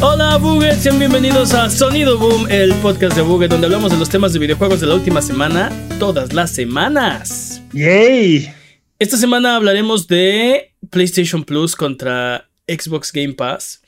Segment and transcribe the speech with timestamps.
[0.00, 4.08] Hola Buget, sean bienvenidos a Sonido Boom, el podcast de Buget, donde hablamos de los
[4.08, 7.62] temas de videojuegos de la última semana, todas las semanas.
[7.72, 8.52] ¡Yay!
[8.98, 13.82] Esta semana hablaremos de PlayStation Plus contra Xbox Game Pass.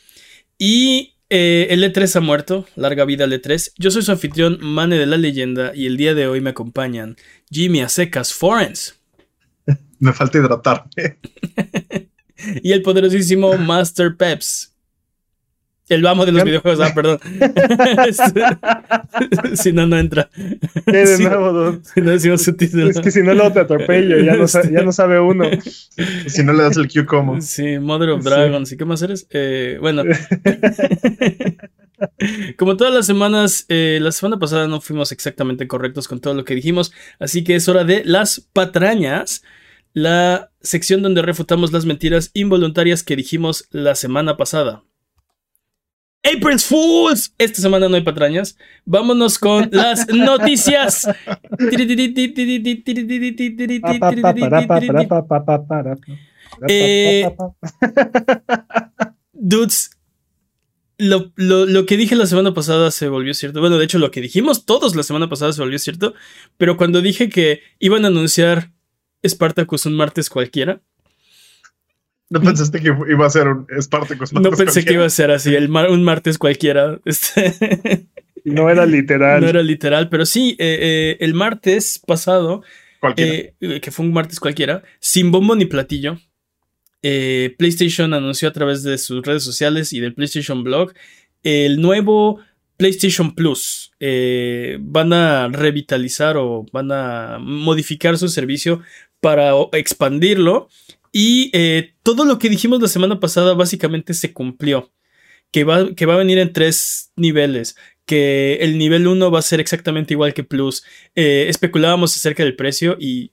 [0.59, 3.73] Y eh, el E3 ha muerto, larga vida el E3.
[3.78, 7.16] Yo soy su anfitrión, Mane de la Leyenda, y el día de hoy me acompañan
[7.51, 8.95] Jimmy Acecas Forens.
[9.98, 11.18] Me falta hidratarme.
[12.62, 14.73] y el poderosísimo Master Peps.
[15.88, 17.20] El vamos de los videojuegos, ah, perdón.
[19.54, 20.29] si no, no entra.
[20.85, 22.90] ¿Qué de nuevo, Si no decimos su título.
[22.90, 25.45] Es que si no, lo te atropello, ya no, ya no sabe uno.
[26.26, 27.40] Si no le das el Q como.
[27.40, 28.73] Sí, Mother of Dragons.
[28.73, 29.29] ¿Y qué más eres?
[29.30, 30.02] Eh, bueno.
[32.59, 36.45] Como todas las semanas, eh, la semana pasada no fuimos exactamente correctos con todo lo
[36.45, 39.42] que dijimos, así que es hora de las patrañas,
[39.96, 44.84] la sección donde refutamos las mentiras involuntarias que dijimos la semana pasada.
[46.22, 47.32] April's Fools.
[47.38, 48.58] Esta semana no hay patrañas.
[48.84, 51.08] Vámonos con las noticias.
[59.32, 59.90] dudes,
[60.98, 63.60] lo, lo, que dije la semana pasada se volvió cierto.
[63.60, 66.12] Bueno, de hecho, lo que dijimos todos la semana pasada se volvió cierto.
[66.58, 68.75] Pero cuando dije que iban a anunciar
[69.25, 70.81] Spartacus un martes cualquiera,
[72.28, 74.32] ¿No pensaste que iba a ser un Spartacus?
[74.32, 77.00] No pensé que iba a ser así, el un martes cualquiera.
[77.04, 78.06] Este.
[78.44, 79.41] No era literal.
[79.41, 82.62] No era literal, pero sí, eh, eh, el martes pasado,
[83.16, 86.18] eh, que fue un martes cualquiera, sin bombo ni platillo,
[87.02, 90.92] PlayStation anunció a través de sus redes sociales y del PlayStation Blog
[91.44, 92.41] el nuevo
[92.76, 93.92] PlayStation Plus.
[94.80, 98.82] van a revitalizar o van a modificar su servicio
[99.26, 100.69] para expandirlo
[101.10, 104.92] y eh, todo lo que dijimos la semana pasada básicamente se cumplió.
[105.50, 107.76] Que va, que va a venir en tres niveles.
[108.04, 110.84] Que el nivel 1 va a ser exactamente igual que Plus.
[111.16, 113.32] Eh, especulábamos acerca del precio y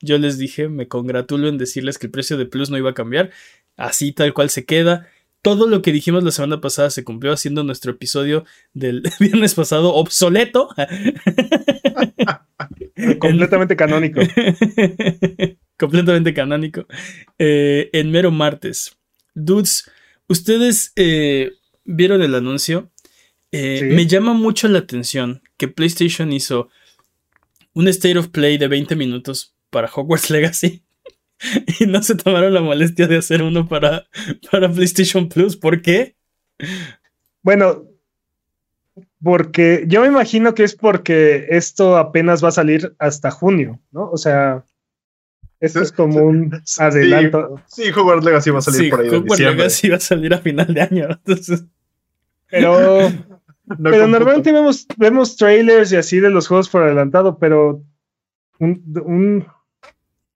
[0.00, 2.94] yo les dije, me congratulo en decirles que el precio de Plus no iba a
[2.94, 3.30] cambiar.
[3.78, 5.08] Así tal cual se queda.
[5.40, 9.94] Todo lo que dijimos la semana pasada se cumplió haciendo nuestro episodio del viernes pasado
[9.94, 10.68] obsoleto.
[13.18, 14.20] Completamente canónico.
[15.76, 16.86] completamente canónico,
[17.38, 18.96] eh, en mero martes.
[19.34, 19.90] Dudes,
[20.28, 21.52] ustedes eh,
[21.84, 22.90] vieron el anuncio.
[23.52, 26.68] Eh, me llama mucho la atención que PlayStation hizo
[27.72, 30.82] un State of Play de 20 minutos para Hogwarts Legacy.
[31.80, 34.06] y no se tomaron la molestia de hacer uno para,
[34.50, 35.56] para PlayStation Plus.
[35.56, 36.16] ¿Por qué?
[37.42, 37.89] Bueno,
[39.22, 44.10] porque yo me imagino que es porque esto apenas va a salir hasta junio, ¿no?
[44.10, 44.64] O sea,
[45.60, 47.60] esto es como un adelanto.
[47.66, 49.08] Sí, sí, Hogwarts Legacy va a salir por ahí.
[49.08, 51.08] Hogwarts Legacy va a salir a final de año.
[52.48, 53.10] Pero,
[53.82, 57.84] pero normalmente vemos, vemos trailers y así de los juegos por adelantado, pero
[58.58, 59.46] un,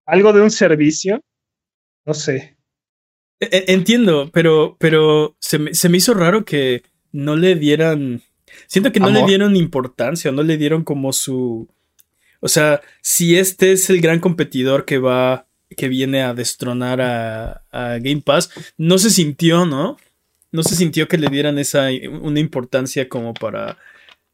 [0.07, 1.23] algo de un servicio,
[2.05, 2.57] no sé.
[3.41, 8.23] E, e, entiendo, pero, pero se, me, se me hizo raro que no le dieran.
[8.67, 11.69] Siento que no le dieron importancia, no le dieron como su
[12.45, 15.47] o sea, si este es el gran competidor que va,
[15.79, 17.63] que viene a destronar a,
[18.03, 19.97] Game Pass, no se sintió, ¿no?
[20.53, 21.89] No se sintió que le dieran esa
[22.21, 23.79] una importancia como para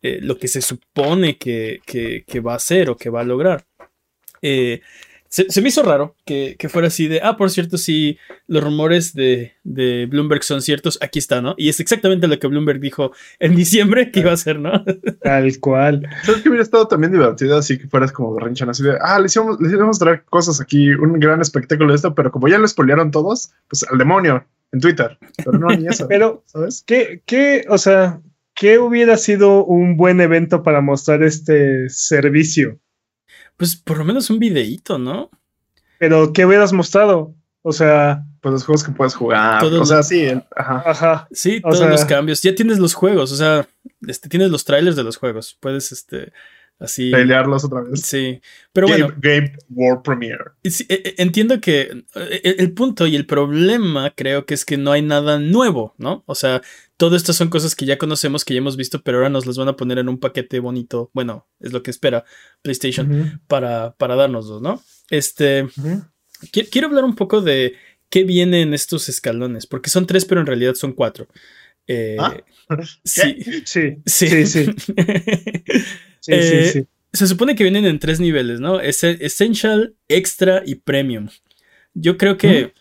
[0.03, 3.65] eh, lo que se supone que, que, va a hacer o que va a lograr.
[4.43, 4.81] Eh,
[5.31, 8.19] se, me hizo raro que, fuera así de, ah, por cierto, si
[8.49, 9.53] los rumores de,
[10.11, 11.55] Bloomberg son ciertos, aquí está, ¿no?
[11.57, 14.85] Y es exactamente lo que Bloomberg dijo en diciembre que iba a ser, ¿no?
[15.23, 16.09] Tal cual.
[16.25, 19.37] ¿Sabes que hubiera estado también divertido así que fueras como rinchón, así de, ah, les
[19.37, 23.13] íbamos, les traer cosas aquí, un gran espectáculo de esto, pero como ya lo spoilearon
[23.13, 25.17] todos, pues al demonio en Twitter.
[25.37, 26.07] Pero no, ni eso.
[26.09, 26.83] pero, ¿sabes?
[26.85, 28.21] ¿Qué, qué, o sea,
[28.55, 32.81] qué hubiera sido un buen evento para mostrar este servicio?
[33.61, 35.29] Pues por lo menos un videíto, ¿no?
[35.99, 37.35] Pero, ¿qué hubieras mostrado?
[37.61, 38.25] O sea.
[38.41, 39.63] Pues los juegos que puedes jugar.
[39.63, 40.29] o sea, sí.
[40.57, 40.83] ajá.
[40.87, 41.29] ajá.
[41.31, 42.41] Sí, todos los cambios.
[42.41, 43.69] Ya tienes los juegos, o sea,
[44.09, 45.59] este, tienes los trailers de los juegos.
[45.61, 46.33] Puedes, este,
[46.79, 47.11] así.
[47.11, 48.01] Pelearlos otra vez.
[48.01, 48.41] Sí.
[48.73, 49.13] Pero bueno.
[49.19, 50.45] Game World Premiere.
[50.65, 54.91] E, e, entiendo que e, el punto y el problema creo que es que no
[54.91, 56.23] hay nada nuevo, ¿no?
[56.25, 56.63] O sea,
[57.01, 59.57] todo esto son cosas que ya conocemos, que ya hemos visto, pero ahora nos las
[59.57, 61.11] van a poner en un paquete bonito.
[61.15, 62.27] Bueno, es lo que espera
[62.61, 64.83] PlayStation para, para darnoslos, ¿no?
[65.09, 65.67] Este.
[66.53, 67.75] Quiero hablar un poco de
[68.11, 71.27] qué viene en estos escalones, porque son tres, pero en realidad son cuatro.
[71.87, 72.37] Eh, ¿Ah?
[73.05, 74.67] sí, sí, sí, sí.
[76.27, 78.79] Eh, se supone que vienen en tres niveles, ¿no?
[78.79, 81.31] Es Essential, Extra y Premium.
[81.95, 82.75] Yo creo que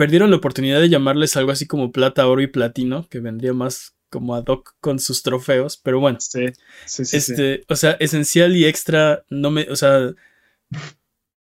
[0.00, 3.98] perdieron la oportunidad de llamarles algo así como plata, oro y platino, que vendría más
[4.08, 6.18] como ad hoc con sus trofeos, pero bueno.
[6.22, 6.46] Sí,
[6.86, 7.18] sí, sí.
[7.18, 10.14] Este, o sea, esencial y extra no me, o sea,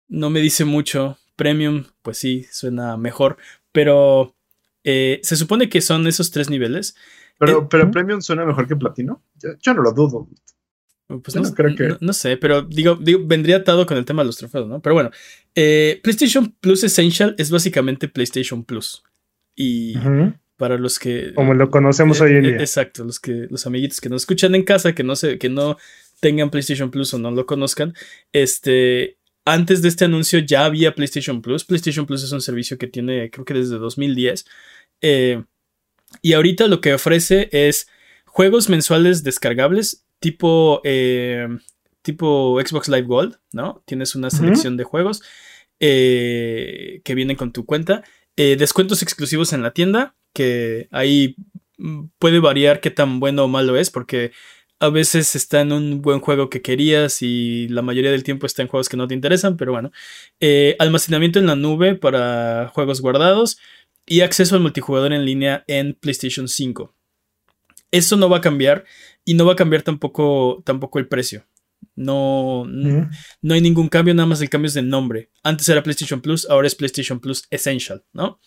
[0.07, 1.17] no me dice mucho.
[1.35, 3.35] Premium, pues sí, suena mejor,
[3.73, 4.37] pero
[4.85, 6.95] eh, se supone que son esos tres niveles.
[7.37, 9.21] Pero, eh, pero Premium suena mejor que Platino.
[9.61, 10.29] Yo, no lo dudo.
[11.07, 11.97] Pues no, creo que...
[11.99, 14.81] no, sé, pero digo, vendría atado con el tema de los trofeos, ¿no?
[14.81, 15.11] Pero bueno,
[15.53, 19.03] eh, PlayStation Plus Essential es básicamente PlayStation Plus.
[19.55, 19.95] Y
[20.57, 21.33] para los que.
[21.33, 22.57] Como lo conocemos hoy en día.
[22.57, 25.77] Exacto, los que, los amiguitos que nos escuchan en casa, que no se, que no
[26.19, 27.93] tengan PlayStation Plus o no lo conozcan.
[28.31, 29.17] Este.
[29.47, 31.65] Antes de este anuncio ya había PlayStation Plus.
[31.65, 34.45] PlayStation Plus es un servicio que tiene, creo que desde 2010.
[35.01, 35.43] Eh,
[36.23, 37.87] y ahorita lo que ofrece es
[38.25, 41.47] juegos mensuales descargables tipo, eh,
[42.01, 43.83] tipo Xbox Live Gold, ¿no?
[43.85, 45.21] Tienes una selección de juegos
[45.79, 48.03] eh, que vienen con tu cuenta.
[48.35, 51.35] descuentos exclusivos en la tienda, que ahí
[51.77, 54.31] mm, puede variar qué tan bueno o malo es, porque
[54.79, 58.61] a veces está en un buen juego que querías y la mayoría del tiempo está
[58.61, 59.91] en juegos que no te interesan, pero bueno.
[60.39, 63.57] Eh, almacenamiento en la nube para juegos guardados
[64.05, 66.93] y acceso al multijugador en línea en PlayStation 5.
[67.91, 68.85] Eso no va a cambiar
[69.25, 71.45] y no va a cambiar tampoco, tampoco el precio.
[71.95, 75.31] No, no hay ningún cambio, nada más el cambio es de nombre.
[75.43, 78.39] Antes era PlayStation Plus, ahora es PlayStation Plus Essential, ¿no?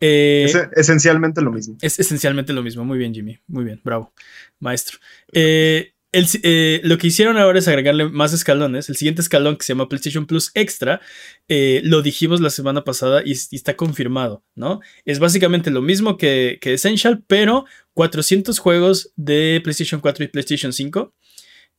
[0.00, 1.76] Eh, es esencialmente lo mismo.
[1.80, 2.84] Es esencialmente lo mismo.
[2.84, 3.38] Muy bien, Jimmy.
[3.46, 4.12] Muy bien, bravo,
[4.58, 4.98] maestro.
[5.32, 8.88] Eh, eh, lo que hicieron ahora es agregarle más escalones.
[8.88, 11.00] El siguiente escalón que se llama PlayStation Plus Extra,
[11.48, 14.80] lo dijimos la semana pasada y, está confirmado, ¿no?
[15.04, 17.64] Es básicamente lo mismo que, Essential, pero
[17.94, 21.14] 400 juegos de PlayStation 4 y PlayStation 5.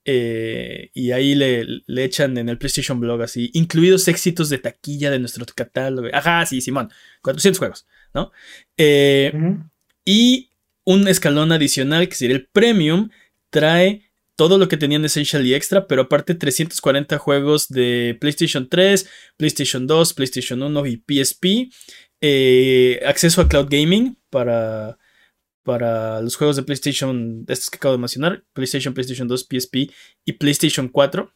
[0.06, 5.20] y ahí le, le, echan en el PlayStation Blog así, incluidos éxitos de taquilla de
[5.20, 6.08] nuestro catálogo.
[6.14, 6.90] Ajá, sí, Simón,
[7.22, 7.86] 400 juegos.
[8.14, 8.32] ¿no?
[8.78, 9.34] Eh,
[10.06, 10.50] y
[10.86, 13.10] un escalón adicional, que sería el Premium,
[13.50, 19.10] trae todo lo que tenían Essential y Extra, pero aparte 340 juegos de PlayStation 3,
[19.38, 21.70] PlayStation 2, PlayStation 1 y PSP.
[22.22, 24.98] Eh, acceso a Cloud Gaming para,
[25.64, 29.92] para los juegos de PlayStation, estos que acabo de mencionar, PlayStation, PlayStation 2, PSP
[30.26, 31.34] y PlayStation 4.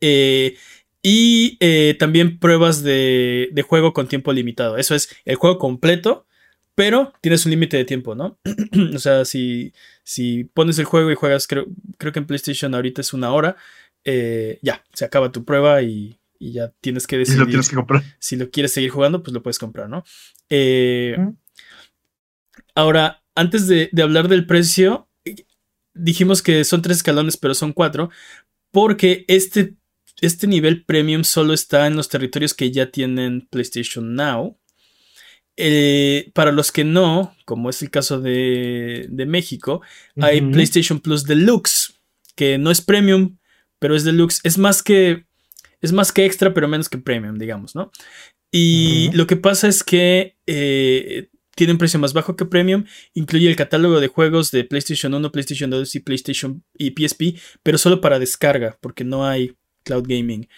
[0.00, 0.56] Eh,
[1.02, 4.76] y eh, también pruebas de, juego con tiempo limitado.
[4.76, 6.26] Eso es el juego completo,
[6.74, 8.38] pero tienes un límite de tiempo, ¿no?
[8.94, 9.72] o sea, si,
[10.10, 11.66] si pones el juego y juegas, creo,
[11.96, 13.54] creo que en PlayStation ahorita es una hora,
[14.02, 17.38] eh, ya, se acaba tu prueba y, ya tienes que decidir.
[17.38, 18.02] lo tienes que comprar.
[18.18, 20.02] Si lo quieres seguir jugando, pues lo puedes comprar, ¿no?
[20.48, 21.16] Eh,
[22.74, 25.08] ahora, antes de, de hablar del precio,
[25.94, 28.10] dijimos que son tres escalones, pero son cuatro,
[28.72, 29.76] porque este
[30.20, 34.58] este nivel premium solo está en los territorios que ya tienen PlayStation Now.
[35.62, 39.82] Eh, para los que no, como es el caso de, México,
[40.18, 42.00] hay PlayStation Plus Deluxe,
[42.34, 43.36] que no es premium,
[43.78, 44.40] pero es deluxe.
[44.42, 45.26] Es más que,
[45.82, 47.92] es más que extra, pero menos que premium, digamos, ¿no?
[48.50, 53.48] Y lo que pasa es que eh, tiene un precio más bajo que Premium, incluye
[53.48, 58.00] el catálogo de juegos de PlayStation 1, PlayStation 2 y PlayStation y PSP, pero solo
[58.00, 59.52] para descarga, porque no hay
[59.84, 60.48] Cloud Gaming,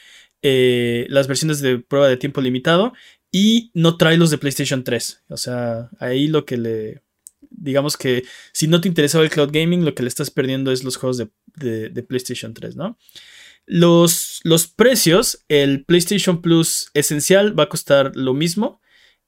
[0.42, 2.92] eh, las versiones de prueba de tiempo limitado
[3.32, 5.24] y no trae los de PlayStation 3.
[5.30, 7.02] O sea, ahí lo que le...
[7.50, 10.84] Digamos que si no te interesaba el cloud gaming, lo que le estás perdiendo es
[10.84, 12.98] los juegos de, PlayStation 3, ¿no?
[13.66, 18.80] Los, los, precios, el PlayStation Plus esencial va a costar lo mismo.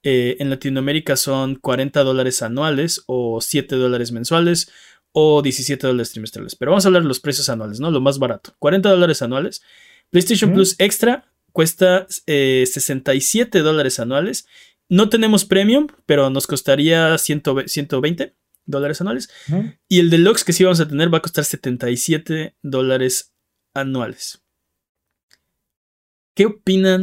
[0.02, 4.70] Eh, en Latinoamérica son 40 dólares anuales o 7 dólares mensuales
[5.12, 6.56] o 17 dólares trimestrales.
[6.56, 7.90] Pero vamos a hablar de los precios anuales, ¿no?
[7.90, 8.54] Lo más barato.
[8.58, 9.62] 40 dólares anuales.
[10.10, 14.46] PlayStation Plus Extra cuesta 67 eh, dólares anuales.
[14.88, 18.34] No tenemos Premium, pero nos costaría 120
[18.66, 19.30] dólares anuales.
[19.88, 23.32] Y el Deluxe que sí vamos a tener va a costar 77 dólares
[23.72, 24.42] anuales.
[26.34, 27.02] ¿Qué opinan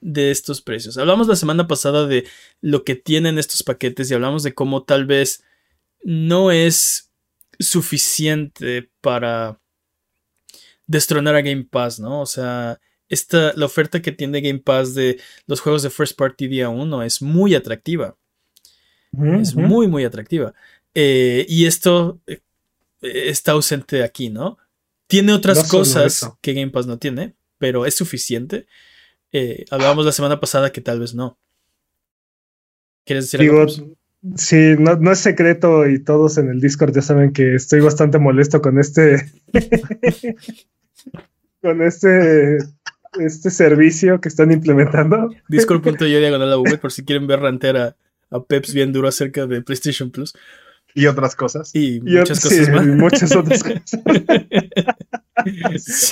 [0.00, 0.98] de estos precios?
[0.98, 2.26] Hablamos la semana pasada de
[2.60, 5.44] lo que tienen estos paquetes y hablamos de cómo tal vez
[6.02, 7.12] no es
[7.60, 9.60] suficiente para
[10.88, 12.20] destronar a Game Pass, ¿no?
[12.20, 12.80] O sea,
[13.12, 17.02] esta, la oferta que tiene Game Pass de los juegos de First Party día 1
[17.02, 18.16] es muy atractiva.
[19.38, 20.54] Es muy, muy atractiva.
[20.94, 22.40] Eh, y esto eh,
[23.02, 24.56] está ausente aquí, ¿no?
[25.08, 28.66] Tiene otras cosas que Game Pass no tiene, pero es suficiente.
[29.30, 31.38] Eh, hablábamos la semana pasada que tal vez no.
[33.04, 33.66] ¿Quieres decir algo?
[34.36, 38.62] Sí, no, es secreto y todos en el Discord ya saben que estoy bastante molesto
[38.62, 39.30] con este.
[41.60, 42.56] con este
[43.18, 45.30] este servicio que están implementando.
[45.48, 47.96] Discord.io diagonal la V por si quieren ver ranter a,
[48.48, 50.34] Peps bien duro acerca de PlayStation Plus.
[50.94, 51.70] Y otras cosas.
[51.74, 52.86] Y, muchas cosas más.
[52.86, 54.02] muchas otras cosas.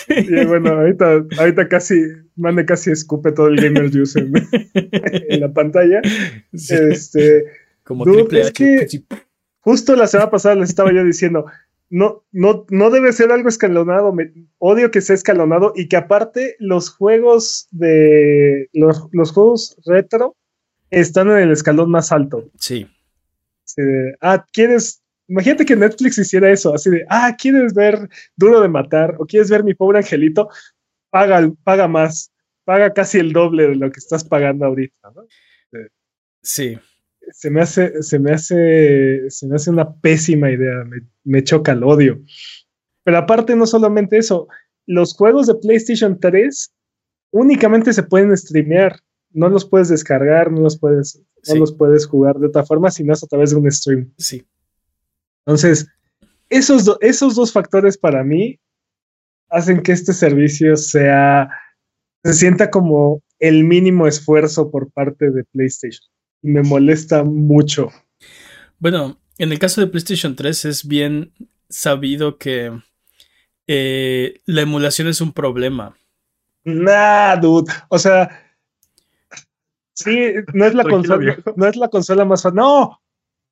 [0.08, 2.02] Y bueno, ahorita, ahorita casi,
[2.36, 6.00] Mane casi escupe todo el gamer juice en, la pantalla.
[6.52, 7.44] Este,
[7.84, 9.04] Como triple H.
[9.60, 11.46] justo la semana pasada les estaba yo diciendo,
[11.90, 14.14] no, no, no debe ser algo escalonado.
[14.58, 20.36] odio que sea escalonado y que aparte los juegos de los, los juegos retro
[20.90, 22.48] están en el escalón más alto.
[22.58, 22.86] Sí.
[24.20, 25.02] ah, ¿quieres?
[25.28, 29.50] Imagínate que Netflix hiciera eso, así de, ah, ¿quieres ver Duro de Matar o quieres
[29.50, 30.48] ver Mi Pobre Angelito?
[31.10, 32.32] Paga, paga más,
[32.64, 35.22] paga casi el doble de lo que estás pagando ahorita, ¿no?
[36.42, 36.78] Sí
[37.32, 40.84] se me hace, se me hace, se me hace una pésima idea,
[41.24, 42.20] me, choca el odio.
[43.04, 44.48] Pero aparte, no solamente eso,
[44.86, 46.72] los juegos de PlayStation 3
[47.32, 52.38] únicamente se pueden streamear, no los puedes descargar, no los puedes, no los puedes jugar
[52.38, 54.12] de otra forma, sino a través de un stream.
[54.18, 54.46] Sí.
[55.46, 55.86] Entonces,
[56.48, 58.58] esos, esos dos factores para mí
[59.48, 61.48] hacen que este servicio sea,
[62.24, 66.09] se sienta como el mínimo esfuerzo por parte de PlayStation
[66.42, 67.90] me molesta mucho.
[68.78, 71.32] Bueno, en el caso de PlayStation 3 es bien
[71.68, 72.72] sabido que
[73.66, 75.96] eh, la emulación es un problema.
[76.64, 77.72] Nah, dude.
[77.88, 78.30] O sea,
[79.94, 82.56] sí, no es la consola, no es la consola más fácil.
[82.56, 83.00] No,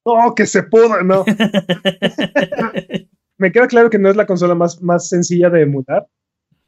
[0.04, 1.24] no, que se pudo, no.
[3.38, 6.06] Me queda claro que no es la consola más, más sencilla de emular,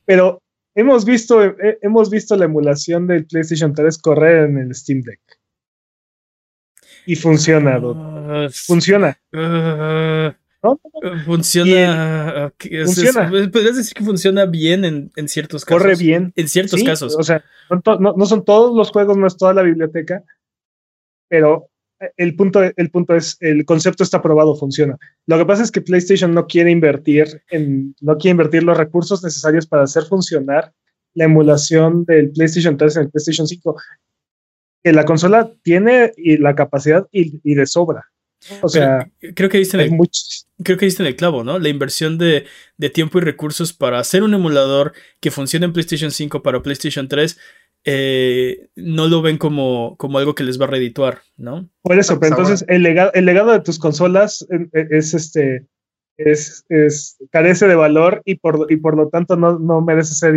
[0.04, 0.40] pero
[0.74, 5.20] hemos visto, eh, hemos visto la emulación del PlayStation 3 correr en el Steam Deck
[7.06, 9.18] y funciona, ah, funciona.
[9.32, 10.32] Uh,
[11.24, 12.52] Funciona.
[12.58, 13.30] funciona.
[13.30, 15.82] Podrías decir que funciona bien en, ciertos casos.
[15.82, 16.32] Corre bien.
[16.36, 17.16] En ciertos casos.
[17.18, 17.42] O sea,
[18.00, 20.22] no, son todos los juegos, no es toda la biblioteca,
[21.28, 21.70] pero
[22.16, 24.98] el punto, el punto es, el concepto está probado, funciona.
[25.26, 29.24] Lo que pasa es que PlayStation no quiere invertir en, no quiere invertir los recursos
[29.24, 30.72] necesarios para hacer funcionar
[31.14, 33.76] la emulación del PlayStation 3 en el PlayStation 5
[34.82, 38.06] que la consola tiene y la capacidad y, de sobra.
[38.62, 39.98] O sea, creo que diste en el,
[40.62, 41.58] creo que diste en el clavo, ¿no?
[41.58, 42.46] La inversión de,
[42.94, 47.38] tiempo y recursos para hacer un emulador que funcione en PlayStation 5 para PlayStation 3
[47.84, 51.68] eh, no lo ven como, como algo que les va a redituar, ¿no?
[51.82, 55.66] Por eso, pero entonces el legado, el legado de tus consolas es, este
[56.16, 60.34] es, carece de valor y por, y por lo tanto no, no merece ser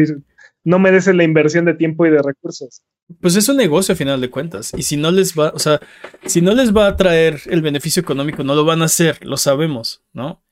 [0.64, 2.84] no merece la inversión de tiempo y de recursos.
[3.20, 4.72] Pues es un negocio a final de cuentas.
[4.78, 5.80] Y si no les va, o sea,
[6.26, 9.38] si no les va a traer el beneficio económico, no lo van a hacer, lo
[9.38, 10.44] sabemos, ¿no?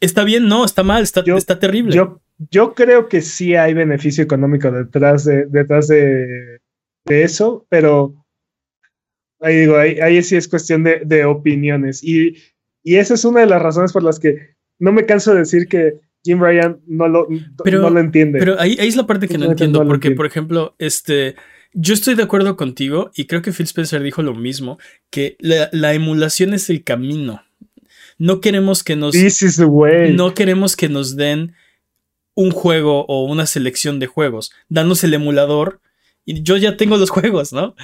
[0.00, 0.48] ¿Está bien?
[0.48, 1.94] No, está mal, está, está terrible.
[1.94, 6.60] Yo, yo creo que sí hay beneficio económico detrás de, detrás de,
[7.06, 8.14] eso, pero
[9.40, 12.02] ahí digo, ahí, sí es cuestión de, opiniones.
[12.02, 12.36] Y,
[12.82, 15.68] y esa es una de las razones por las que no me canso de decir
[15.68, 18.38] que Jim Ryan no lo, no lo entiende.
[18.38, 21.36] Pero ahí, es la parte que no entiendo, porque, por ejemplo, este.
[21.76, 24.78] Yo estoy de acuerdo contigo y creo que Phil Spencer dijo lo mismo,
[25.10, 27.42] que la, emulación es el camino.
[28.16, 29.16] No queremos que nos...
[30.12, 31.54] No queremos que nos den
[32.34, 34.52] un juego o una selección de juegos.
[34.68, 35.80] Danos el emulador
[36.24, 37.74] y yo ya tengo los juegos, ¿no?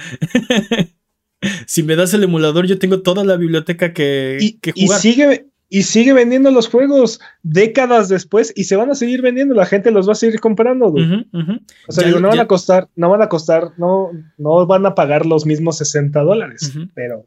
[1.67, 4.99] si me das el emulador, yo tengo toda la biblioteca que, que jugar.
[4.99, 9.55] Y sigue, y sigue vendiendo los juegos décadas después y se van a seguir vendiendo,
[9.55, 10.87] la gente los va a seguir comprando.
[10.87, 15.25] O sea, no van a costar, no van a costar, no, no van a pagar
[15.25, 17.25] los mismos 60 dólares, pero...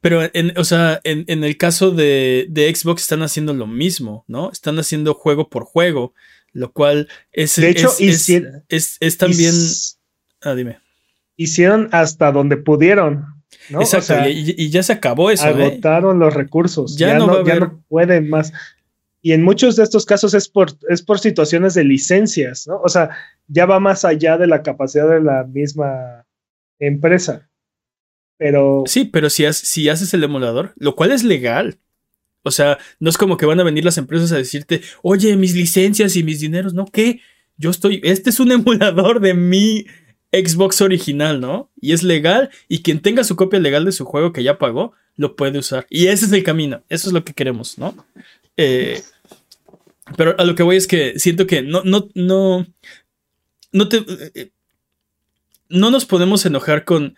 [0.00, 4.52] Pero, en, o sea, en, el caso de, Xbox están haciendo lo mismo, ¿no?
[4.52, 6.14] Están haciendo juego por juego,
[6.52, 7.56] lo cual es...
[7.56, 8.28] De hecho, es,
[9.00, 9.54] es, también...
[10.42, 10.78] ah, dime.
[11.36, 13.24] Hicieron hasta donde pudieron.
[13.70, 15.46] Exacto, y, ya se acabó eso.
[15.46, 15.50] ¿eh?
[15.50, 18.52] Agotaron los recursos, ya, no, ya no pueden más.
[19.20, 22.80] Y en muchos de estos casos es por, es por situaciones de licencias, ¿no?
[22.80, 23.10] O sea,
[23.46, 26.26] ya va más allá de la capacidad de la misma
[26.80, 27.48] empresa.
[28.36, 28.82] Pero.
[28.86, 31.78] Sí, pero si, si haces el emulador, lo cual es legal.
[32.42, 35.54] O sea, no es como que van a venir las empresas a decirte, oye, mis
[35.54, 36.86] licencias y mis dineros, ¿no?
[36.86, 37.20] ¿Qué?
[37.56, 39.86] Yo estoy, este es un emulador de mi
[40.32, 41.70] Xbox original, ¿no?
[41.80, 44.92] Y es legal y quien tenga su copia legal de su juego que ya pagó,
[45.16, 45.86] lo puede usar.
[45.90, 47.94] Y ese es el camino, eso es lo que queremos, ¿no?
[48.56, 49.02] Eh,
[50.16, 52.66] pero a lo que voy es que siento que no, no, no,
[53.72, 54.04] no te...
[54.34, 54.50] Eh,
[55.68, 57.16] no nos podemos enojar con,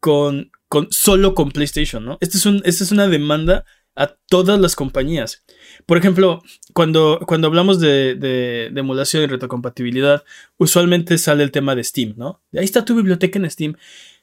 [0.00, 2.18] con, con solo con PlayStation, ¿no?
[2.20, 3.64] Esta es, un, esta es una demanda
[3.96, 5.42] a todas las compañías.
[5.86, 6.42] Por ejemplo,
[6.74, 10.22] cuando, cuando hablamos de, emulación y retrocompatibilidad,
[10.58, 12.42] usualmente sale el tema de Steam, ¿no?
[12.52, 13.76] Ahí está tu biblioteca en Steam.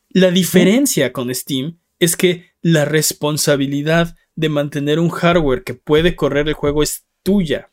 [0.09, 6.47] La diferencia con Steam es que la responsabilidad de mantener un hardware que puede correr
[6.47, 7.69] el juego es tuya.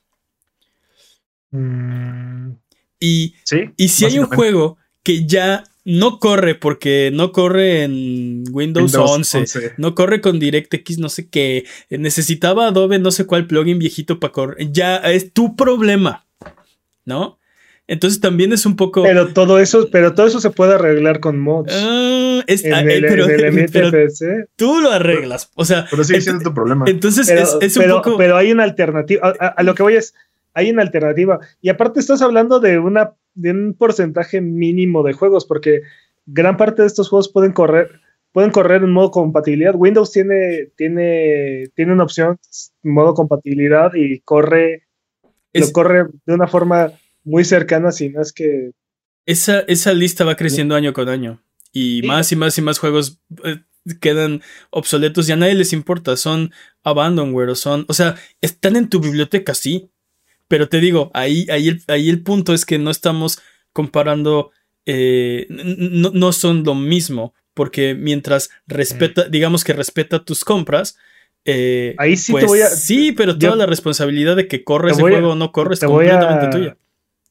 [1.52, 2.52] Mm.
[3.00, 3.34] y,
[3.76, 9.74] y si hay un juego que ya no corre porque no corre en Windows, 11,
[9.78, 14.32] no corre con DirectX, no sé qué, necesitaba Adobe no sé cuál plugin viejito para
[14.32, 16.26] correr, ya es tu problema,
[17.04, 17.40] ¿no?
[17.90, 19.02] Entonces también es un poco.
[19.02, 21.72] Pero todo eso, pero todo eso se puede arreglar con mods.
[21.74, 23.26] Ah, es, ah, eh, pero,
[24.56, 25.50] tú lo arreglas.
[25.56, 25.88] O sea.
[25.90, 26.84] Pero sigue siendo tu problema.
[26.86, 28.16] Entonces es, un poco.
[28.16, 29.34] Pero hay una alternativa.
[29.36, 30.14] a, lo que voy es.
[30.54, 31.40] Hay una alternativa.
[31.60, 35.82] Y aparte estás hablando de una de un porcentaje mínimo de juegos, porque
[36.26, 38.00] gran parte de estos juegos pueden correr,
[38.32, 39.74] pueden correr en modo compatibilidad.
[39.74, 42.38] Windows tiene, tiene, tiene una opción
[42.82, 44.86] modo compatibilidad y corre,
[45.52, 46.92] lo corre de una forma
[47.24, 48.72] muy cercana, si no es que.
[49.26, 51.42] Esa, esa lista va creciendo año con año.
[51.72, 53.60] Y más y más y más juegos eh,
[54.00, 56.16] quedan obsoletos y a nadie les importa.
[56.16, 57.84] Son abandonware o son.
[57.88, 59.89] O sea, están en tu biblioteca, sí.
[60.50, 63.40] Pero te digo, ahí, ahí, el, ahí el punto es que no estamos
[63.72, 64.50] comparando,
[64.84, 69.30] eh, no, son lo mismo, porque mientras respeta, mm.
[69.30, 70.98] digamos que respeta tus compras,
[71.44, 72.66] eh, ahí sí te pues voy a.
[72.66, 76.48] Sí, pero toda la responsabilidad de que corre ese juego o no corre es completamente
[76.48, 76.76] tuya.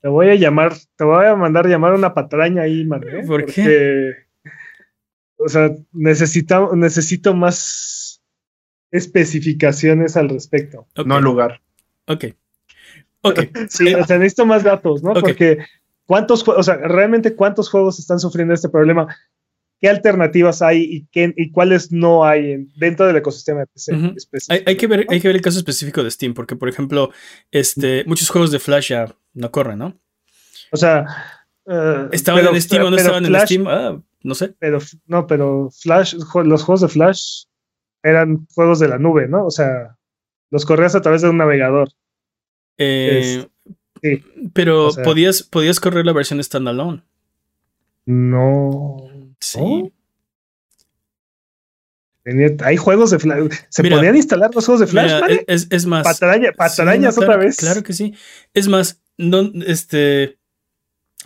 [0.02, 3.04] Te voy a llamar, te voy a mandar llamar una patraña ahí, man.
[3.04, 3.24] ¿eh?
[3.28, 4.14] ¿Por porque, qué?
[5.36, 8.24] O sea, necesito, necesito más
[8.92, 10.88] especificaciones al respecto.
[11.06, 11.60] No lugar.
[12.06, 12.28] Ok.
[13.22, 13.40] Ok.
[13.70, 15.14] Sí, o sea, necesito más datos, ¿no?
[15.14, 15.60] Porque
[16.06, 19.16] cuántos, o sea, realmente cuántos juegos están sufriendo este problema,
[19.80, 24.64] qué alternativas hay y, qué, y cuáles no hay dentro del ecosistema de PC.
[24.66, 27.12] hay, que ver, hay que ver el caso específico de Steam, porque, por ejemplo,
[27.52, 30.00] este, muchos juegos de Flash ya no corren, ¿no?
[30.72, 31.06] O sea.
[31.66, 33.68] Uh, ¿Estaban en Steam o no estaban en Steam?
[33.68, 34.56] Ah, no sé.
[34.60, 37.44] Pero, no, pero Flash, los juegos de Flash
[38.04, 39.46] eran juegos de la nube, ¿no?
[39.46, 39.96] O sea,
[40.50, 41.90] los corrías a través de un navegador.
[42.80, 43.46] Eh,
[44.54, 47.04] pero podías, podías correr la versión standalone.
[48.06, 49.10] No.
[49.40, 49.92] Sí.
[52.64, 53.54] hay juegos de Flash.
[53.70, 55.22] ¿Se podían instalar los juegos de Flash?
[55.48, 56.04] es, más.
[56.04, 57.58] patarañas otra vez.
[57.58, 58.16] Claro que sí.
[58.54, 60.38] Es más, no, este.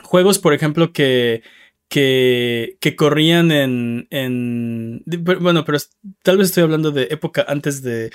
[0.01, 1.43] Juegos, por ejemplo, que
[1.93, 5.77] que, corrían en, en, Bueno, pero
[6.23, 8.09] tal vez estoy hablando de época antes de,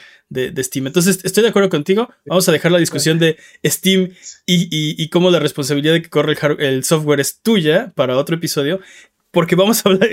[0.59, 0.89] Steam.
[0.89, 2.11] Entonces, estoy de acuerdo contigo.
[2.27, 4.11] Vamos a dejar la discusión de Steam
[4.47, 8.81] y, cómo la responsabilidad de que corre el, software es tuya para otro episodio.
[9.31, 10.09] Porque vamos a hablar.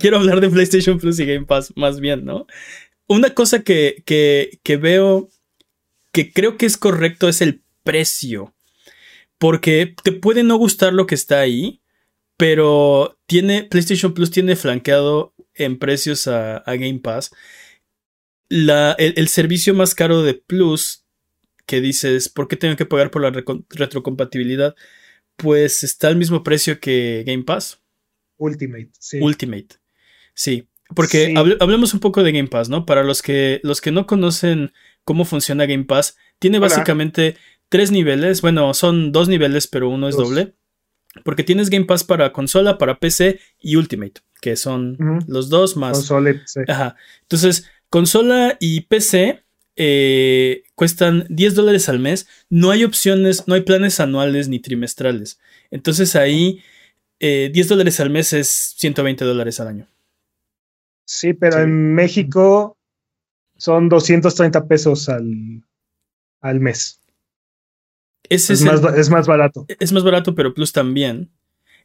[0.00, 2.48] Quiero hablar de PlayStation Plus y Game Pass más bien, ¿no?
[3.06, 5.28] Una cosa que, que, que veo
[6.10, 8.52] que creo que es correcto es el precio.
[9.38, 11.82] Porque te puede no gustar lo que está ahí
[12.36, 17.32] pero tiene, PlayStation Plus tiene flanqueado en precios a, Game Pass.
[18.48, 21.04] La, el, servicio más caro de Plus,
[21.66, 23.30] que dices, ¿por qué tengo que pagar por la
[23.70, 24.76] retrocompatibilidad?
[25.36, 27.80] Pues está al mismo precio que Game Pass.
[28.36, 29.18] Ultimate, sí.
[29.20, 29.68] Ultimate.
[30.34, 30.68] Sí.
[30.94, 32.86] Porque hablemos un poco de Game Pass, ¿no?
[32.86, 34.72] Para los que, los que no conocen
[35.04, 37.36] cómo funciona Game Pass, tiene básicamente
[37.68, 38.40] tres niveles.
[38.40, 40.54] Bueno, son dos niveles, pero uno es doble.
[41.24, 45.98] Porque tienes Game Pass para consola, para PC y Ultimate, que son los dos más.
[45.98, 46.64] Consola y PC.
[46.68, 46.96] Ajá.
[47.22, 49.42] Entonces, consola y PC
[49.76, 52.26] eh, cuestan 10 dólares al mes.
[52.48, 55.38] No hay opciones, no hay planes anuales ni trimestrales.
[55.70, 56.62] Entonces ahí
[57.20, 59.88] 10 eh, dólares al mes es 120 dólares al año.
[61.06, 62.76] Sí, pero en México
[63.56, 65.62] son 230 pesos al,
[66.40, 67.00] al mes
[68.30, 69.66] es, más, es, más, barato.
[69.80, 71.30] Es más barato, pero Plus también.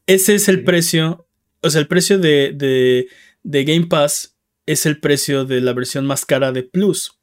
[0.07, 1.27] Ese es el precio.
[1.61, 3.07] O sea, el precio de,
[3.43, 7.19] de, Game Pass es el precio de la versión más cara de Plus.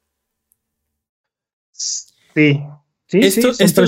[1.71, 2.59] Sí.
[3.07, 3.85] sí esto, esto,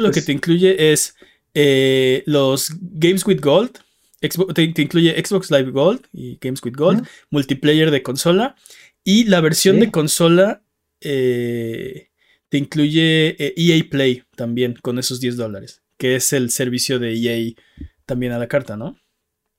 [0.00, 1.14] lo, que te incluye es
[1.54, 3.78] eh, los Games with Gold.
[4.54, 8.56] te, incluye Xbox Live Gold y Games with Gold, multiplayer de consola
[9.04, 10.62] y la versión de consola
[11.00, 12.08] eh,
[12.54, 17.12] te incluye EA e Play también con esos 10 dólares, que es el servicio de
[17.12, 17.52] EA
[18.06, 18.96] también a la carta, ¿no?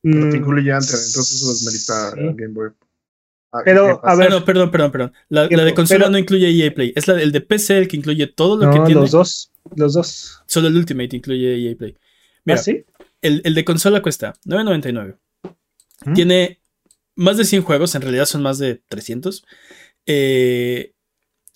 [0.01, 2.69] Pero te incluye antes, entonces eso merita Game Boy.
[3.51, 4.31] Ah, pero, a ver.
[4.31, 5.13] Ah, perdón, perdón, perdón.
[5.27, 6.93] La, de consola no incluye EA Play.
[6.95, 9.01] Es la, el de PC el que incluye todo lo que tiene.
[9.01, 9.51] Los dos.
[9.75, 10.41] Los dos.
[10.45, 11.97] Solo el Ultimate incluye EA Play.
[12.45, 12.85] Mira, ¿Ah, sí?
[13.21, 15.17] el, el, de consola cuesta 9.99.
[16.05, 16.13] ¿Mm?
[16.13, 16.61] Tiene
[17.15, 19.45] más de 100 juegos, en realidad son más de 300.
[20.05, 20.94] Eh,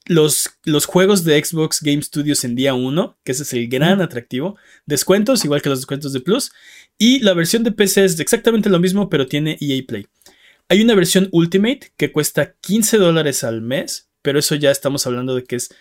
[0.10, 4.02] los, los juegos de Xbox Game Studios en día 1, que ese es el gran
[4.02, 4.58] atractivo.
[4.88, 6.52] Descuentos, igual que los descuentos de Plus.
[6.98, 10.08] Y la versión de PC es exactamente lo mismo, pero tiene EA Play.
[10.67, 15.36] Hay una versión Ultimate que cuesta 15 dólares al mes, pero eso ya estamos hablando
[15.36, 15.76] de que es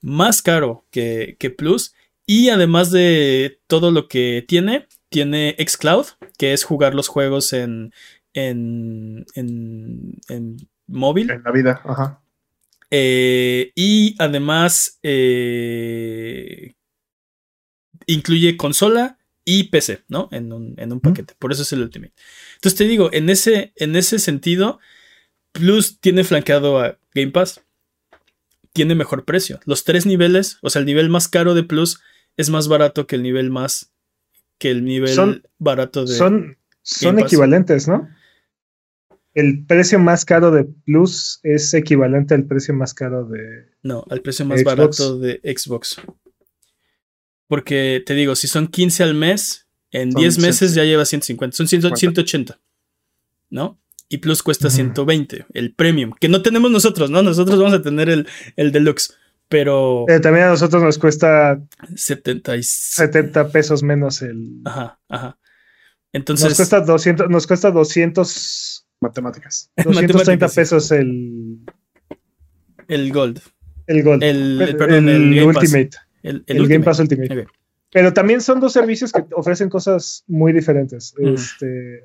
[0.00, 1.94] más caro que, que Plus.
[2.24, 6.06] Y además de todo lo que tiene, tiene Xcloud,
[6.38, 7.92] que es jugar los juegos en,
[8.32, 11.30] en, en, en móvil.
[11.30, 12.22] En la vida, ajá.
[12.90, 16.74] Eh, y además eh,
[18.06, 20.28] incluye consola y PC, ¿no?
[20.32, 21.34] En un, paquete.
[21.38, 22.14] Por eso es el Ultimate.
[22.56, 24.80] Entonces te digo, en ese, en ese sentido,
[25.52, 27.62] Plus tiene flanqueado a Game Pass.
[28.72, 29.60] Tiene mejor precio.
[29.64, 32.00] Los tres niveles, o sea, el nivel más caro de Plus
[32.36, 33.92] es más barato que el nivel más.
[34.58, 36.14] que el nivel barato de.
[36.14, 38.08] Son, son equivalentes, ¿no?
[39.36, 43.66] El precio más caro de Plus es equivalente al precio más caro de.
[43.82, 46.00] No, al precio más barato de Xbox.
[47.46, 51.54] Porque te digo, si son 15 al mes, en 10 meses ya lleva 150.
[51.54, 52.58] Son 180.
[53.50, 53.78] ¿No?
[54.08, 57.22] Y Plus cuesta 120, el premium, que no tenemos nosotros, ¿no?
[57.22, 59.14] Nosotros vamos a tener el, el deluxe.
[59.48, 60.06] Pero.
[60.08, 61.60] Eh, también a nosotros nos cuesta
[61.94, 64.62] 70, 70 pesos menos el.
[64.64, 65.38] Ajá, ajá.
[66.14, 66.48] Entonces.
[66.48, 69.70] Nos cuesta 200, nos cuesta 200 matemáticas.
[69.84, 71.60] 230 pesos el.
[72.88, 73.40] El Gold.
[73.86, 74.22] El Gold.
[74.22, 75.90] El, perdón, el, Ultimate.
[76.22, 77.46] El, Game Pass Ultimate.
[77.92, 81.14] Pero también son dos servicios que ofrecen cosas muy diferentes.
[81.18, 82.04] Este,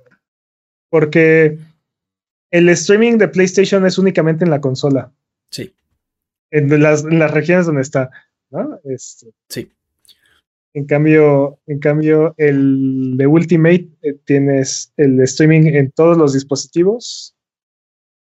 [0.89, 1.57] porque
[2.51, 5.11] el streaming de PlayStation es únicamente en la consola.
[5.49, 5.73] Sí.
[6.51, 8.11] En las, en las regiones donde está.
[8.51, 8.79] ¿no?
[8.83, 9.71] Este, sí.
[10.73, 17.35] En cambio, en cambio, el de Ultimate eh, tienes el streaming en todos los dispositivos,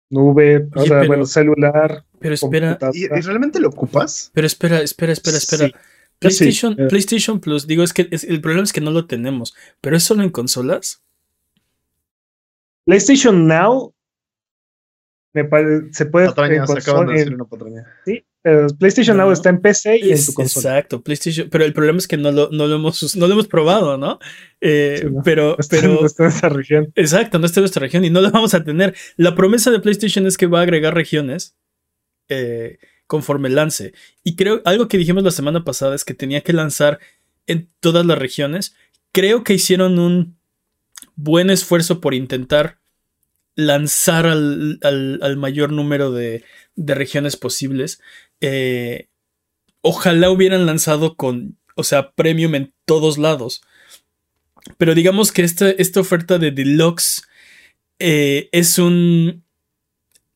[0.09, 0.67] nube,
[1.07, 2.05] bueno, celular.
[2.19, 4.31] Pero espera, ¿Y, realmente lo ocupas?
[4.33, 5.71] Pero espera, espera, espera, espera.
[6.19, 6.87] PlayStation, eh.
[6.89, 10.23] PlayStation Plus, digo, es que el problema es que no lo tenemos, pero es solo
[10.23, 11.03] en consolas.
[12.85, 13.95] PlayStation Now
[15.33, 15.49] me
[15.93, 17.87] se puede patraña, se acaban de decir una patraña.
[18.05, 20.71] Sí, PlayStation Now está en PC y en tu consola.
[20.71, 23.47] Exacto, PlayStation, pero el problema es que no lo, no lo, hemos, no lo hemos
[23.47, 24.19] probado, ¿no?
[24.63, 26.01] Eh, pero, pero.
[26.01, 26.93] No está en esta región.
[26.95, 28.95] Exacto, no está en nuestra región y no lo vamos a tener.
[29.17, 31.57] La promesa de PlayStation es que va a agregar regiones
[32.29, 33.93] eh, conforme lance.
[34.25, 36.99] Y creo, algo que dijimos la semana pasada es que tenía que lanzar
[37.47, 38.75] en todas las regiones.
[39.13, 40.39] Creo que hicieron un
[41.15, 42.79] buen esfuerzo por intentar
[43.55, 46.43] lanzar al, al mayor número de,
[46.81, 48.01] de regiones posibles.
[48.41, 49.09] Eh,
[49.83, 53.63] ojalá hubieran lanzado con, o sea, premium en todos lados.
[54.79, 57.23] Pero digamos que esta, esta oferta de deluxe
[57.99, 59.45] eh, es un...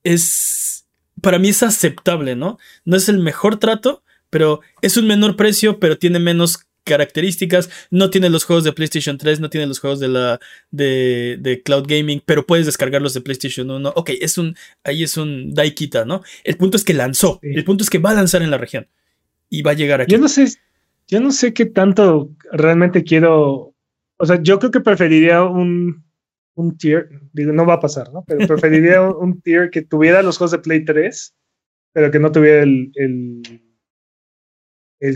[0.02, 0.86] es...
[1.20, 2.58] Para mí es aceptable, ¿no?
[2.84, 7.70] No es el mejor trato, pero es un menor precio, pero tiene menos características.
[7.90, 11.62] No tiene los juegos de PlayStation 3, no tiene los juegos de la de, de,
[11.62, 13.92] Cloud Gaming, pero puedes descargarlos de PlayStation 1.
[13.96, 16.22] Ok, es un ahí es un Daikita, ¿no?
[16.44, 18.86] El punto es que lanzó, el punto es que va a lanzar en la región
[19.48, 20.12] y va a llegar aquí.
[20.12, 20.46] Yo no sé,
[21.08, 23.74] yo no sé qué tanto realmente quiero,
[24.16, 26.04] o sea, yo creo que preferiría un
[26.56, 28.24] un tier, digo, no va a pasar, ¿no?
[28.24, 31.34] Pero preferiría un, tier que tuviera los juegos de Play 3,
[31.92, 33.63] pero que no tuviera el el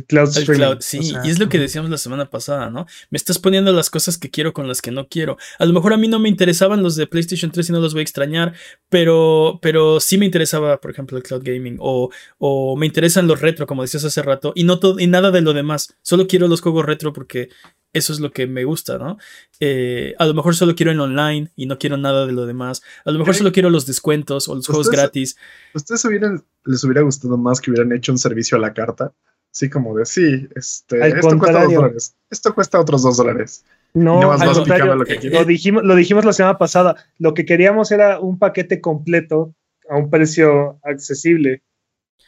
[0.07, 0.77] cloud streaming.
[0.81, 2.87] sí, y es lo que decíamos la semana pasada, ¿no?
[3.11, 5.37] Me estás poniendo las cosas que quiero con las que no quiero.
[5.59, 7.95] A lo mejor a mí no me interesaban los de PlayStation 3 y no los
[7.95, 8.55] voy a extrañar,
[8.89, 13.41] pero, pero sí me interesaba, por ejemplo, el cloud gaming o, o me interesan los
[13.41, 15.97] retro, como decías hace rato, y, no todo, y nada de lo demás.
[16.03, 17.49] Solo quiero los juegos retro porque
[17.93, 19.19] eso es lo que me gusta, ¿no?
[19.61, 22.83] Eh, a lo mejor solo quiero en online y no quiero nada de lo demás.
[23.05, 25.37] A lo mejor solo quiero los descuentos o los juegos gratis.
[25.75, 29.13] ¿Ustedes hubieran, les hubiera gustado más que hubieran hecho un servicio a la carta?
[29.59, 32.17] Sí, como de sí, este, esto cuesta dos dólares.
[32.31, 33.65] Esto cuesta otros dos dólares.
[33.93, 36.95] No, lo, que lo, dijimos, lo dijimos la semana pasada.
[37.19, 39.53] Lo que queríamos era un paquete completo
[39.89, 41.65] a un precio accesible.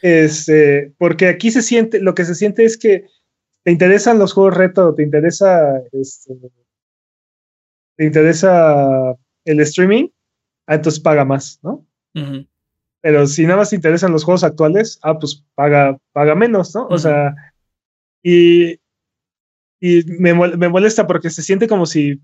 [0.01, 3.05] Este, porque aquí se siente, lo que se siente es que
[3.63, 6.35] te interesan los juegos reto, te interesa, este,
[7.95, 9.15] te interesa
[9.45, 10.09] el streaming,
[10.67, 11.87] entonces paga más, ¿no?
[13.01, 16.87] Pero si nada más te interesan los juegos actuales, ah, pues paga, paga menos, ¿no?
[16.87, 17.33] O sea,
[18.23, 18.79] y,
[19.79, 22.21] y me, me, molesta porque se siente como si,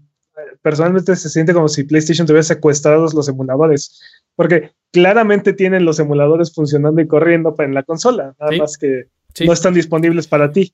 [0.62, 4.00] personalmente se siente como si PlayStation tuviera secuestrados los emuladores,
[4.36, 9.06] porque claramente tienen los emuladores funcionando y corriendo en la consola, nada más que
[9.46, 10.74] no están disponibles para ti.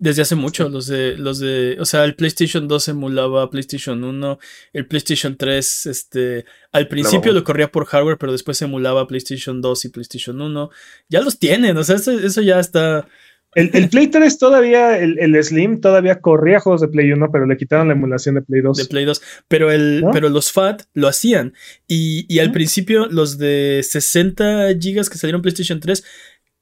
[0.00, 4.38] Desde hace mucho, los de, los de, o sea, el PlayStation 2 emulaba PlayStation 1,
[4.72, 9.84] el PlayStation 3, este, al principio lo corría por hardware, pero después emulaba PlayStation 2
[9.84, 10.70] y PlayStation 1.
[11.08, 13.06] Ya los tienen, o sea, eso, ya está.
[13.54, 17.56] El, el, Play 3 todavía, el, Slim todavía corría juegos de Play 1, pero le
[17.56, 18.76] quitaron la emulación de Play 2.
[18.76, 19.22] De Play 2.
[19.46, 21.54] Pero, el, pero los FAT lo hacían.
[21.86, 26.04] Y, y al principio, los de 60 GB que salieron PlayStation 3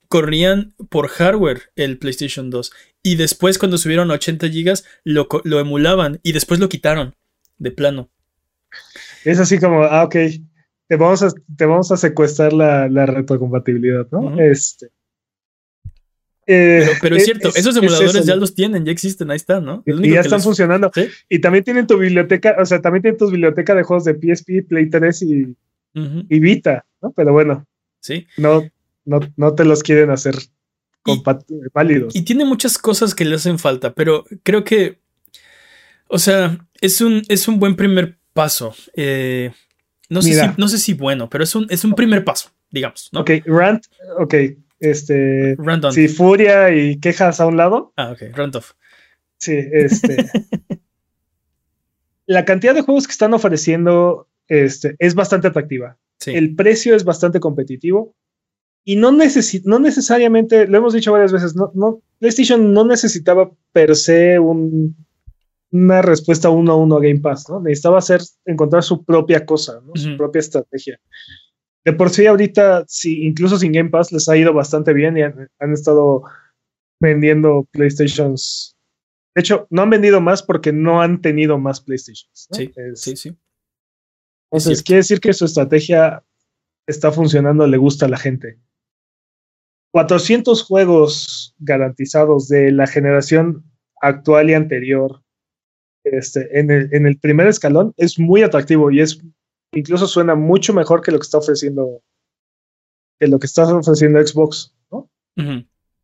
[0.09, 2.73] corrían por hardware el PlayStation 2.
[3.09, 7.14] Y después, cuando subieron a 80 GB, lo, lo, emulaban y después lo quitaron
[7.57, 8.11] de plano.
[9.25, 10.14] Es así como, ah, ok,
[10.88, 14.38] te vamos a, te vamos a secuestrar la, la retrocompatibilidad, ¿no?
[14.38, 14.88] Este.
[16.47, 19.83] Eh, pero, es, cierto, esos emuladores ya los tienen, ya existen, ahí están, ¿no?
[19.87, 20.90] Y ya están funcionando.
[21.31, 24.68] Y también tienen tu biblioteca, o sea, también tienen tu biblioteca de juegos de PSP,
[24.68, 25.57] Play 3 y,
[25.94, 27.12] y Vita, ¿no?
[27.12, 27.66] Pero bueno.
[28.01, 28.27] Sí.
[28.37, 28.68] No,
[29.07, 30.35] no, te los quieren hacer
[31.73, 32.14] válidos.
[32.14, 34.99] Y tiene muchas cosas que le hacen falta, pero creo que,
[36.09, 38.75] o sea, es un, es un buen primer paso.
[38.94, 39.53] Eh,
[40.09, 43.11] no, sé si, no sé si bueno, pero es un, es un primer paso, digamos.
[43.14, 43.85] Ok, rant,
[44.18, 44.35] ok,
[44.81, 45.57] este...
[45.59, 45.92] Rant on.
[45.92, 47.92] Si furia y quejas a un lado.
[47.97, 48.73] Ah, ok, rant off.
[49.38, 50.27] Sí, este...
[52.27, 55.97] la cantidad de juegos que están ofreciendo este, es bastante atractiva.
[56.27, 58.14] El precio es bastante competitivo.
[58.88, 63.94] Y no, no necesariamente, lo hemos dicho varias veces, no, no, PlayStation no necesitaba per
[63.94, 64.96] se un,
[65.70, 67.61] una respuesta uno a uno a Game Pass, ¿no?
[67.61, 69.92] Necesitaba hacer, encontrar su propia cosa, ¿no?
[69.94, 70.98] Su propia estrategia.
[71.85, 75.20] De por sí ahorita, sí, incluso sin Game Pass, les ha ido bastante bien y
[75.20, 76.22] han, estado
[76.98, 78.74] vendiendo PlayStations.
[79.35, 82.48] De hecho, no han vendido más porque no han tenido más PlayStations.
[82.53, 83.37] Sí, sí, sí.
[84.51, 86.24] Entonces, quiere decir que su estrategia
[86.87, 88.59] está funcionando, le gusta a la gente.
[89.92, 93.64] 400 juegos garantizados de la generación
[94.01, 95.22] actual y anterior
[96.05, 99.20] este, en, el, en el primer escalón es muy atractivo y es
[99.72, 102.03] incluso suena mucho mejor que lo que está ofreciendo
[103.18, 105.11] que lo que está ofreciendo Xbox, ¿no?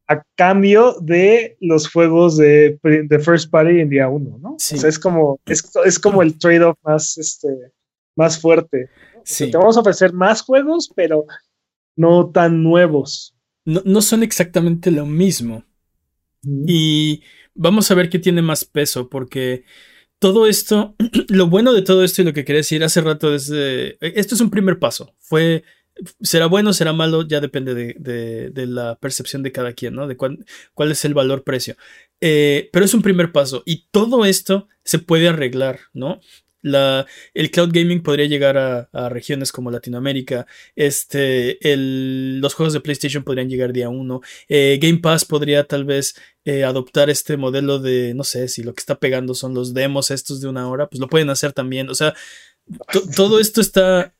[0.08, 4.54] A cambio de los juegos de, de, First Party en día uno, ¿no?
[4.54, 7.72] O sea, es como, es, es como el trade-off más, este,
[8.16, 8.90] más fuerte.
[9.24, 11.24] te vamos a ofrecer más juegos, pero
[11.96, 13.33] no tan nuevos
[13.64, 15.64] no, son exactamente lo mismo.
[16.66, 17.22] Y
[17.54, 19.64] vamos a ver qué tiene más peso, porque
[20.18, 20.94] todo esto,
[21.28, 24.40] lo bueno de todo esto y lo que quería decir hace rato es, esto es
[24.40, 25.14] un primer paso.
[25.18, 25.64] Fue,
[26.20, 30.06] será bueno, será malo, ya depende de, la percepción de cada quien, ¿no?
[30.06, 31.76] De cuál, cuál es el valor-precio.
[32.20, 36.20] Eh, pero es un primer paso y todo esto se puede arreglar, ¿no?
[36.64, 40.46] La, el cloud gaming podría llegar a, regiones como Latinoamérica.
[40.74, 44.22] Este, los juegos de PlayStation podrían llegar día uno.
[44.48, 48.72] Eh, Game Pass podría tal vez eh, adoptar este modelo de, no sé, si lo
[48.72, 51.90] que está pegando son los demos estos de una hora, pues lo pueden hacer también.
[51.90, 52.14] O sea,
[53.14, 54.14] todo esto está,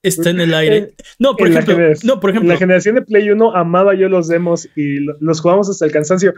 [0.00, 0.76] está en el aire.
[0.76, 2.52] Eh, no, por ejemplo, no, por ejemplo.
[2.52, 5.90] En la generación de Play 1 amaba yo los demos y los jugamos hasta el
[5.90, 6.32] cansancio.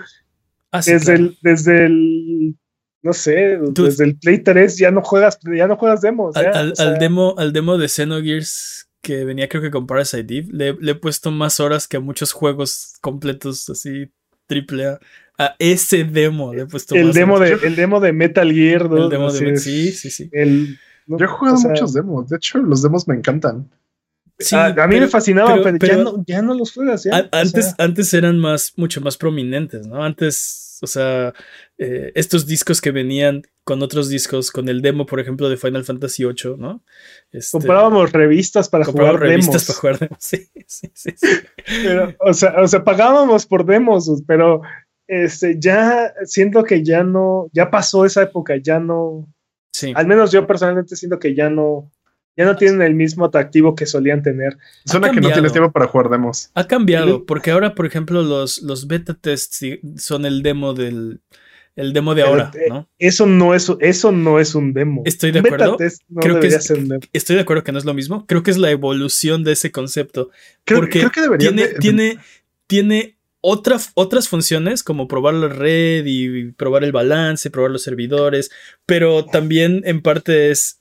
[0.72, 2.56] Ah, desde, desde el
[3.02, 6.36] no sé, desde el Play 3 ya no juegas, ya no juegas demos.
[6.36, 10.94] Al, demo, al demo de Xenogears que venía creo que con Parasite Eve, le, he
[10.94, 14.10] puesto más horas que a muchos juegos completos así
[14.46, 15.00] triple A.
[15.38, 19.08] A ese demo le he puesto el demo De, el demo de Metal Gear, El
[19.08, 20.30] demo de, sí, sí, sí.
[21.06, 23.68] Yo he jugado muchos demos, de hecho los demos me encantan.
[24.40, 27.07] Sí, a, mí me fascinaba, pero, ya, no, los juegas.
[27.31, 30.03] antes, antes eran más, mucho más prominentes, ¿no?
[30.03, 31.35] Antes, o sea,
[31.76, 35.85] eh, estos discos que venían con otros discos, con el demo, por ejemplo, de Final
[35.85, 36.83] Fantasy VIII, ¿no?
[37.31, 40.18] Este, comprábamos revistas para jugar revistas para jugar demos.
[40.20, 41.11] Sí, sí, sí.
[41.83, 44.62] Pero, o, sea, o sea, pagábamos por demos, pero
[45.07, 49.29] este, ya siento que ya no, ya pasó esa época, ya no.
[49.70, 49.92] Sí.
[49.94, 51.90] Al menos yo personalmente siento que ya no,
[52.36, 54.56] ya no tienen el mismo atractivo que solían tener.
[54.84, 56.50] Suena que no tienes tiempo para jugar demos.
[56.54, 59.64] Ha cambiado, porque ahora, por ejemplo, los, los beta tests
[59.96, 61.20] son el demo del,
[61.76, 62.88] el demo de ahora, ¿no?
[62.98, 65.02] Eso no es, eso no es un demo.
[65.04, 65.76] Estoy de acuerdo.
[66.20, 66.48] creo que
[67.12, 68.26] Estoy de acuerdo que no es lo mismo.
[68.26, 70.30] Creo que es la evolución de ese concepto.
[70.64, 72.18] porque tiene, tiene,
[72.66, 78.50] tiene otras funciones como probar la red y probar el balance, probar los servidores,
[78.86, 80.79] pero también en parte es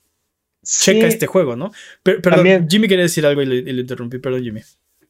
[0.78, 1.72] checa este juego, ¿no?
[2.04, 4.62] Pero, perdón, Jimmy quería decir algo y le, interrumpí, perdón Jimmy.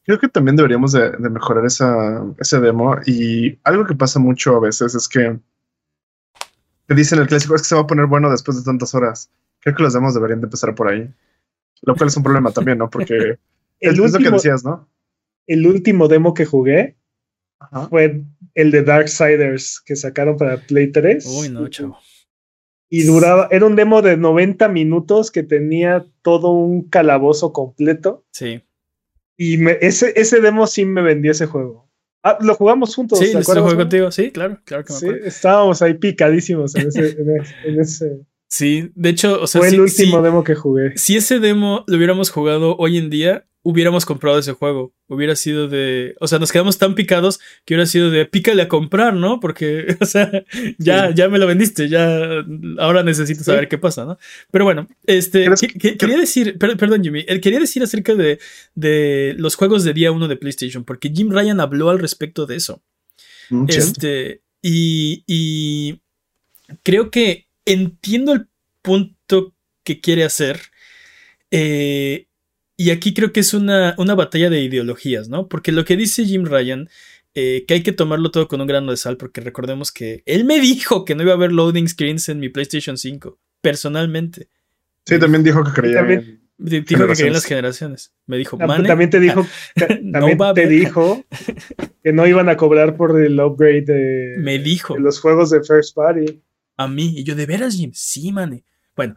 [0.03, 4.59] Creo que también deberíamos de, mejorar esa, ese demo y algo que pasa mucho a
[4.59, 5.37] veces es que
[6.87, 9.29] te dicen el clásico es que se va a poner bueno después de tantas horas.
[9.59, 11.07] Creo que los demos deberían de empezar por ahí.
[11.81, 12.89] Lo cual es un problema también, ¿no?
[12.89, 13.15] Porque
[13.79, 14.89] el es, último, lo que decías, ¿no?
[15.45, 16.97] El último demo que jugué
[17.89, 18.23] fue
[18.55, 21.25] el de Darksiders que sacaron para Play 3.
[21.27, 21.99] Uy, no, chavo.
[22.89, 28.25] Y duraba, era un demo de 90 minutos que tenía todo un calabozo completo.
[28.31, 28.63] Sí.
[29.37, 31.87] Y ese, ese demo sí me vendió ese juego.
[32.23, 33.19] Ah, lo jugamos juntos.
[33.19, 34.11] Sí, lo jugué contigo.
[34.11, 35.17] Sí, claro, claro que me acuerdo.
[35.21, 37.15] Sí, estábamos ahí picadísimos en ese,
[37.63, 38.19] en ese,
[38.49, 40.97] Sí, de hecho, o sea, fue el último demo que jugué.
[40.97, 44.91] Si ese demo lo hubiéramos jugado hoy en día, hubiéramos comprado ese juego.
[45.07, 46.15] Hubiera sido de.
[46.19, 49.39] O sea, nos quedamos tan picados que hubiera sido de pícale a comprar, ¿no?
[49.39, 50.31] Porque, o sea,
[50.79, 52.43] ya, ya me lo vendiste, ya.
[52.79, 54.17] Ahora necesito saber qué pasa, ¿no?
[54.49, 55.47] Pero bueno, este.
[55.97, 56.57] quería decir.
[56.57, 57.25] perdón, Jimmy.
[57.27, 58.39] Eh, quería decir acerca de,
[58.73, 62.55] de los juegos de día uno de PlayStation, porque Jim Ryan habló al respecto de
[62.55, 62.81] eso.
[63.51, 64.41] Mm, este.
[64.63, 65.23] Y.
[65.27, 66.01] Y.
[66.83, 68.47] Creo que entiendo el
[68.81, 69.53] punto
[69.83, 70.59] que quiere hacer.
[71.51, 72.25] Eh
[72.79, 75.49] y aquí creo que es una, una, batalla de ideologías, ¿no?
[75.49, 76.87] Porque lo que dice Jim Ryan,
[77.35, 80.45] eh, que hay que tomarlo todo con un grano de sal, porque recordemos que él
[80.45, 84.47] me dijo que no iba a haber loading screens en mi PlayStation 5, personalmente.
[85.05, 85.97] Sí, también dijo que creía.
[85.97, 88.13] También, dijo que creía en las generaciones.
[88.27, 91.25] Me dijo, ah, también te dijo, también te dijo
[92.01, 94.97] que no iban a cobrar por el upgrade de, me dijo.
[94.97, 96.41] los juegos de First Party.
[96.79, 97.91] A mí, y yo, ¿de veras, Jim?
[97.93, 98.63] Sí, mane.
[98.95, 99.13] Bueno,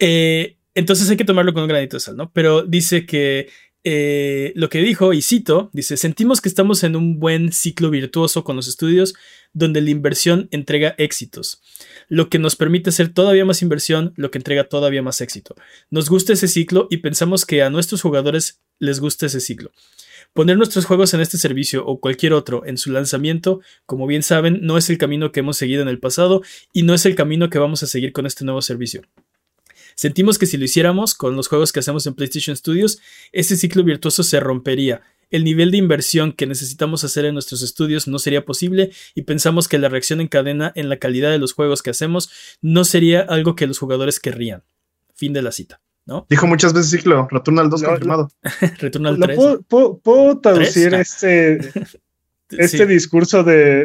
[0.00, 2.32] eh, entonces hay que tomarlo con un granito de sal, ¿no?
[2.32, 3.50] Pero dice que
[3.84, 8.42] eh, lo que dijo, y cito, dice, sentimos que estamos en un buen ciclo virtuoso
[8.42, 9.14] con los estudios
[9.52, 11.62] donde la inversión entrega éxitos,
[12.08, 15.54] lo que nos permite hacer todavía más inversión, lo que entrega todavía más éxito.
[15.90, 19.70] Nos gusta ese ciclo y pensamos que a nuestros jugadores les gusta ese ciclo.
[20.34, 24.58] Poner nuestros juegos en este servicio o cualquier otro en su lanzamiento, como bien saben,
[24.62, 26.42] no es el camino que hemos seguido en el pasado
[26.72, 29.02] y no es el camino que vamos a seguir con este nuevo servicio.
[29.94, 32.98] Sentimos que si lo hiciéramos con los juegos que hacemos en PlayStation Studios,
[33.30, 35.02] ese ciclo virtuoso se rompería.
[35.30, 39.68] El nivel de inversión que necesitamos hacer en nuestros estudios no sería posible y pensamos
[39.68, 42.28] que la reacción en cadena en la calidad de los juegos que hacemos
[42.60, 44.64] no sería algo que los jugadores querrían.
[45.14, 45.83] Fin de la cita.
[46.06, 46.26] ¿No?
[46.28, 48.28] Dijo muchas veces ciclo, Returnal 2 confirmado.
[48.78, 49.38] Returnal 3.
[49.68, 51.58] Puedo, traducir este,
[52.50, 53.84] este discurso de,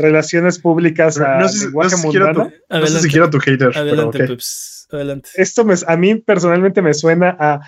[0.00, 3.76] relaciones públicas a no sé, si, quiero tu, hater.
[3.76, 4.36] Adelante,
[5.34, 7.60] esto a mí personalmente me suena a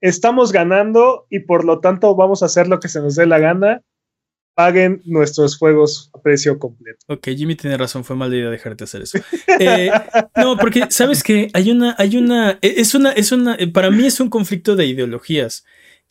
[0.00, 3.38] estamos ganando y por lo tanto vamos a hacer lo que se nos dé la
[3.38, 3.82] gana.
[4.54, 6.98] Paguen nuestros juegos a precio completo.
[7.08, 9.18] Ok, Jimmy tiene razón, fue mala idea dejarte hacer eso.
[9.58, 9.90] Eh,
[10.36, 13.90] no, porque sabes que hay una, hay una, e, es una, es una, eh, para
[13.90, 15.64] mí es un conflicto de ideologías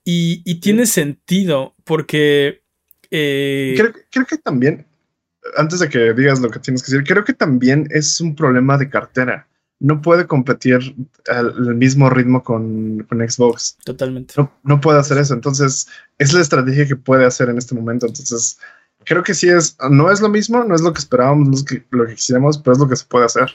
[0.05, 2.63] y, tiene sentido porque
[3.11, 3.75] eh,
[4.09, 4.85] creo, que también,
[5.57, 8.77] antes de que digas lo que tienes que decir, creo que también es un problema
[8.77, 9.47] de cartera
[9.83, 10.95] no puede competir
[11.27, 13.77] al, mismo ritmo con, Xbox.
[13.83, 14.33] Totalmente.
[14.63, 15.33] No, puede hacer eso.
[15.33, 18.07] Entonces, es la estrategia que puede hacer en este momento.
[18.07, 18.57] Entonces,
[19.03, 21.65] creo que sí es, no es lo mismo, no es lo que esperábamos, no es
[21.91, 23.51] lo que quisiéramos, pero es lo que se puede hacer.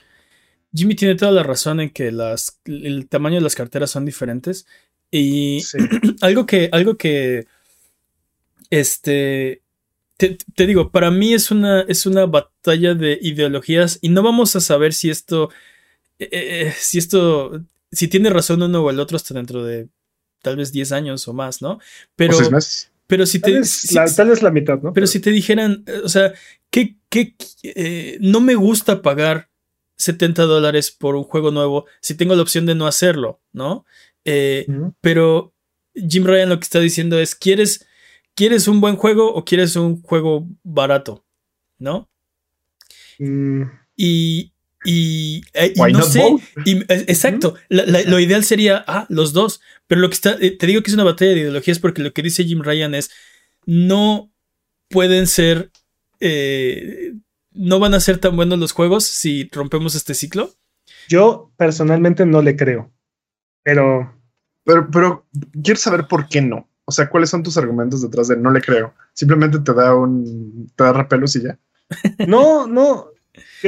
[0.74, 4.66] Jimmy tiene toda la razón en que las, el tamaño de las carteras son diferentes.
[5.10, 5.62] Y
[6.20, 7.46] algo que, algo que,
[8.68, 9.62] este,
[10.18, 14.54] te, te, digo, para mí es una, es una batalla de ideologías y no vamos
[14.56, 15.48] a saber si esto
[16.18, 19.88] eh, eh, si esto, si tiene razón uno o el otro hasta dentro de
[20.42, 21.78] tal vez 10 años o más, ¿no?
[22.16, 22.36] Pero,
[23.06, 23.60] pero si te...
[24.16, 24.92] Tal vez, la, mitad, ¿no?
[24.92, 26.32] Pero, si te dijeran, eh, o sea,
[26.70, 26.96] que,
[28.20, 29.48] no me gusta pagar
[29.96, 33.84] 70 dólares por un juego nuevo si tengo la opción de no hacerlo, ¿no?
[35.00, 35.54] Pero
[35.94, 37.86] Jim Ryan lo que está diciendo es, ¿quieres,
[38.34, 41.24] ¿quieres un buen juego o quieres un juego barato?
[41.78, 42.08] ¿No?
[43.18, 43.62] Mm.
[43.96, 44.52] Y,
[44.84, 46.22] y, eh, no sé,
[46.66, 50.82] eh, exacto, lo ideal sería, ah, los dos, pero lo que está, eh, te digo
[50.82, 53.10] que es una batalla de ideologías porque lo que dice Jim Ryan es,
[53.66, 54.32] no
[54.88, 55.70] pueden ser,
[57.52, 60.54] no van a ser tan buenos los juegos si rompemos este ciclo.
[61.08, 62.92] Yo personalmente no le creo,
[63.62, 64.14] pero...
[64.64, 65.26] Pero, pero
[65.64, 66.68] quiero saber por qué no.
[66.84, 68.94] O sea, ¿cuáles son tus argumentos detrás de no le creo?
[69.14, 71.58] Simplemente te da un, te da repelos y ya.
[72.26, 73.08] No, no,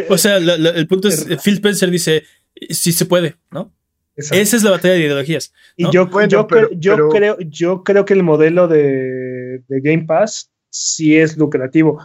[0.09, 2.25] o sea, el punto es, Phil Spencer dice,
[2.71, 3.73] sí se puede, ¿no?
[4.17, 5.53] Esa es la batalla de ideologías.
[5.77, 12.05] Y yo, yo, creo, yo creo que el modelo de, Game Pass sí es lucrativo.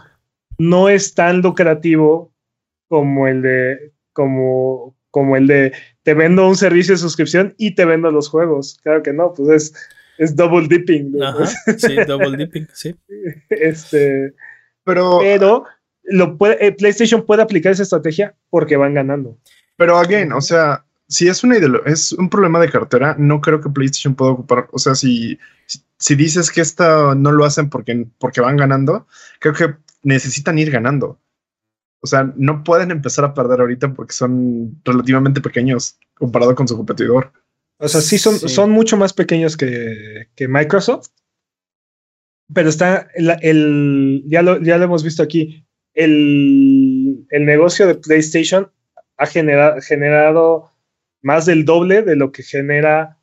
[0.58, 2.32] No es tan lucrativo
[2.88, 7.84] como el de, como, como el de te vendo un servicio de suscripción y te
[7.84, 8.78] vendo los juegos.
[8.82, 9.88] Claro que no, pues es,
[10.18, 11.12] es double dipping.
[11.76, 12.94] sí, double dipping, sí.
[13.50, 14.32] Este,
[14.84, 15.64] pero, pero
[16.06, 19.38] lo puede, eh, PlayStation puede aplicar esa estrategia porque van ganando.
[19.76, 23.70] Pero again, o sea, si es una es un problema de cartera, no creo que
[23.70, 25.38] PlayStation pueda ocupar, o sea, si,
[25.98, 29.06] si dices que esta no lo hacen porque, porque van ganando,
[29.40, 31.18] creo que necesitan ir ganando.
[32.00, 36.76] O sea, no pueden empezar a perder ahorita porque son relativamente pequeños comparado con su
[36.76, 37.32] competidor.
[37.78, 41.08] O sea, sí son, son mucho más pequeños que, Microsoft.
[42.54, 45.65] Pero está el, ya, lo, ya lo hemos visto aquí.
[45.96, 48.70] El, negocio de PlayStation
[49.16, 50.70] ha generado
[51.22, 53.18] más del doble de lo que genera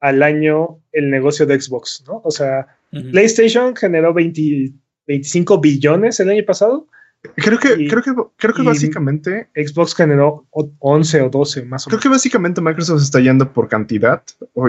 [0.00, 2.20] al año el negocio de Xbox, ¿no?
[2.24, 6.86] O sea, PlayStation generó 25 billones el año pasado
[7.34, 9.48] Creo que, creo que, creo que básicamente.
[9.54, 12.00] Xbox generó 11 o 12 más o menos.
[12.00, 14.22] Creo que básicamente Microsoft está yendo por cantidad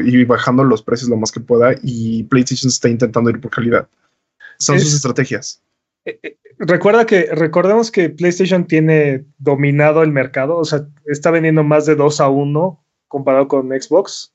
[0.03, 3.87] y bajando los precios lo más que pueda y PlayStation está intentando ir por calidad.
[4.59, 5.61] Son sus estrategias.
[6.59, 11.95] Recuerda que, recordemos que PlayStation tiene dominado el mercado, o sea, está vendiendo más de
[11.95, 14.33] 2 a 1 comparado con Xbox.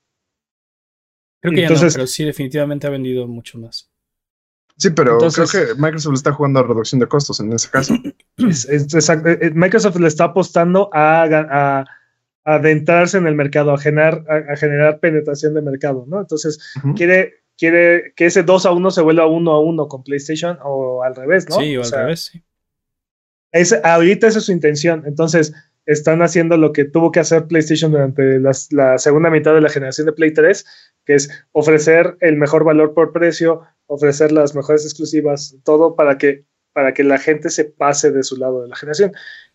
[1.41, 3.89] Creo que Entonces, ya no, pero sí, definitivamente ha vendido mucho más.
[4.77, 7.93] Sí, pero creo que Microsoft le está jugando a reducción de costos en ese caso.
[8.35, 8.85] Eh,
[9.41, 11.85] eh, Microsoft le está apostando a,
[12.43, 16.19] adentrarse en el mercado, a generar, a, generar penetración de mercado, ¿no?
[16.19, 20.57] Entonces, quiere, quiere que ese 2 a 1 se vuelva 1 a 1 con PlayStation
[20.63, 21.59] o al revés, ¿no?
[21.59, 22.43] Sí, o, al revés, sí.
[23.83, 25.03] ahorita esa es su intención.
[25.05, 25.53] Entonces,
[25.85, 30.05] están haciendo lo que tuvo que hacer PlayStation durante la segunda mitad de la generación
[30.07, 30.65] de Play 3,
[31.05, 36.45] que es ofrecer el mejor valor por precio, ofrecer las mejores exclusivas, todo para que,
[36.71, 39.11] para que la gente se pase de su lado de la generación.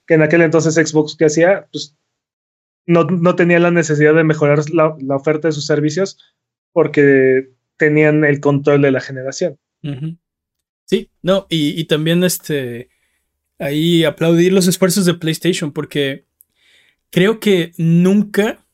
[0.06, 1.96] Que en aquel entonces Xbox que hacía, pues
[2.86, 6.18] no, no tenía la necesidad de mejorar la, oferta de sus servicios
[6.72, 9.58] porque tenían el control de la generación.
[10.84, 12.90] Sí, no, y, y, también este
[13.58, 16.26] ahí aplaudir los esfuerzos de PlayStation porque
[17.10, 18.64] creo que nunca,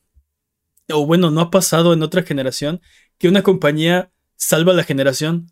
[0.91, 2.81] o bueno, no ha pasado en otra generación
[3.17, 5.51] que una compañía salva la generación.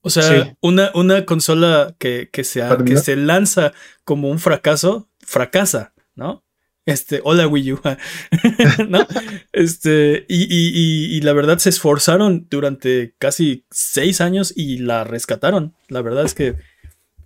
[0.00, 3.72] O sea, una, una, consola que, que, se, que se lanza
[4.04, 6.45] como un fracaso, fracasa, ¿no?
[6.86, 7.80] Este, hola Wii U.
[8.88, 9.06] ¿No?
[9.52, 15.74] Este, y, y, y, la verdad se esforzaron durante casi seis años y la rescataron.
[15.88, 16.54] La verdad es que.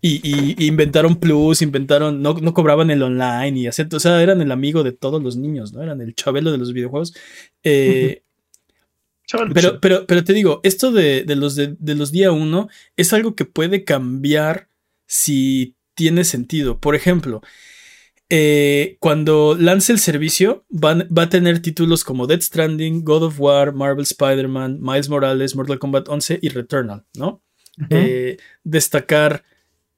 [0.03, 2.23] Y, inventaron Plus, inventaron.
[2.23, 3.83] No, no cobraban el online y así.
[3.93, 5.83] O sea, eran el amigo de todos los niños, ¿no?
[5.83, 7.15] Eran el chabelo de los videojuegos.
[7.63, 8.23] Eh,
[9.53, 13.45] pero, pero, pero te digo, esto de, los, de, los día uno es algo que
[13.45, 14.69] puede cambiar
[15.07, 16.79] si tiene sentido.
[16.81, 17.43] Por ejemplo,
[18.33, 23.75] eh, cuando lance el servicio, va a tener títulos como Dead Stranding, God of War,
[23.75, 27.43] Marvel Spider-Man, Miles Morales, Mortal Kombat 11 y Returnal, ¿no?
[27.89, 29.43] Eh, destacar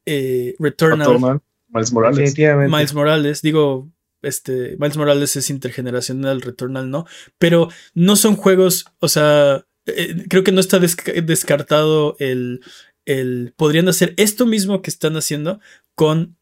[0.06, 1.40] eh, Returnal.
[1.68, 2.34] Miles Morales.
[2.38, 3.90] Miles Morales, digo,
[4.22, 7.06] este, Miles Morales es intergeneracional, Returnal no,
[7.38, 12.60] pero no son juegos, o sea, eh, creo que no está descartado el,
[13.04, 15.60] el, podrían hacer esto mismo que están haciendo
[15.94, 16.36] con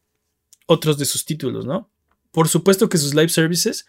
[0.65, 1.89] otros de sus títulos, ¿no?
[2.31, 3.85] Por supuesto que sus live services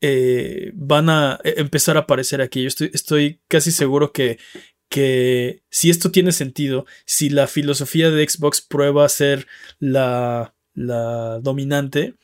[0.00, 2.62] eh, van a e, empezar a aparecer aquí.
[2.62, 4.38] Yo estoy, estoy casi seguro que,
[4.88, 9.46] que si esto tiene sentido, si la filosofía de Xbox prueba a ser
[9.78, 12.14] la, la dominante,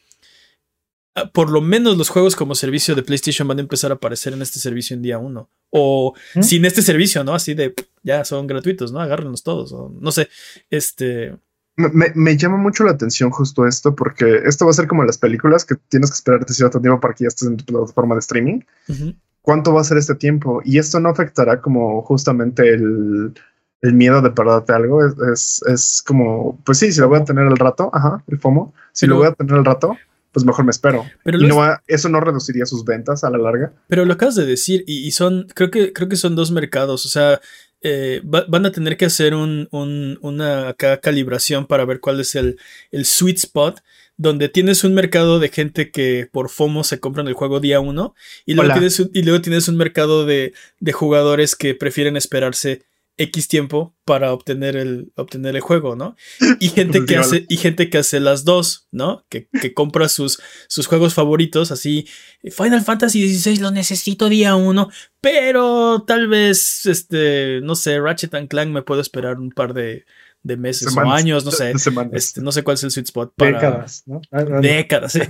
[1.17, 4.33] Ah, por lo menos los juegos como servicio de PlayStation van a empezar a aparecer
[4.33, 5.49] en este servicio en día uno.
[5.71, 6.43] O ¿Mm?
[6.43, 7.35] sin este servicio, ¿no?
[7.35, 7.73] Así de
[8.03, 9.01] ya son gratuitos, ¿no?
[9.01, 9.73] Agárrenlos todos.
[9.73, 10.29] O, no sé.
[10.71, 11.37] Este.
[11.77, 15.65] Me, llama mucho la atención justo esto, porque esto va a ser como las películas
[15.65, 18.61] que tienes que esperarte cierto tiempo para que ya estés en tu plataforma de streaming.
[19.43, 20.63] ¿Cuánto va a ser este tiempo?
[20.65, 23.35] Y esto no afectará como justamente el,
[23.83, 25.01] miedo de perderte algo.
[25.33, 28.73] Es, es, como, pues sí, si lo voy a tener el rato, ajá, el FOMO,
[28.93, 29.97] si lo voy a tener el rato,
[30.35, 31.05] pues mejor me espero.
[31.23, 33.73] Pero y no eso no reduciría sus ventas a la larga.
[33.87, 37.07] Pero lo acabas de decir, y, son, creo que, creo que son dos mercados.
[37.07, 37.41] O sea,
[37.87, 42.59] eh, van a tener que hacer un, una calibración para ver cuál es el,
[42.91, 43.81] el, sweet spot.
[44.17, 48.15] Donde tienes un mercado de gente que por FOMO se compran el juego día uno.
[48.47, 52.83] Y luego, tienes un, y luego tienes un mercado de, de jugadores que prefieren esperarse
[53.17, 56.17] X tiempo para obtener el, obtener el juego, ¿no?
[56.59, 59.25] Y gente que hace, y gente que hace las dos, ¿no?
[59.29, 62.07] Que, compra sus, sus juegos favoritos, así,
[62.43, 64.91] Final Fantasy XVI lo necesito día uno,
[65.21, 70.05] pero tal vez, este, no sé, Ratchet and Clank me puedo esperar un par de,
[70.43, 71.73] meses o años, no sé.
[72.13, 73.53] Este, no sé cuál es el sweet spot para.
[73.53, 74.21] Décadas, ¿no?
[74.31, 75.21] Ah, Décadas, sí.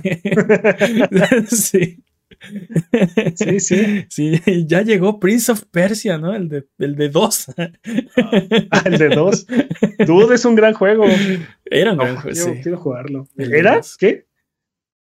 [1.55, 2.03] sí.
[3.35, 4.05] Sí, sí.
[4.09, 6.33] Sí, ya llegó Prince of Persia, ¿no?
[6.33, 7.47] El de, el de dos.
[8.71, 9.45] Ah, el de dos.
[10.05, 11.05] Dude es un gran juego.
[11.65, 12.35] Era un gran juego.
[12.35, 12.61] sí.
[12.61, 13.27] quiero jugarlo.
[13.37, 13.81] ¿Era?
[13.97, 14.25] ¿Qué?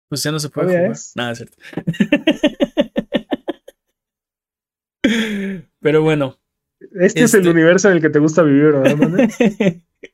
[0.08, 0.96] Pues ya no se puede jugar.
[1.14, 1.56] Nada, es cierto.
[5.80, 6.36] Pero bueno.
[6.80, 9.30] Este, es el este universo en el que te gusta vivir, ¿verdad?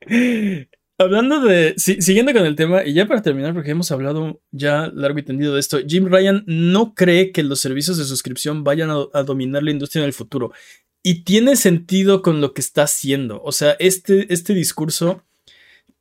[0.99, 1.75] Hablando de.
[1.77, 5.53] siguiendo con el tema, y ya para terminar, porque hemos hablado ya largo y tendido
[5.53, 9.73] de esto, Jim Ryan no cree que los servicios de suscripción vayan a, dominar la
[9.73, 10.53] industria en el futuro.
[11.03, 13.43] Y tiene sentido con lo que está haciendo.
[13.43, 15.23] O sea, este, este discurso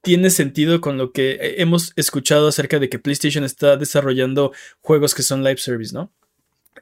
[0.02, 5.24] tiene sentido con lo que hemos escuchado acerca de que PlayStation está desarrollando juegos que
[5.24, 6.12] son live service, ¿no?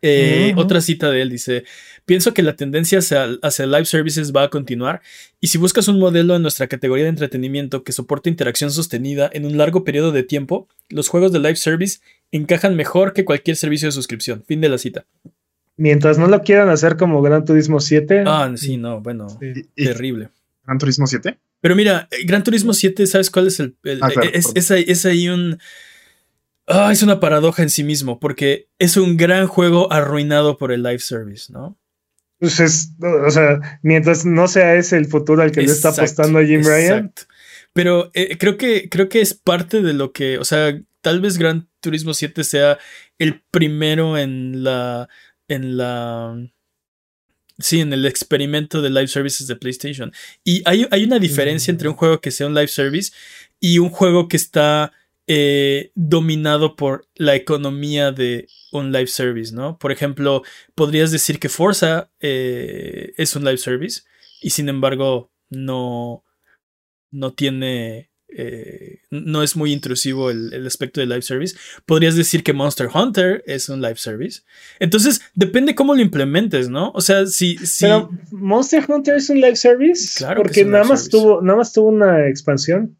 [0.02, 1.64] Eh, otra cita de él dice,
[2.06, 5.02] pienso que la tendencia hacia, live services va a continuar
[5.40, 9.46] y si buscas un modelo en nuestra categoría de entretenimiento que soporte interacción sostenida en
[9.46, 12.00] un largo periodo de tiempo, los juegos de live service
[12.32, 14.44] encajan mejor que cualquier servicio de suscripción.
[14.46, 15.06] Fin de la cita.
[15.78, 18.24] Mientras no lo quieran hacer como Gran Turismo 7.
[18.28, 19.28] Ah, sí, no, bueno,
[19.76, 20.30] terrible.
[20.66, 21.38] ¿Gran Turismo 7?
[21.62, 23.76] Pero mira, Gran Turismo 7, ¿sabes cuál es el...
[24.02, 25.58] Ah, es ahí un
[26.68, 30.84] Ah, es una paradoja en sí mismo, porque es un gran juego arruinado por el
[30.84, 31.78] live service, ¿no?
[32.40, 36.40] Pues es, o sea, mientras no sea ese el futuro al que le está apostando
[36.40, 37.14] a Jim Ryan.
[37.74, 41.38] Pero eh, creo, que, creo que es parte de lo que, o sea, tal vez
[41.38, 42.78] Gran Turismo 7 sea
[43.18, 45.10] el primero en la,
[45.48, 46.38] en la,
[47.60, 50.12] sí, en el experimento de live services de PlayStation.
[50.44, 53.12] Y hay, hay una diferencia entre un juego que sea un live service
[53.60, 54.92] y un juego que está
[55.26, 59.78] eh, dominado por la economía de un live service, ¿no?
[59.78, 60.44] Por ejemplo,
[60.76, 64.02] podrías decir que Forza eh, es un live service
[64.42, 66.26] y sin embargo no,
[67.12, 71.56] no tiene, eh, no es muy intrusivo el, aspecto de live service.
[71.86, 74.42] Podrías decir que Monster Hunter es un live service.
[74.80, 76.92] Entonces, depende cómo lo implementes, ¿no?
[76.96, 77.58] O sea, si...
[77.60, 77.86] si...
[77.86, 80.18] Pero Monster Hunter es un live service.
[80.18, 80.42] Claro.
[80.42, 82.98] Porque nada, más tuvo, nada más tuvo una expansión.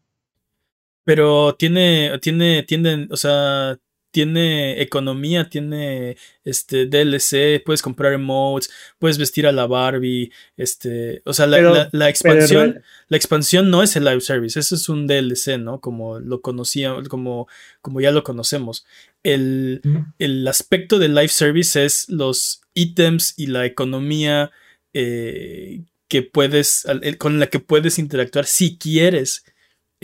[1.04, 3.78] Pero tiene, tiene, tiene, o sea,
[4.14, 11.32] tiene economía, tiene este DLC, puedes comprar emotes, puedes vestir a la Barbie, este, o
[11.32, 15.58] sea, la, la, expansión, la expansión no es el live service, eso es un DLC,
[15.58, 15.80] ¿no?
[15.80, 17.48] Como lo conocía, como,
[17.82, 18.86] como ya lo conocemos.
[19.24, 19.82] El,
[20.20, 24.52] el aspecto del live service es los ítems y la economía
[24.92, 26.86] eh, que puedes,
[27.18, 29.44] con la que puedes interactuar si quieres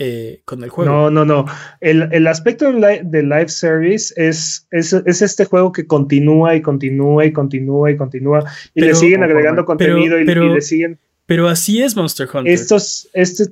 [0.03, 0.91] eh, con el juego.
[0.91, 1.45] No, no, no.
[1.79, 7.91] El, aspecto de live service es, es, este juego que continúa y continúa y continúa
[7.91, 8.43] y continúa
[8.73, 10.97] y le siguen agregando contenido y, le siguen.
[11.27, 12.51] Pero así es Monster Hunter.
[12.51, 13.43] Estos, este,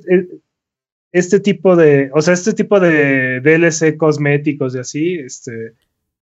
[1.11, 5.73] este tipo de, o sea, este tipo de DLC cosméticos y así, este,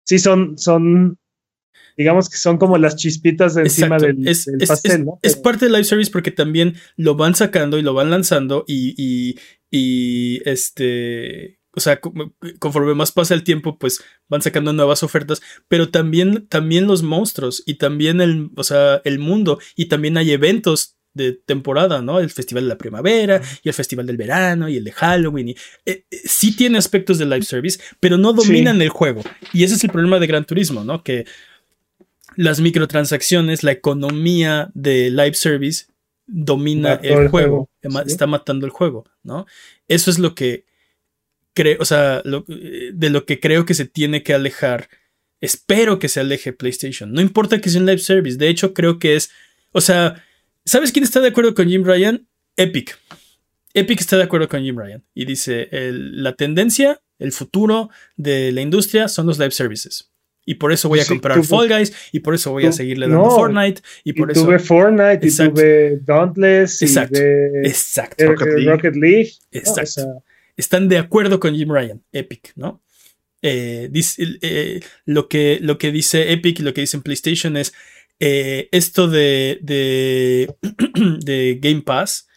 [0.05, 1.19] sí son, son
[1.97, 4.17] digamos que son como las chispitas de encima del,
[4.67, 5.19] pastel, ¿no?
[5.21, 8.95] Es parte del live service porque también lo van sacando y lo van lanzando y,
[8.97, 9.37] y
[10.45, 11.99] este, o sea,
[12.59, 17.63] conforme más pasa el tiempo, pues van sacando nuevas ofertas, pero también, también los monstruos
[17.65, 22.19] y también el, o sea, el mundo y también hay eventos de temporada, ¿no?
[22.19, 25.49] El Festival de la Primavera y el Festival del Verano y el de Halloween.
[25.49, 25.51] Y,
[25.85, 29.23] eh, eh, sí tiene aspectos de live service, pero no dominan el juego.
[29.53, 31.03] Y ese es el problema de Gran Turismo, ¿no?
[31.03, 31.25] Que
[32.35, 35.85] las microtransacciones, la economía de live service
[36.27, 37.69] domina el, juego,
[38.05, 39.45] está matando el juego, ¿no?
[39.87, 40.65] Eso es lo que
[41.53, 44.89] creo, o sea, de lo que creo que se tiene que alejar.
[45.41, 47.11] Espero que se aleje PlayStation.
[47.11, 48.37] No importa que sea un live service.
[48.37, 49.31] De hecho, creo que es.
[49.71, 50.23] O sea,
[50.63, 52.27] ¿sabes quién está de acuerdo con Jim Ryan?
[52.55, 52.97] Epic.
[53.73, 58.61] Epic está de acuerdo con Jim Ryan y dice: la tendencia, el futuro de la
[58.61, 60.11] industria son los live services.
[60.45, 61.93] Y por eso voy a comprar Fall Guys.
[62.11, 63.81] Y por eso voy a seguirle dando Fortnite.
[64.03, 64.45] Y por eso.
[64.45, 65.25] Tuve Fortnite.
[65.25, 66.81] Y tuve Dauntless.
[66.81, 67.19] Exacto.
[67.19, 68.25] Y Exacto.
[68.33, 69.31] Rocket League.
[69.51, 70.23] Exacto.
[70.55, 72.01] Están de acuerdo con Jim Ryan.
[72.11, 72.83] Epic, ¿no?
[73.47, 73.91] Eh,
[74.41, 77.73] eh, lo, que, lo que dice Epic y lo que dice en PlayStation es
[78.19, 80.55] eh, esto de, de,
[81.19, 82.27] de Game Pass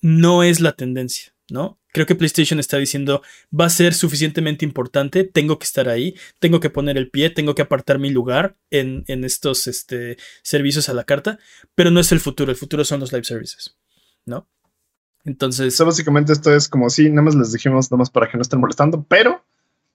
[0.00, 1.80] no es la tendencia, ¿no?
[1.94, 6.58] Creo que PlayStation está diciendo, va a ser suficientemente importante, tengo que estar ahí, tengo
[6.58, 11.04] que poner el pie, tengo que apartar mi lugar en, estos este, servicios a la
[11.04, 11.38] carta,
[11.76, 13.76] pero no es el futuro, el futuro son los live services,
[14.26, 14.48] ¿no?
[15.24, 15.78] Entonces...
[15.78, 18.58] básicamente esto es como si nada más les dijimos, nada más para que no estén
[18.58, 19.44] molestando, pero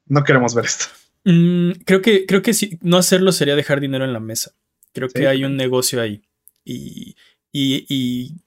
[0.06, 0.86] no queremos ver esto.
[1.26, 4.54] Mm, creo que, creo que si no hacerlo sería dejar dinero en la mesa.
[4.94, 6.24] Creo que hay un negocio ahí.
[6.64, 7.18] Y,
[7.52, 8.42] y, y,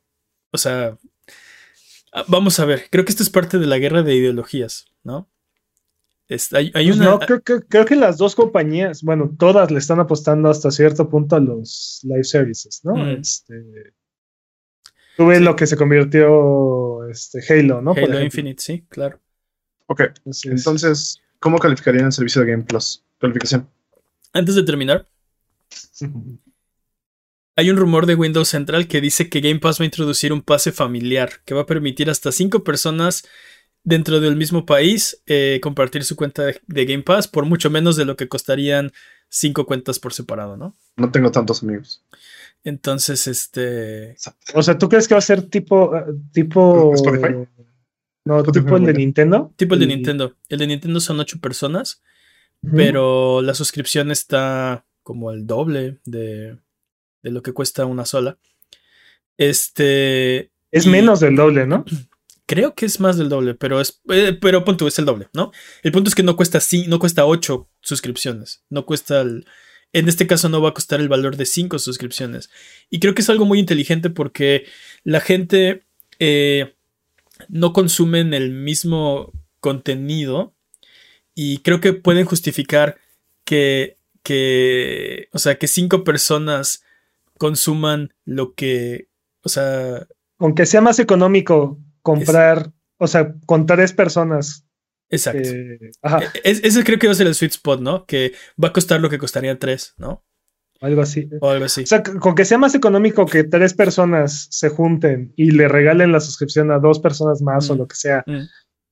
[0.53, 0.97] o sea,
[2.29, 5.29] vamos a ver, creo que esto es parte de la guerra de ideologías, ¿no?
[6.53, 7.05] hay, pues una...
[7.05, 11.37] No, creo, creo, que las dos compañías, bueno, todas le están apostando hasta cierto punto
[11.37, 12.95] a los live services, ¿no?
[12.95, 13.21] Mm.
[13.21, 13.95] Este,
[15.17, 17.93] tú ves lo que se convirtió este, Halo, ¿no?
[17.93, 19.21] Halo Infinite, sí, claro.
[19.87, 20.03] Ok,
[20.45, 23.05] entonces, ¿cómo calificarían el servicio de Game Plus?
[23.19, 23.69] Calificación.
[24.33, 25.07] Antes de terminar,
[27.57, 30.43] hay un rumor de Windows Central que dice que Game Pass va a introducir un
[30.43, 33.25] pase familiar que va a permitir hasta cinco personas
[33.85, 38.05] dentro del mismo país eh, compartir su cuenta de, Game Pass por mucho menos de
[38.05, 38.93] lo que costarían
[39.29, 40.77] cinco cuentas por separado, ¿no?
[40.97, 42.05] No tengo tantos amigos.
[42.65, 44.17] Entonces, este.
[44.55, 45.97] O sea, ¿tú crees que va a ser tipo.
[45.97, 46.95] Eh, tipo.
[46.95, 47.35] Spotify?
[48.25, 49.53] No, tipo el de Nintendo.
[49.57, 50.37] Tipo el de Nintendo.
[50.49, 52.03] El de Nintendo son ocho personas,
[52.61, 56.57] pero la suscripción está como el doble de,
[57.23, 58.39] de lo que cuesta una sola.
[59.39, 60.51] Este.
[60.71, 61.85] Es menos del doble, ¿no?
[62.47, 64.03] Creo que es más del doble, pero es.
[64.11, 65.53] Eh, pero punto, es el doble, ¿no?
[65.83, 68.63] El punto es que no cuesta sí, no cuesta 8 suscripciones.
[68.69, 69.47] No cuesta el.
[69.93, 72.51] En este caso no va a costar el valor de 5 suscripciones.
[72.91, 74.65] Y creo que es algo muy inteligente porque
[75.05, 75.85] la gente
[76.19, 76.75] eh,
[77.49, 80.55] no consumen el mismo contenido.
[81.35, 82.99] Y creo que pueden justificar
[83.45, 83.99] que.
[84.23, 85.29] que.
[85.33, 86.83] O sea, que 5 personas
[87.43, 89.09] consuman lo que.
[89.43, 90.07] O sea.
[90.39, 94.65] Aunque sea más económico comprar, o sea, con tres personas.
[95.11, 95.49] Exacto.
[96.03, 96.21] ajá.
[96.45, 98.07] E, ese creo que va a ser el sweet spot, ¿no?
[98.07, 98.33] Que
[98.63, 100.25] va a costar lo que costaría tres, ¿no?
[100.81, 101.29] Algo así.
[101.41, 101.83] O algo así.
[101.83, 106.13] O sea, con que sea más económico que tres personas se junten y le regalen
[106.13, 108.43] la suscripción a dos personas más o mm, lo que sea, mm.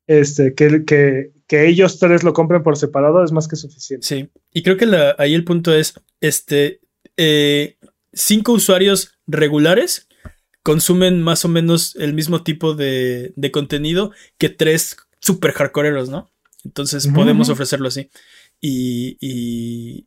[0.08, 4.06] este, que, que, que, ellos tres lo compren por separado es más que suficiente.
[4.06, 4.28] Sí.
[4.52, 4.86] Y creo que
[5.18, 6.80] ahí el punto es, este,
[7.16, 7.76] eh,
[8.12, 10.08] cinco usuarios regulares
[10.62, 16.30] consumen más o menos el mismo tipo de, contenido que tres super hardcoreeros, ¿no?
[16.64, 18.10] Entonces podemos ofrecerlo así.
[18.60, 20.06] Y, y,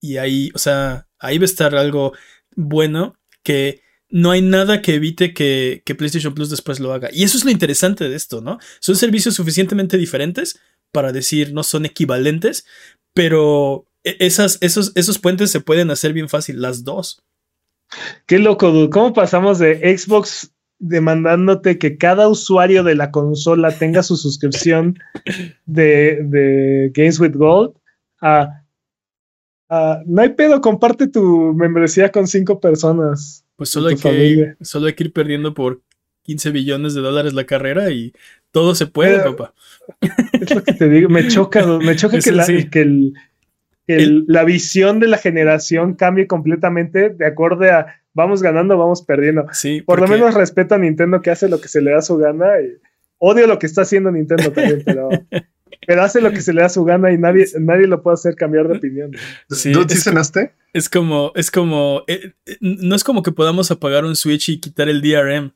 [0.00, 2.14] y, ahí, o sea, ahí va a estar algo
[2.56, 7.10] bueno que no hay nada que evite que, que, PlayStation Plus después lo haga.
[7.12, 8.58] Y eso es lo interesante de esto, ¿no?
[8.80, 10.58] Son servicios suficientemente diferentes
[10.92, 12.66] para decir no son equivalentes,
[13.14, 17.22] pero e, esas, esos, esos puentes se pueden hacer bien fácil, las dos.
[18.26, 24.16] Qué loco, ¿Cómo pasamos de Xbox demandándote que cada usuario de la consola tenga su
[24.16, 24.98] suscripción
[25.64, 27.74] de, Games with Gold
[28.20, 28.62] a,
[30.06, 33.44] no hay pedo, comparte tu membresía con cinco personas.
[33.56, 35.80] Pues solo hay, que, solo hay que ir perdiendo por
[36.24, 38.12] 15 billones de dólares la carrera y
[38.50, 39.54] todo se puede, papá.
[40.32, 43.14] Es lo que te digo, me choca, me choca que, que el,
[43.86, 49.46] la visión de la generación cambie completamente de acuerdo a vamos ganando, vamos perdiendo.
[49.52, 52.16] Sí, Por lo menos respeto a Nintendo que hace lo que se le da su
[52.16, 52.60] gana.
[52.60, 52.78] Y
[53.18, 55.08] odio lo que está haciendo Nintendo también, pero,
[55.86, 58.34] pero hace lo que se le da su gana y nadie, nadie lo puede hacer
[58.34, 59.12] cambiar de opinión.
[59.50, 60.52] Sí, ¿Tú cenaste?
[60.72, 64.60] Es como, es como, eh, eh, no es como que podamos apagar un Switch y
[64.60, 65.52] quitar el DRM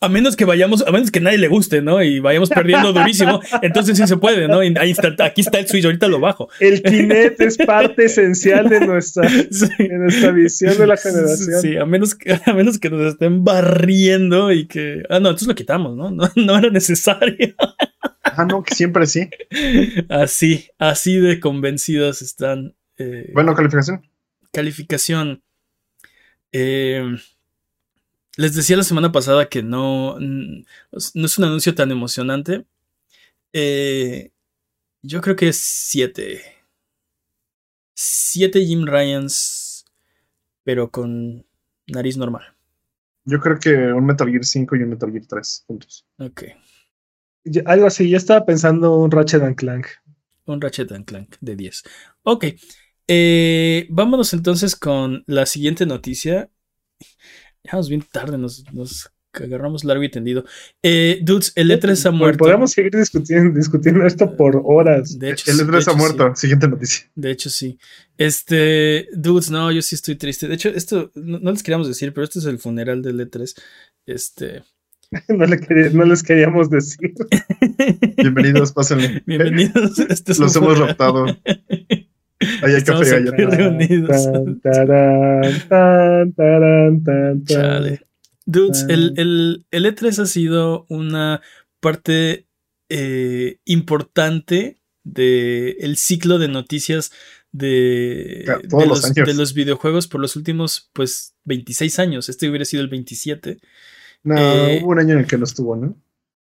[0.00, 2.02] a menos que vayamos, a menos que nadie le guste, ¿no?
[2.02, 4.58] Y vayamos perdiendo durísimo, entonces sí se puede, ¿no?
[4.58, 6.48] Ahí está, aquí está el Switch, ahorita lo bajo.
[6.60, 11.60] El Kinect es parte esencial de nuestra, nuestra visión de la generación.
[11.60, 15.02] Sí, a menos, que, a menos que nos estén barriendo y que.
[15.08, 16.10] Ah, no, entonces lo quitamos, ¿no?
[16.10, 17.54] No, era necesario.
[18.22, 19.28] Ah, no, que siempre sí.
[20.08, 22.74] Así, así de convencidas están.
[22.98, 24.02] Eh, bueno, calificación.
[24.52, 25.42] Calificación.
[26.52, 27.16] Eh,
[28.36, 32.64] les decía la semana pasada que no, no es un anuncio tan emocionante.
[33.52, 34.32] Eh,
[35.02, 36.42] yo creo que es 7.
[37.94, 39.84] 7 Jim Ryans,
[40.64, 41.46] pero con
[41.86, 42.54] nariz normal.
[43.24, 46.06] Yo creo que un Metal Gear 5 y un Metal Gear 3 juntos.
[46.18, 46.42] Ok.
[47.66, 49.86] algo así, yo estaba pensando un Ratchet and Clank.
[50.46, 51.84] Un Ratchet and Clank de 10.
[52.24, 52.46] Ok.
[53.06, 56.50] Eh, vámonos entonces con la siguiente noticia.
[57.64, 58.62] Ya vamos bien tarde, nos,
[59.32, 60.44] agarramos largo y tendido.
[60.82, 62.44] Eh, dudes, el E3 ha muerto.
[62.44, 65.18] Podemos seguir discutiendo, discutiendo esto por horas.
[65.18, 66.36] De hecho, el E3 ha muerto.
[66.36, 67.10] Siguiente noticia.
[67.14, 67.78] De hecho, sí.
[68.18, 70.46] Este, dudes, no, yo sí estoy triste.
[70.46, 73.54] De hecho, esto no, les queríamos decir, pero este es el funeral del E3.
[74.04, 74.62] Este.
[75.28, 77.14] no, les queríamos decir.
[78.18, 79.22] Bienvenidos, pásenle.
[79.24, 79.98] Bienvenidos.
[80.00, 81.26] Este Los hemos raptado.
[82.62, 84.28] Ahí hay café reunidos.
[88.46, 91.40] Dudes, el, el, el, E3 ha sido una
[91.80, 92.46] parte
[92.90, 97.12] eh, importante del el ciclo de noticias
[97.52, 102.28] de, de, los, de, los, videojuegos por los últimos, pues, 26 años.
[102.28, 103.60] Este hubiera sido el 27.
[104.24, 105.96] No, eh, hubo un año en el que no estuvo, ¿no?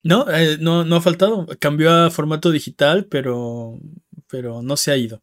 [0.05, 1.49] No, eh, no, no ha faltado.
[1.59, 3.81] Cambió a formato digital, pero,
[4.29, 5.23] pero no se ha ido.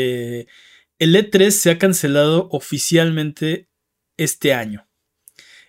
[0.00, 0.46] Eh,
[0.98, 3.68] el E3 se ha cancelado oficialmente
[4.16, 4.86] este año.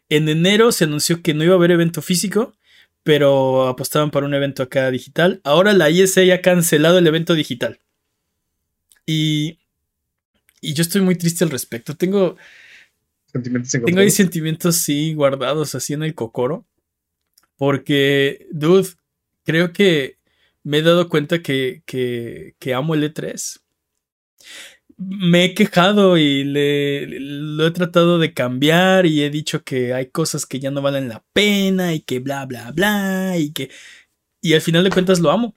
[0.10, 2.54] En enero se anunció que no iba a haber evento físico,
[3.04, 5.40] pero apostaban para un evento acá digital.
[5.44, 7.80] Ahora la ISA ya ha cancelado el evento digital.
[9.06, 9.60] Y,
[10.60, 11.96] y yo estoy muy triste al respecto.
[11.96, 12.36] Tengo,
[13.32, 16.66] Sentimientos Tengo ahí sentimientos, sí, guardados así en el cocoro.
[17.56, 18.90] Porque, dude,
[19.46, 20.18] creo que
[20.64, 23.62] me he dado cuenta que, que, que amo el E3
[24.98, 30.08] me he quejado y le, lo he tratado de cambiar y he dicho que hay
[30.08, 33.72] cosas que ya no valen la pena y que bla, bla, bla y que...
[34.42, 35.56] Y al final de cuentas lo amo.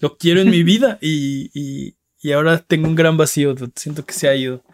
[0.00, 3.54] Lo quiero en mi vida y, y, y, ahora tengo un gran vacío.
[3.74, 4.64] Siento que se ha ido.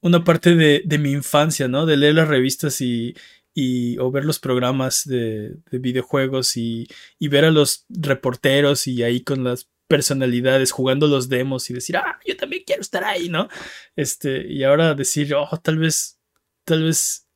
[0.00, 1.86] Una parte de, de mi infancia, ¿no?
[1.86, 3.14] De leer las revistas y,
[3.54, 6.88] y, o ver los programas de, de videojuegos y,
[7.18, 11.96] y, ver a los reporteros y ahí con las personalidades jugando los demos y decir,
[11.96, 13.48] ah, yo también quiero estar ahí, ¿no?
[13.96, 16.20] Este, y ahora decir, oh, tal vez,
[16.64, 17.26] tal vez,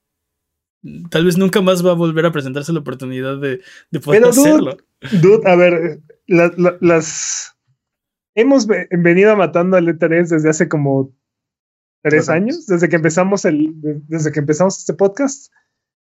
[1.10, 4.76] tal vez nunca más va a volver a presentarse la oportunidad de, de poder hacerlo.
[5.20, 7.50] Dude, a ver, las.
[8.36, 11.12] Hemos venido matando al E3 desde hace como
[12.02, 13.74] tres años, desde que empezamos el,
[14.06, 15.52] desde que empezamos este podcast.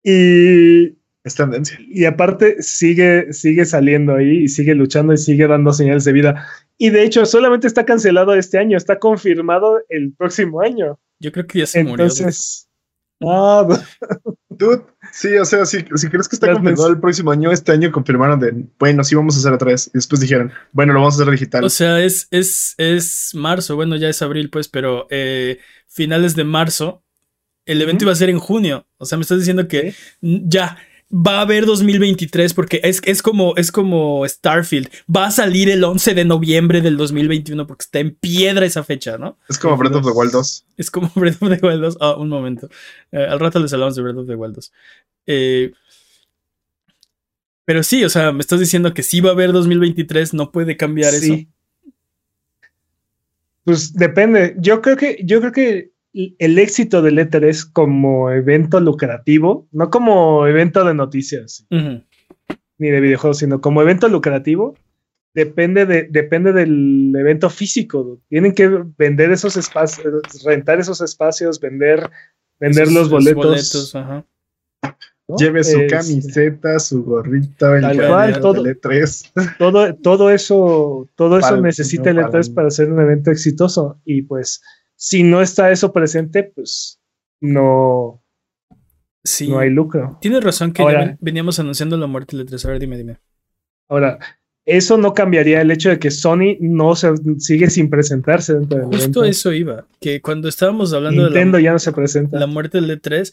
[0.03, 1.79] Y es tendencia.
[1.81, 6.47] Y aparte sigue, sigue saliendo ahí y sigue luchando y sigue dando señales de vida.
[6.79, 10.99] Y de hecho, solamente está cancelado este año, está confirmado el próximo año.
[11.19, 12.69] Yo creo que ya se Entonces,
[13.23, 13.67] Ah,
[14.51, 17.91] Dude, sí, o sea, si, si crees que está confirmado el próximo año, este año
[17.91, 19.89] confirmaron de, bueno, sí vamos a hacer otra vez.
[19.89, 21.65] Y después dijeron, bueno, lo vamos a hacer digital.
[21.65, 25.59] O sea, es, es, es marzo, bueno, ya es abril, pues, pero eh,
[25.89, 27.03] finales de marzo,
[27.67, 28.87] el evento iba a ser en junio.
[28.99, 30.79] O sea, me estás diciendo que ya
[31.15, 34.89] va a haber 2023 porque es, es, como, es como Starfield.
[35.15, 39.17] Va a salir el 11 de noviembre del 2021 porque está en piedra esa fecha,
[39.17, 39.39] ¿no?
[39.49, 40.67] Es como Breath of the Wild 2.
[40.77, 41.99] Es como Breath of the Wild 2.
[42.01, 42.69] Ah, un momento.
[43.13, 44.73] Eh, al rato les hablamos de Breath of the Wild 2.
[45.27, 45.73] Eh,
[47.65, 50.77] pero sí, o sea, me estás diciendo que sí va a haber 2023, no puede
[50.77, 51.35] cambiar eso.
[53.63, 54.57] Pues depende.
[54.59, 60.47] Yo creo que, yo creo que el éxito del E3 como evento lucrativo, no como
[60.47, 61.67] evento de noticias
[62.79, 64.75] ni de videojuegos, sino como evento lucrativo,
[65.35, 68.21] depende, de, depende del evento físico.
[68.29, 72.09] Tienen que vender esos espacios, rentar esos espacios, vender,
[72.61, 73.95] vender los boletos.
[75.39, 79.57] Lleve su camiseta, su gorrita, el todo, E3.
[79.59, 83.99] Todo, todo eso, todo eso necesita el E3 para ser un evento exitoso.
[84.05, 84.61] Y pues
[85.05, 86.99] si no está eso presente, pues
[87.39, 88.25] no,
[89.23, 89.49] sí.
[89.49, 90.17] no hay lucro.
[90.23, 90.83] Tienes razón que
[91.21, 93.19] veníamos anunciando la muerte de 3 A ver, dime, dime.
[93.87, 94.19] Ahora,
[94.65, 98.87] eso no cambiaría el hecho de que Sony no se sigue sin presentarse dentro del
[98.87, 102.39] Justo eso iba, que cuando estábamos hablando de la, ya no se presenta.
[102.39, 103.31] la muerte del E3,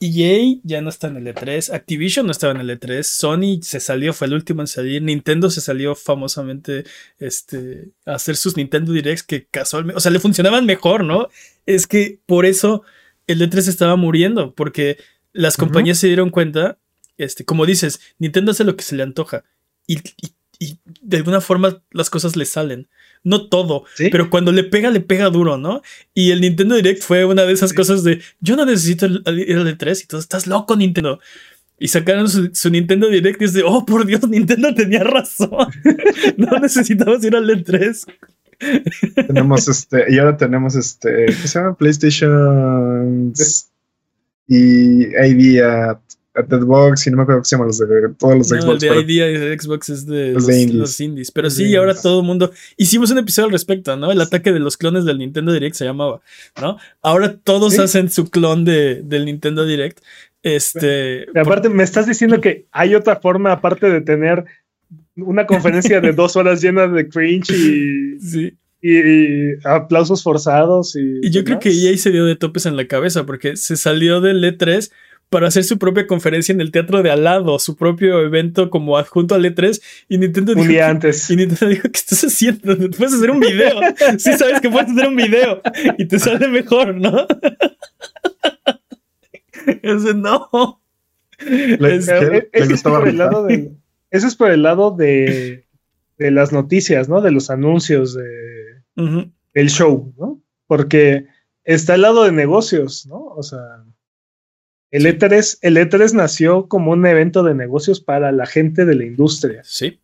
[0.00, 3.80] EA ya no está en el E3, Activision no estaba en el E3, Sony se
[3.80, 6.84] salió, fue el último en salir, Nintendo se salió famosamente
[7.18, 11.28] este, a hacer sus Nintendo Directs que casualmente, o sea, le funcionaban mejor, ¿no?
[11.66, 12.82] Es que por eso
[13.26, 14.98] el E3 estaba muriendo, porque
[15.32, 16.78] las compañías se dieron cuenta,
[17.18, 19.44] este, como dices, Nintendo hace lo que se le antoja
[19.86, 19.98] y,
[20.58, 22.88] y de alguna forma las cosas le salen
[23.24, 25.82] no todo, pero cuando le pega, le pega duro, ¿no?
[26.12, 29.38] Y el Nintendo Direct fue una de esas cosas de, yo no necesito ir al
[29.38, 31.18] E3 y todo, estás loco Nintendo.
[31.78, 35.50] Y sacaron su, Nintendo Direct y es de, oh, por Dios, Nintendo tenía razón.
[36.36, 38.06] no necesitamos ir al E3.
[39.26, 41.76] tenemos este, y ahora tenemos este, ¿qué se llama?
[41.76, 43.32] PlayStation
[44.46, 45.98] y Idea
[46.34, 47.86] Xbox y no me acuerdo qué se llama los de
[48.18, 48.82] todos los de Xbox.
[48.82, 51.30] El de ID y de Xbox es de los, indies.
[51.30, 52.50] Pero sí, ahora todo el mundo.
[52.76, 54.10] Hicimos un episodio al respecto, ¿no?
[54.10, 56.20] El ataque de los clones del Nintendo Direct se llamaba,
[56.60, 56.78] ¿no?
[57.02, 60.00] Ahora todos hacen su clon de, del Nintendo Direct.
[60.42, 61.26] Este.
[61.38, 64.44] aparte, me estás diciendo que hay otra forma, aparte de tener
[65.16, 68.20] una conferencia de dos horas llenas de cringe y.
[68.20, 68.54] Sí.
[68.86, 70.94] Y, aplausos forzados.
[70.96, 73.76] Y, y yo creo que EA se dio de topes en la cabeza porque se
[73.76, 74.90] salió del E3
[75.34, 78.96] para hacer su propia conferencia en el teatro de al lado, su propio evento como
[78.96, 81.28] adjunto al E3 y Nintendo dijo, antes.
[81.28, 82.76] Y Nintendo dijo, ¿qué estás haciendo?
[82.96, 83.80] Puedes hacer un video.
[84.18, 85.60] sí sabes que puedes hacer un video
[85.98, 87.26] y te sale mejor, ¿no?
[89.82, 90.80] Ese no.
[91.40, 93.72] eso, es por el lado de,
[94.12, 95.66] eso es por el lado de,
[96.16, 97.22] de las noticias, ¿no?
[97.22, 98.84] De los anuncios de,
[99.52, 100.40] del show, ¿no?
[100.68, 101.26] Porque
[101.64, 103.16] está el lado de negocios, ¿no?
[103.36, 103.82] O sea,
[104.94, 109.04] el E3, el E3 nació como un evento de negocios para la gente de la
[109.04, 109.60] industria.
[109.64, 109.98] Sí.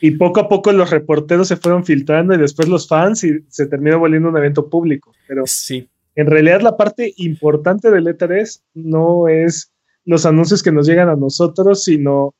[0.00, 3.66] Y poco a poco los reporteros se fueron filtrando y después los fans y se
[3.66, 5.12] terminó volviendo un evento público.
[5.26, 5.90] Pero sí.
[6.14, 9.74] en realidad la parte importante del E3 no es
[10.06, 12.34] los anuncios que nos llegan a nosotros, sino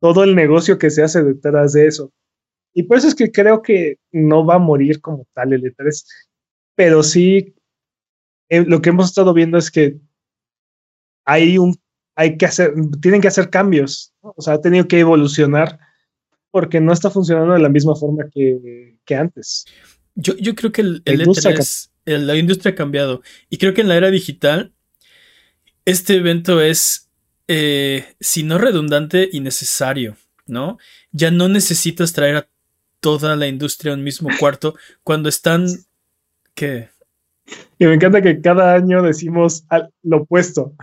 [0.00, 2.12] todo el negocio que se hace detrás de eso.
[2.74, 6.04] Y por eso es que creo que no va a morir como tal el E3,
[6.74, 7.54] pero sí
[8.50, 9.96] eh, lo que hemos estado viendo es que
[11.26, 11.78] hay un,
[12.14, 12.72] hay que hacer,
[13.02, 15.78] tienen que hacer cambios, o sea, ha tenido que evolucionar
[16.50, 19.66] porque no está funcionando de la misma forma que, antes.
[20.14, 21.20] Yo, yo, creo que el, el
[22.06, 23.20] e la industria ha cambiado
[23.50, 24.72] y creo que en la era digital
[25.84, 27.10] este evento es,
[27.48, 30.16] eh, si no redundante, innecesario,
[30.46, 30.78] ¿no?
[31.12, 32.48] Ya no necesitas traer a
[33.00, 35.66] toda la industria a un mismo cuarto cuando están...
[36.54, 36.88] ¿Qué?
[37.78, 39.64] Y me encanta que cada año decimos
[40.02, 40.74] lo opuesto.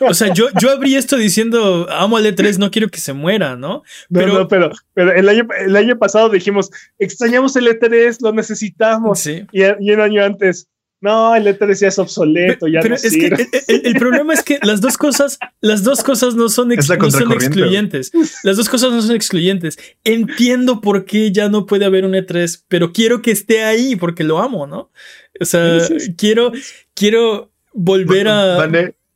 [0.00, 3.56] O sea, yo, yo abrí esto diciendo, amo al E3, no quiero que se muera,
[3.56, 3.82] ¿no?
[4.12, 9.18] Pero, pero, pero el, año, el año pasado dijimos, extrañamos el E3, lo necesitamos.
[9.18, 9.44] Sí.
[9.52, 10.68] Y, y un año antes,
[11.02, 13.26] no, el E3 ya es obsoleto, ya pero es que
[13.66, 18.12] el, problema es que las dos cosas, las dos cosas no son, son excluyentes.
[18.44, 19.76] Las dos cosas no son excluyentes.
[20.04, 24.22] Entiendo por qué ya no puede haber un E3, pero quiero que esté ahí porque
[24.22, 24.92] lo amo, ¿no?
[25.40, 25.80] O sea,
[26.16, 26.52] quiero,
[26.94, 28.68] quiero volver a.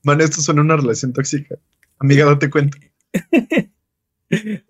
[0.06, 1.56] Man, esto suena una relación tóxica.
[1.98, 2.78] Amiga, date cuenta.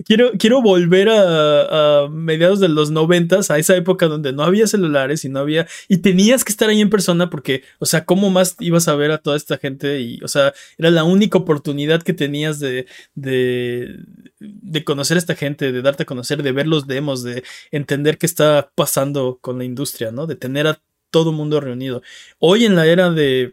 [0.07, 5.27] quiero, quiero volver a, mediados de los noventas, a esa época donde no había celulares
[5.27, 8.57] y no había, y tenías que estar ahí en persona porque, o sea, ¿cómo más
[8.61, 10.01] ibas a ver a toda esta gente?
[10.01, 13.95] Y, o sea, era la única oportunidad que tenías de, de,
[14.41, 18.17] de conocer a esta gente, de darte a conocer, de ver los demos, de entender
[18.17, 20.27] qué está pasando con la industria, ¿no?
[20.27, 20.81] De tener a
[21.11, 22.03] todo mundo reunido.
[22.39, 23.53] Hoy en la era de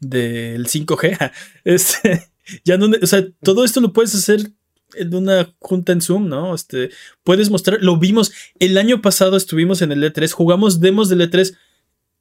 [0.00, 1.32] del 5G,
[1.64, 2.28] este,
[2.64, 4.52] ya no, o sea, todo esto lo puedes hacer
[4.94, 6.54] en una junta en Zoom, ¿no?
[6.54, 6.90] Este,
[7.24, 11.56] puedes mostrar, lo vimos, el año pasado estuvimos en el E3, jugamos demos del E3,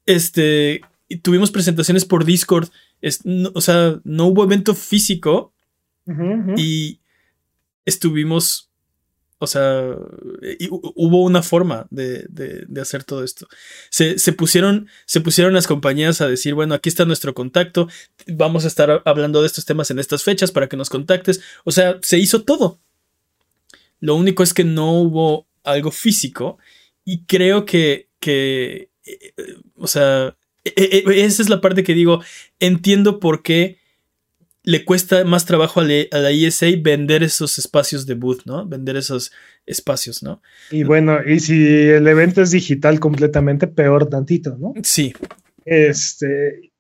[0.06, 2.70] este, y tuvimos presentaciones por Discord,
[3.54, 5.54] o sea, no hubo evento físico
[6.58, 7.00] y
[7.86, 8.70] estuvimos
[9.38, 9.96] o sea,
[10.70, 13.48] hubo una forma de, hacer todo esto.
[13.90, 17.90] Se, pusieron, se pusieron las compañías a decir, bueno, aquí está nuestro contacto,
[18.28, 21.42] vamos a estar hablando de estos temas en estas fechas para que nos contactes.
[21.66, 22.80] O sea, se hizo todo.
[24.00, 26.58] Lo único es que no hubo algo físico
[27.04, 29.34] y creo que, que eh,
[29.76, 32.24] o sea, e, e, e, esa es la parte que digo,
[32.60, 33.80] entiendo por qué
[34.66, 38.66] le cuesta más trabajo a, la ESA vender esos espacios de booth, ¿no?
[38.66, 39.32] Vender esos
[39.66, 40.42] espacios, ¿no?
[40.72, 44.74] Y bueno, y si el evento es digital completamente, peor tantito, ¿no?
[44.84, 45.14] Sí.
[45.66, 46.72] Este.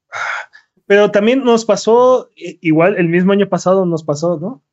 [0.87, 4.63] Pero también nos pasó, igual el mismo año pasado nos pasó, ¿no?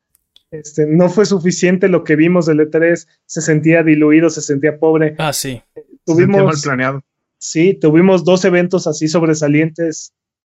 [0.51, 5.15] Este, no fue suficiente lo que vimos del E3, se sentía diluido, se sentía pobre.
[5.17, 5.61] Ah, sí.
[6.05, 7.03] Tuvimos, mal planeado.
[7.39, 10.13] Sí, tuvimos dos eventos así sobresalientes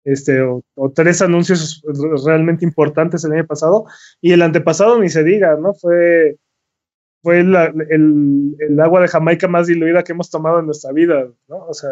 [0.07, 0.63] este, o,
[0.95, 1.83] tres anuncios
[2.25, 3.85] realmente importantes el año pasado,
[4.21, 5.73] y el antepasado ni se diga, ¿no?
[5.73, 6.37] Fue,
[7.21, 11.57] fue el, agua de Jamaica más diluida que hemos tomado en nuestra vida, ¿no?
[11.65, 11.91] O sea,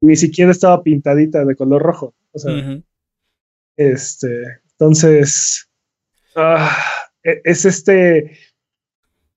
[0.00, 2.12] ni siquiera estaba pintadita de color rojo.
[2.32, 2.80] O sea,
[3.76, 5.70] este, entonces,
[6.34, 6.76] ah,
[7.22, 8.36] e, es este,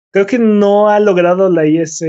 [0.09, 2.07] creo que no ha logrado la ESA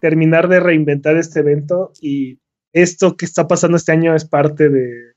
[0.00, 2.38] terminar de reinventar este evento y
[2.72, 5.12] esto que está pasando este año es parte de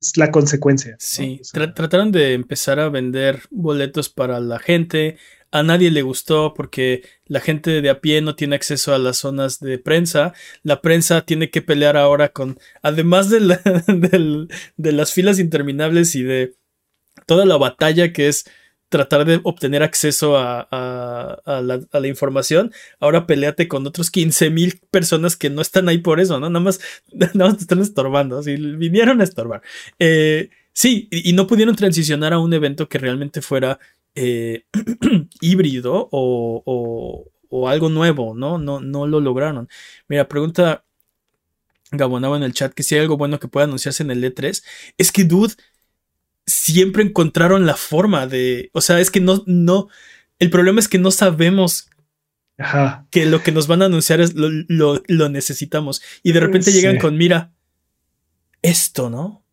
[0.00, 0.96] es la consecuencia.
[0.98, 5.16] Sí, trataron de empezar a vender boletos para la gente.
[5.50, 9.18] A nadie le gustó porque la gente de a pie no tiene acceso a las
[9.18, 10.34] zonas de prensa.
[10.62, 13.38] La prensa tiene que pelear ahora con, además de,
[14.76, 16.54] de las filas interminables y de
[17.26, 18.44] toda la batalla que es
[18.94, 22.70] tratar de obtener acceso a, la, información,
[23.00, 26.48] ahora peleate con otros 15 mil personas que no están ahí por eso, ¿no?
[26.48, 26.78] Nada más,
[27.12, 29.62] nada más te están estorbando, vinieron a estorbar.
[29.98, 33.80] Eh, sí, y, no pudieron transicionar a un evento que realmente fuera
[34.14, 34.66] eh,
[35.40, 37.32] híbrido o,
[37.66, 38.58] algo nuevo, ¿no?
[38.58, 38.78] ¿no?
[38.78, 39.68] No lo lograron.
[40.06, 40.84] Mira, pregunta
[41.90, 44.62] Gabonaba en el chat que si hay algo bueno que pueda anunciarse en el E3.
[44.98, 45.54] Es que, dude,
[46.46, 49.88] siempre encontraron la forma de, o sea, es que no, no,
[50.38, 51.88] el problema es que no sabemos
[53.10, 54.48] que lo que nos van a anunciar es lo,
[55.06, 56.02] lo, necesitamos.
[56.22, 57.52] Y de repente llegan con, mira,
[58.62, 59.44] esto, ¿no?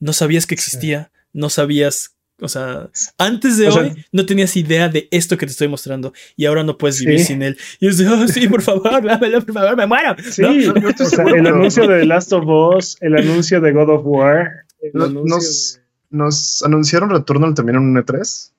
[0.00, 5.08] No sabías que existía, no sabías, o sea, antes de hoy no tenías idea de
[5.10, 7.58] esto que te estoy mostrando y ahora no puedes vivir sin él.
[7.78, 10.16] Y es de, oh, sí, por favor, dámelo, por favor, me muero.
[10.30, 10.42] Sí,
[11.36, 15.38] el anuncio de The Last of Us, el anuncio de God of War, el anuncio
[15.38, 18.50] de ¿Nos anunciaron Returnal también en un E3?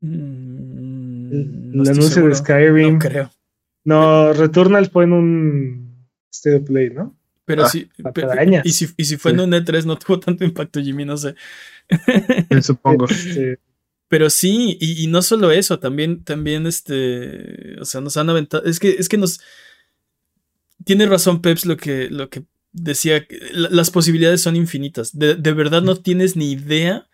[0.00, 2.94] Mm, el anuncio de Skyrim.
[2.94, 3.30] No creo.
[3.84, 7.16] No, Returnal fue en un State of Play, ¿no?
[7.44, 7.88] Pero ah, sí,
[8.64, 11.34] y si, y si fue en un E3 no tuvo tanto impacto, Jimmy, no sé.
[12.62, 13.06] Supongo.
[13.10, 13.58] Este,
[14.08, 18.78] pero sí, y, no solo eso, también, también, este, o sea, nos han aventado, es
[18.78, 19.40] que, es que nos,
[20.84, 25.16] tiene razón Peps lo que, lo que decía que las posibilidades son infinitas.
[25.18, 27.08] De, verdad no tienes ni idea.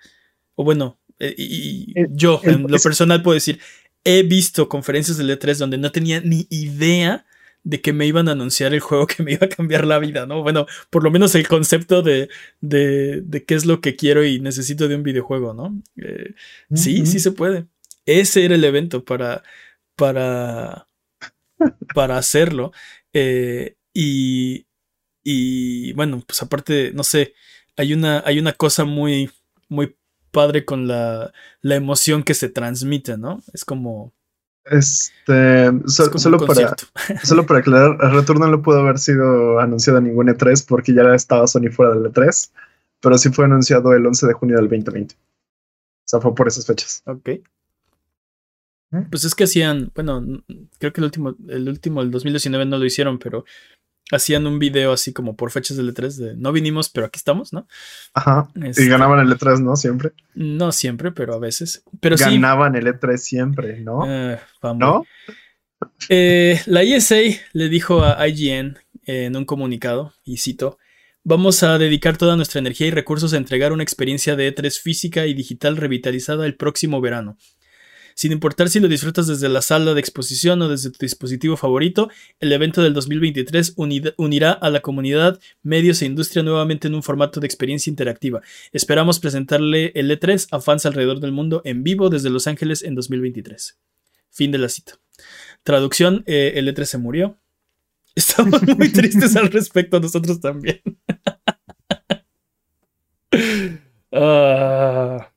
[0.54, 3.60] O bueno, eh, y, yo en lo personal puedo decir,
[4.04, 7.26] he visto conferencias de E3 donde no tenía ni idea
[7.64, 10.26] de que me iban a anunciar el juego que me iba a cambiar la vida,
[10.26, 10.42] ¿no?
[10.42, 12.28] Bueno, por lo menos el concepto de,
[12.60, 15.80] de, de qué es lo que quiero y necesito de un videojuego, ¿no?
[15.96, 16.34] Eh,
[16.74, 17.66] sí, sí se puede.
[18.06, 19.42] Ese era el evento para,
[19.96, 20.88] para,
[21.94, 22.72] para hacerlo.
[23.12, 24.67] Eh, y,
[25.30, 27.34] y bueno, pues aparte, no sé,
[27.76, 29.30] hay una, hay una cosa muy,
[29.68, 29.94] muy
[30.30, 33.42] padre con la, la emoción que se transmite, ¿no?
[33.52, 34.14] Es como
[34.64, 36.74] este, solo, para,
[37.24, 41.14] solo para aclarar, el retorno no pudo haber sido anunciado en ningún E3 porque ya
[41.14, 42.50] estaba Sony fuera del E3,
[43.00, 45.14] pero sí fue anunciado el 11 de junio del 2020.
[45.14, 45.18] O
[46.06, 47.02] sea, fue por esas fechas.
[47.04, 47.28] Ok.
[49.10, 50.24] Pues es que hacían, bueno,
[50.78, 53.44] creo que el último, el último, el 2019 no lo hicieron, pero
[54.12, 57.52] hacían un video así como por fechas del E3 de no vinimos, pero aquí estamos,
[57.52, 57.66] ¿no?
[58.14, 58.48] Ajá.
[58.54, 59.76] y este, ganaban el E3, ¿no?
[59.76, 60.12] Siempre.
[60.34, 61.82] No siempre, pero a veces.
[62.00, 64.04] Pero ganaban el E3 siempre, ¿no?
[64.06, 64.38] Eh,
[64.76, 65.04] ¿No?
[66.08, 67.16] Eh, la ESA
[67.52, 70.78] le dijo a IGN en un comunicado, y cito,
[71.30, 75.26] Vamos a dedicar toda nuestra energía y recursos a entregar una experiencia de E3 física
[75.26, 77.36] y digital revitalizada el próximo verano
[78.18, 82.10] sin importar si lo disfrutas desde la sala de exposición o desde tu dispositivo favorito,
[82.40, 87.38] el evento del 2023 unirá a la comunidad, medios e industria nuevamente en un formato
[87.38, 88.42] de experiencia interactiva.
[88.72, 92.96] Esperamos presentarle el E3 a fans alrededor del mundo en vivo desde Los Ángeles en
[92.96, 93.78] 2023.
[94.30, 94.94] Fin de la cita.
[95.62, 97.38] Traducción, eh, el E3 se murió.
[98.16, 100.80] Estamos muy tristes al respecto, nosotros también.
[104.10, 105.30] Ah.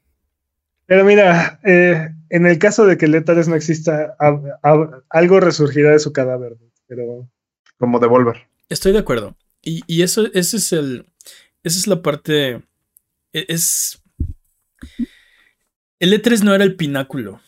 [0.86, 4.16] Pero mira, eh, en el caso de que el E3 no exista,
[5.10, 6.56] algo resurgirá de su cadáver,
[6.88, 7.30] pero
[7.78, 8.48] como Devolver.
[8.70, 9.36] Estoy de acuerdo.
[9.62, 11.06] Y, eso, ese es el,
[11.64, 12.62] esa es la parte,
[13.34, 14.02] e, es,
[16.00, 17.42] el E3 no era el pináculo.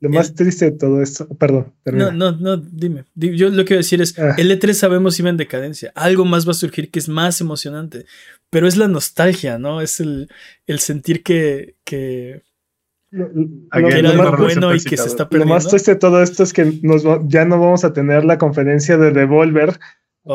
[0.00, 1.74] Lo más triste de todo esto, perdón.
[1.84, 3.04] No, no, no, dime.
[3.14, 4.34] Yo lo que voy a decir es, ah.
[4.38, 5.92] el E3 sabemos iba en decadencia.
[5.94, 8.06] Algo más va a surgir que es más emocionante.
[8.50, 9.80] Pero es la nostalgia, ¿no?
[9.80, 10.28] Es el,
[10.66, 12.42] el sentir que, que,
[13.10, 13.28] lo,
[14.14, 15.54] más bueno y que se está perdiendo.
[15.54, 18.38] Lo más triste de todo esto es que nos, ya no vamos a tener la
[18.38, 19.78] conferencia de Devolver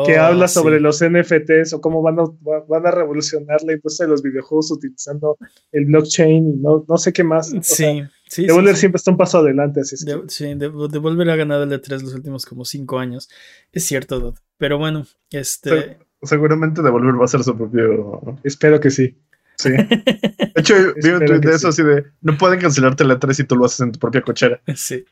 [0.06, 2.24] que oh, habla sobre los NFTs o cómo van a,
[2.66, 5.36] van a revolucionar la industria de los videojuegos utilizando
[5.70, 7.52] el blockchain y no, no sé qué más.
[7.60, 8.46] Sí, sí.
[8.46, 9.80] Devolver siempre está un paso adelante.
[9.80, 13.28] Así sí, Devolver ha ganado el E3 los últimos como cinco años.
[13.70, 15.98] Es cierto, Pero bueno, este.
[16.22, 18.38] seguramente Devolver va a ser su propio.
[18.44, 19.18] Espero que sí.
[19.62, 19.70] Sí.
[20.54, 23.44] De hecho, vi un tweet de eso así de no pueden cancelarte la 3 si
[23.44, 24.60] tú lo haces en tu propia cochera.
[24.74, 25.04] Sí.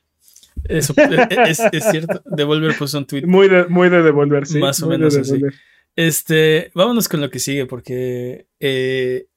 [0.65, 2.23] Eso e, e, es, es, cierto.
[2.27, 3.25] Devolver puso un tweet.
[3.25, 4.59] Muy de, muy de Devolver, sí.
[4.59, 5.41] Más o menos así.
[5.95, 9.29] Este, vámonos con lo que sigue, porque eh,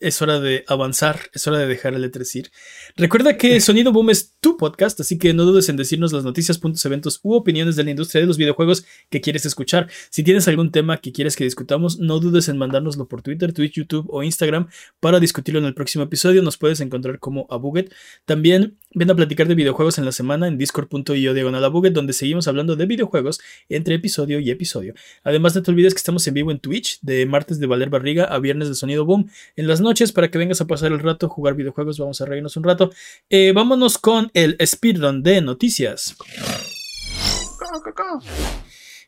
[0.00, 2.50] es hora de avanzar, es hora de dejar el E3 ir.
[2.96, 6.58] Recuerda que Sonido Boom es tu podcast, así que no dudes en decirnos las noticias,
[6.58, 9.88] puntos, eventos u opiniones de la industria de los videojuegos que quieres escuchar.
[10.10, 13.74] Si tienes algún tema que quieres que discutamos, no dudes en mandárnoslo por Twitter, Twitch,
[13.74, 16.42] YouTube o Instagram para discutirlo en el próximo episodio.
[16.42, 17.92] Nos puedes encontrar como Abuget.
[18.24, 22.76] También ven a platicar de videojuegos en la semana en discord.io diagonal donde seguimos hablando
[22.76, 24.94] de videojuegos entre episodio y episodio.
[25.22, 28.24] Además, no te olvides que estamos en vivo en Twitch de martes de Valer Barriga
[28.24, 31.28] a viernes de Sonido Boom en las noches para que vengas a pasar el rato,
[31.28, 32.90] jugar videojuegos, vamos a reírnos un rato.
[33.28, 36.16] Eh, vámonos con el speedrun de noticias.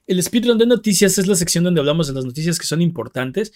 [0.06, 3.52] El speedrun de noticias es la sección donde hablamos de las noticias que son importantes,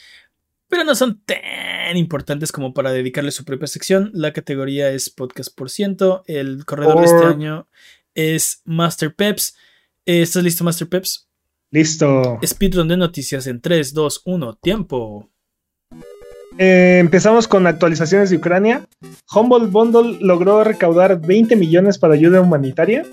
[0.69, 4.11] pero no son tan importantes como para dedicarle su propia sección.
[4.13, 6.23] La categoría es podcast por ciento.
[6.27, 7.69] El corredor de este año
[8.15, 9.57] es Master Peps.
[10.05, 11.29] ¿Estás listo, Master Peps?
[11.71, 12.39] Listo.
[12.45, 15.31] Speedrun de noticias en 3, 2, 1, tiempo.
[16.59, 18.87] Eh, empezamos con actualizaciones de Ucrania.
[19.35, 23.05] Humble Bundle logró recaudar 20 millones para ayuda humanitaria.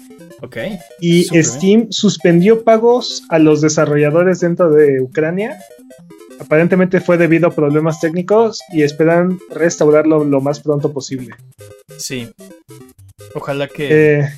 [0.41, 0.57] Ok.
[1.01, 5.57] Y Steam suspendió pagos a los desarrolladores dentro de Ucrania.
[6.39, 11.35] Aparentemente fue debido a problemas técnicos y esperan restaurarlo lo más pronto posible.
[11.97, 12.29] Sí.
[13.33, 14.19] Ojalá que.
[14.19, 14.29] Eh,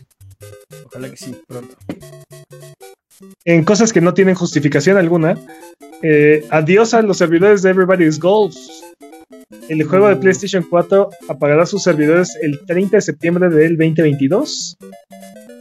[0.86, 1.76] ojalá que sí, pronto.
[3.46, 5.38] En cosas que no tienen justificación alguna.
[6.02, 8.56] Eh, adiós a los servidores de Everybody's Golf.
[9.70, 14.78] El juego de PlayStation 4 apagará sus servidores el 30 de septiembre del 2022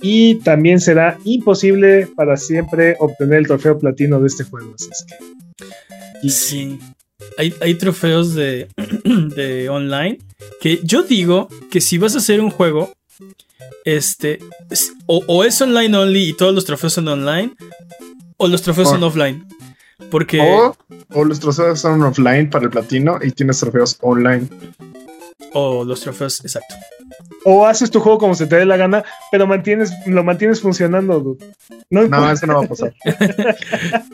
[0.03, 4.75] y también será imposible para siempre obtener el trofeo platino de este juego.
[4.75, 5.65] Así es que...
[6.29, 6.79] Sí,
[7.37, 8.69] hay, trofeos de,
[9.05, 10.19] de, online
[10.61, 12.93] que yo digo que si vas a hacer un juego,
[13.85, 14.39] este,
[15.07, 17.55] o, es online only y todos los trofeos son online,
[18.37, 19.47] o los trofeos son offline.
[20.11, 20.41] Porque.
[21.11, 24.49] O, los trofeos son offline para el platino y tienes trofeos online.
[25.53, 26.75] O los trofeos, exacto.
[27.45, 31.37] O haces tu juego como se te dé la gana, pero mantienes, lo mantienes funcionando,
[31.91, 32.95] No, no eso no va a pasar.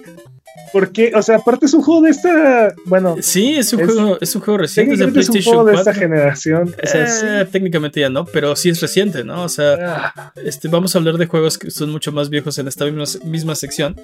[0.73, 2.75] Porque, o sea, aparte es un juego de esta.
[2.85, 3.17] Bueno.
[3.21, 4.95] Sí, es un, juego, es un juego reciente.
[4.95, 6.75] Es, PlayStation un juego de esta generación.
[6.83, 9.45] Eh, técnicamente ya no, pero sí es reciente, ¿no?
[9.45, 10.33] O sea, ah.
[10.45, 13.55] este, vamos a hablar de juegos que son mucho más viejos en esta misma, misma
[13.55, 13.97] sección.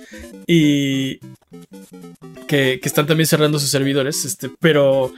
[0.47, 1.18] Y.
[2.49, 4.24] Que, que, están también cerrando sus servidores.
[4.24, 5.12] Este, pero.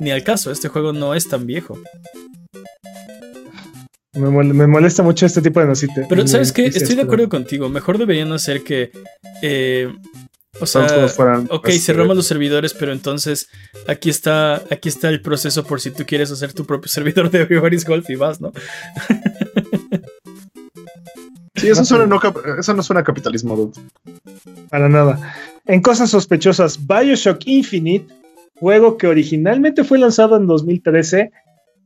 [0.00, 1.78] Ni al caso, este juego no es tan viejo.
[4.14, 6.06] Me, molesta mucho este tipo de noticias.
[6.08, 6.66] Pero, ¿sabes qué?
[6.66, 7.68] Estoy de acuerdo contigo.
[7.68, 8.90] Mejor deberían hacer que.
[9.42, 9.92] Eh,
[10.60, 11.06] o sea,
[11.50, 13.48] ok, cerramos los servidores, pero entonces
[13.86, 17.42] aquí está, aquí está el proceso por si tú quieres hacer tu propio servidor de
[17.42, 18.52] Everybody's Golf y vas, ¿no?
[21.54, 22.20] sí, eso, suena no,
[22.58, 23.80] eso no suena capitalismo, dude.
[24.70, 25.34] Para nada.
[25.66, 28.12] En cosas sospechosas, Bioshock Infinite,
[28.54, 31.30] juego que originalmente fue lanzado en 2013,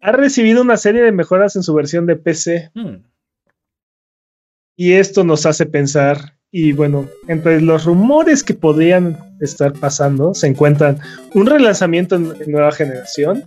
[0.01, 2.71] ha recibido una serie de mejoras en su versión de PC.
[2.75, 3.05] Hmm.
[4.77, 10.47] Y esto nos hace pensar y bueno, entre los rumores que podrían estar pasando se
[10.47, 10.99] encuentran
[11.35, 13.45] un relanzamiento en, nueva generación,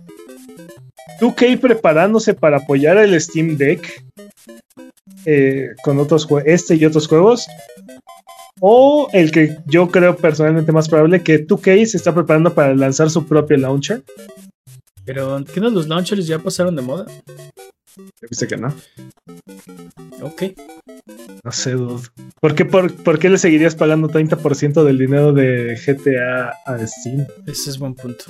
[1.20, 4.04] 2K preparándose para apoyar el Steam Deck
[5.24, 7.46] eh, con otros este y otros juegos,
[8.60, 13.08] o el que yo creo personalmente más probable que 2K se está preparando para lanzar
[13.08, 14.02] su propio launcher.
[15.04, 17.06] Pero, ¿qué no los launchers ya pasaron de moda?
[18.28, 18.74] ¿Viste que no?
[20.22, 20.42] Ok.
[21.44, 22.08] No sé, dude.
[22.40, 27.26] ¿Por qué, por, qué le seguirías pagando 30% del dinero de GTA a Steam?
[27.46, 28.24] Ese es buen punto.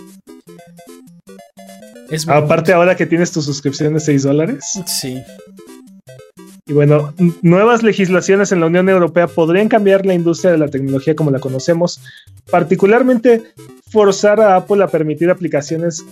[2.29, 4.79] Aparte, ahora que tienes tu suscripción de 6 dólares.
[4.87, 5.23] Sí.
[6.67, 11.14] Y bueno, nuevas legislaciones en la Unión Europea podrían cambiar la industria de la tecnología
[11.14, 12.01] como la conocemos,
[12.51, 13.43] particularmente
[13.91, 16.05] forzar a Apple a permitir aplicaciones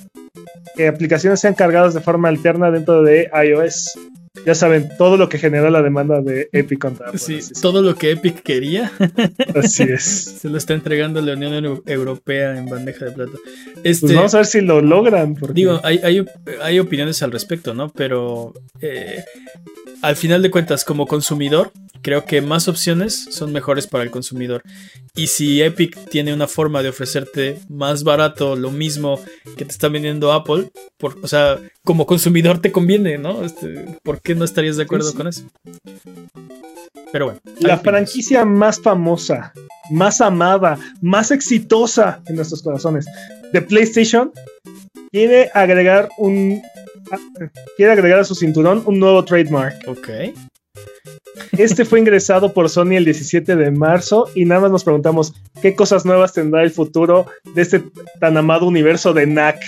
[0.77, 3.99] que aplicaciones sean cargadas de forma alterna dentro de iOS.
[4.45, 8.11] Ya saben, todo lo que genera la demanda de Epic contra Sí, todo lo que
[8.11, 8.91] Epic quería.
[9.55, 10.03] Así es.
[10.41, 13.39] Se lo está entregando la Unión Europea en bandeja de plata.
[13.85, 15.37] Este, pues vamos a ver si lo logran.
[15.53, 16.25] Digo, hay, hay,
[16.61, 17.91] hay, opiniones al respecto, ¿no?
[17.91, 19.23] Pero eh,
[20.05, 24.63] al final de cuentas, como consumidor, creo que más opciones son mejores para el consumidor.
[25.17, 29.19] Y si Epic tiene una forma de ofrecerte más barato lo mismo
[29.57, 33.45] que te está vendiendo Apple, por, o sea, como consumidor te conviene, ¿no?
[33.45, 35.45] Este, ¿Por qué no estarías de acuerdo con eso?
[37.11, 37.41] Pero bueno.
[37.61, 39.55] La franquicia más famosa,
[39.91, 43.07] más amada, más exitosa en nuestros corazones
[43.53, 44.33] de PlayStation
[45.11, 46.61] quiere agregar un
[47.77, 49.89] quiere agregar a su cinturón un nuevo trademark.
[49.89, 50.09] Ok.
[51.53, 55.75] Este fue ingresado por Sony el 17 de marzo y nada más nos preguntamos qué
[55.75, 57.83] cosas nuevas tendrá el futuro de este
[58.21, 59.61] tan amado universo de NAC.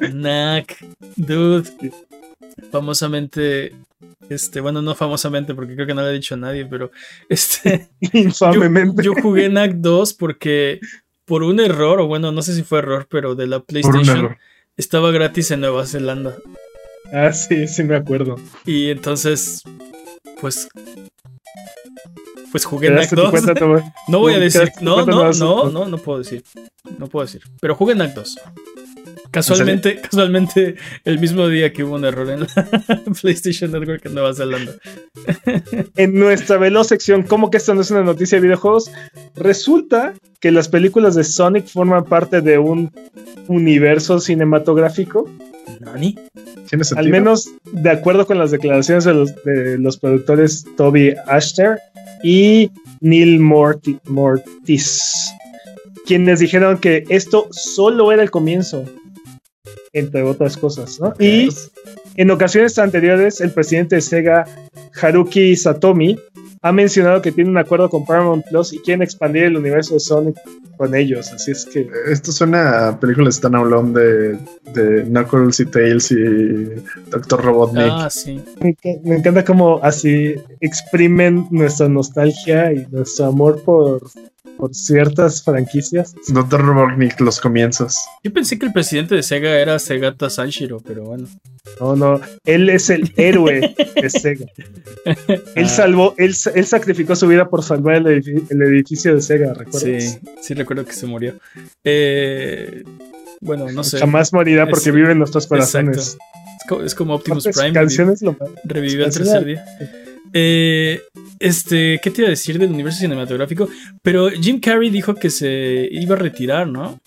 [0.12, 0.76] NAC,
[1.16, 1.68] dude.
[2.70, 3.72] Famosamente,
[4.28, 6.90] este, bueno, no famosamente porque creo que no le he dicho a nadie, pero
[7.28, 7.88] este.
[8.12, 9.02] Infamemente.
[9.02, 10.80] Yo, yo jugué NAC 2 porque
[11.28, 14.36] por un error, o bueno, no sé si fue error, pero de la PlayStation
[14.76, 16.36] estaba gratis en Nueva Zelanda.
[17.12, 18.36] Ah, sí, sí me acuerdo.
[18.64, 19.62] Y entonces,
[20.40, 20.68] pues.
[22.50, 23.34] Pues jugué NAC 2.
[24.08, 24.72] no voy a decir.
[24.80, 26.42] No, no, no, no, no puedo decir.
[26.98, 27.42] No puedo decir.
[27.60, 28.38] Pero jugué NAC 2.
[29.30, 32.46] Casualmente, casualmente, el mismo día que hubo un error en la
[33.20, 34.72] PlayStation Network en Nueva Zelanda.
[35.96, 38.90] En nuestra veloz sección, ¿cómo que esto no es una noticia de videojuegos?
[39.36, 42.90] Resulta que las películas de Sonic forman parte de un
[43.48, 45.28] universo cinematográfico.
[45.80, 46.16] ¿Nani?
[46.96, 51.78] Al menos de acuerdo con las declaraciones de los, de los productores Toby Ashter
[52.22, 55.32] y Neil Mortis,
[56.06, 58.84] quienes dijeron que esto solo era el comienzo
[59.92, 61.14] entre otras cosas, ¿no?
[61.18, 61.48] Y
[62.16, 64.44] en ocasiones anteriores, el presidente de Sega,
[65.00, 66.18] Haruki Satomi,
[66.62, 70.00] ha mencionado que tiene un acuerdo con Paramount Plus y quieren expandir el universo de
[70.00, 70.36] Sonic
[70.76, 71.88] con ellos, así es que...
[72.10, 74.38] Esto suena a películas standalone de,
[74.74, 76.64] de Knuckles y Tails y
[77.10, 77.88] Doctor Robotnik.
[77.90, 78.40] Ah, sí.
[78.60, 84.02] Me, me encanta cómo así exprimen nuestra nostalgia y nuestro amor por
[84.56, 86.14] por ciertas franquicias.
[86.28, 87.98] Doctor Robotnik, los comienzos.
[88.24, 91.28] Yo pensé que el presidente de Sega era Segata Sanshiro, pero bueno.
[91.80, 94.46] No, no, él es el héroe de Sega.
[95.54, 95.68] Él ah.
[95.68, 99.82] salvó, él, él, sacrificó su vida por salvar el, edificio, de Sega, ¿recuerdas?
[99.82, 101.34] Sí, sí recuerdo que se murió.
[101.84, 102.84] Eh,
[103.40, 103.98] bueno, no sé.
[103.98, 106.18] Jamás morirá porque vive en nuestros corazones.
[106.84, 107.72] Es como, Optimus Prime.
[107.72, 108.20] Canciones
[108.64, 109.64] revivió al tercer día.
[110.32, 111.00] Eh,
[111.40, 113.68] Este, ¿qué te iba a decir del universo cinematográfico?
[114.02, 117.00] Pero Jim Carrey dijo que se iba a retirar, ¿no?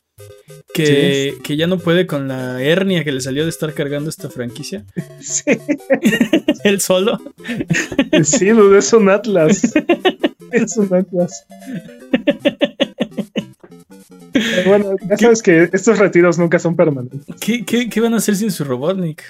[0.73, 4.30] Que, que, ya no puede con la hernia que le salió de estar cargando esta
[4.30, 4.85] franquicia.
[5.19, 5.43] Sí.
[6.64, 7.19] Él solo.
[8.23, 9.73] Sí, es un Atlas.
[10.52, 11.45] Es un Atlas.
[14.65, 17.35] Bueno, ya sabes que estos retiros nunca son permanentes.
[17.39, 19.23] ¿Qué, qué, qué van a hacer sin su Robotnik?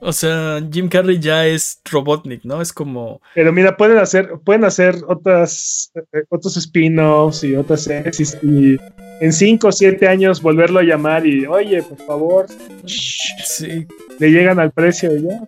[0.00, 2.60] O sea, Jim Carrey ya es Robotnik, ¿no?
[2.60, 3.20] Es como.
[3.34, 8.76] Pero mira, pueden hacer, pueden hacer otras, eh, otros spin-offs y otras series y
[9.20, 12.46] en 5 o 7 años volverlo a llamar y, oye, por favor.
[12.84, 13.86] Sí.
[14.18, 15.40] Le llegan al precio y ya.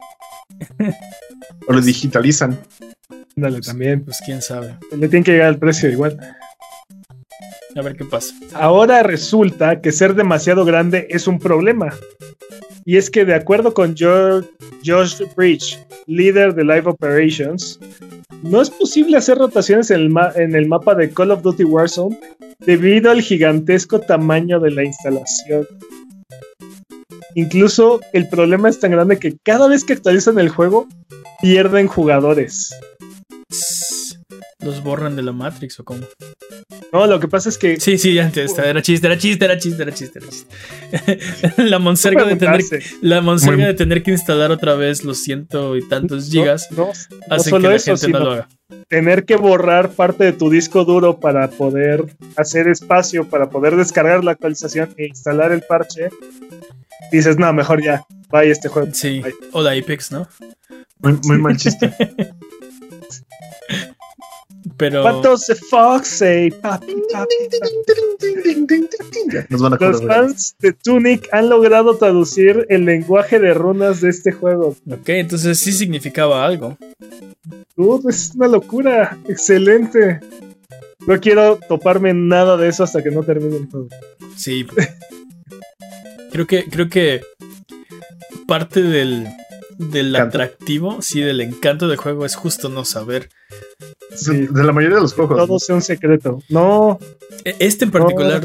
[1.68, 2.58] o lo digitalizan.
[3.36, 4.04] Dale, pues, también.
[4.04, 4.76] Pues quién sabe.
[4.92, 6.18] Le tienen que llegar al precio igual.
[7.76, 8.34] A ver qué pasa.
[8.54, 11.94] Ahora resulta que ser demasiado grande es un problema.
[12.88, 14.48] Y es que de acuerdo con George,
[14.82, 17.78] Josh Bridge, líder de Live Operations,
[18.42, 22.18] no es posible hacer rotaciones en el, en el mapa de Call of Duty Warzone
[22.60, 25.66] debido al gigantesco tamaño de la instalación.
[27.34, 30.88] Incluso el problema es tan grande que cada vez que actualizan el juego,
[31.42, 32.74] pierden jugadores.
[34.64, 36.00] ¿Los borran de la Matrix o cómo?
[36.92, 37.78] No, lo que pasa es que.
[37.78, 38.58] Sí, sí, antes.
[38.58, 41.62] Era chiste, era chiste, era chiste, era chiste, era chiste.
[41.62, 42.64] la monserga de tener.
[43.00, 46.72] La monserga de tener que instalar otra vez los ciento y tantos gigas.
[46.72, 46.90] No,
[47.30, 48.48] hace que la gente no lo haga.
[48.88, 52.04] Tener que borrar parte de tu disco duro para poder
[52.36, 56.08] hacer espacio, para poder descargar la actualización e instalar el parche.
[57.12, 58.04] Dices, no, mejor ya.
[58.28, 58.88] Vaya este juego.
[58.92, 59.22] Sí.
[59.52, 60.28] O la Apex, ¿no?
[60.98, 61.94] Muy, muy mal chiste.
[64.76, 65.22] Pero.
[65.22, 66.52] The fox say?
[69.48, 74.76] Los fans de Tunic han logrado traducir el lenguaje de runas de este juego.
[74.90, 76.76] Ok, entonces sí significaba algo.
[78.08, 79.18] es una locura.
[79.28, 80.20] Excelente.
[81.06, 83.88] No quiero toparme nada de eso hasta que no termine el juego.
[84.36, 84.66] Sí.
[86.32, 87.22] creo que, creo que
[88.46, 89.26] parte del,
[89.78, 93.30] del atractivo, sí, del encanto del juego es justo no saber
[94.26, 95.36] de la mayoría de los juegos.
[95.36, 96.42] Todo sea un secreto.
[96.48, 96.98] No.
[97.44, 98.44] E, este en particular,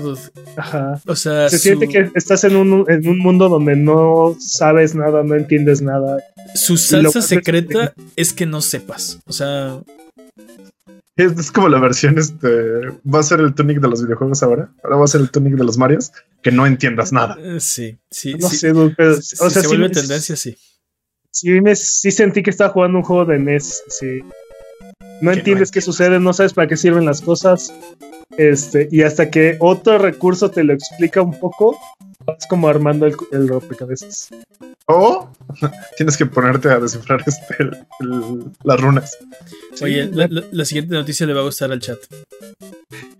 [0.58, 1.02] Ajá.
[1.06, 5.24] O sea, se siente que estás en un, en un mundo donde no sabes nada,
[5.24, 6.24] no entiendes nada.
[6.56, 9.20] Su salsa secreta es que no sepas.
[9.26, 9.80] O sea.
[11.16, 12.48] Es, como la versión, este.
[13.02, 14.72] Va a ser el tunic de los videojuegos ahora.
[14.84, 16.12] Ahora va a ser el tunic de los Marios.
[16.42, 17.38] Que no entiendas nada.
[17.40, 18.34] Eh, sí, sí.
[18.34, 20.58] No sé, pero, o sea, se vuelve tendencia, sí.
[21.34, 24.22] Sí, me, sí sentí que estaba jugando un juego de NES, sí
[25.24, 27.74] no entiendes qué sucede, no sabes para qué sirven las cosas.
[28.38, 31.78] Este, y hasta que otro recurso te lo explica un poco,
[32.38, 34.30] es como armando el, el rompecabezas.
[34.88, 35.30] O
[35.98, 37.56] tienes que ponerte a descifrar este,
[38.64, 39.18] las runas.
[39.82, 42.00] Oye, la, siguiente noticia le va a gustar al chat.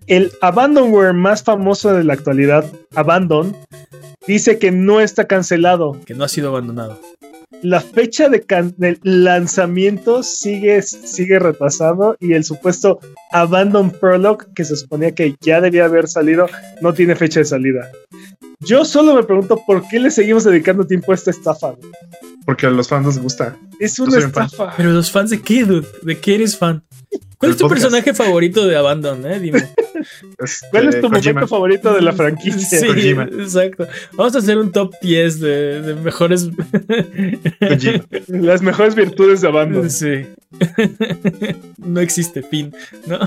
[0.06, 3.56] El Abandonware más famoso de la actualidad, Abandon,
[4.26, 5.98] dice que no está cancelado.
[6.04, 7.00] Que no ha sido abandonado
[7.62, 13.00] la fecha de, lanzamiento sigue, sigue retrasado y el supuesto
[13.32, 16.46] Abandon Prologue, que se suponía que ya debía haber salido,
[16.80, 17.90] no tiene fecha de salida.
[18.60, 21.74] Yo solo me pregunto por qué le seguimos dedicando tiempo a esta estafa.
[22.44, 23.56] Porque a los fans les gusta.
[23.78, 24.74] Es una estafa.
[24.76, 25.86] Pero los fans de qué, dude?
[26.02, 26.82] ¿De qué eres fan?
[27.38, 29.40] ¿Cuál es tu personaje favorito de Abandon, eh?
[29.40, 29.68] Dime.
[30.38, 32.78] Este, ¿Cuál es tu momento favorito de la franquicia?
[32.94, 33.86] Sí, exacto.
[34.12, 36.50] Vamos a hacer un top 10 de, mejores.
[38.28, 39.88] Las mejores virtudes de Abandon.
[39.88, 40.26] Sí.
[41.78, 42.74] No existe fin,
[43.06, 43.18] ¿no?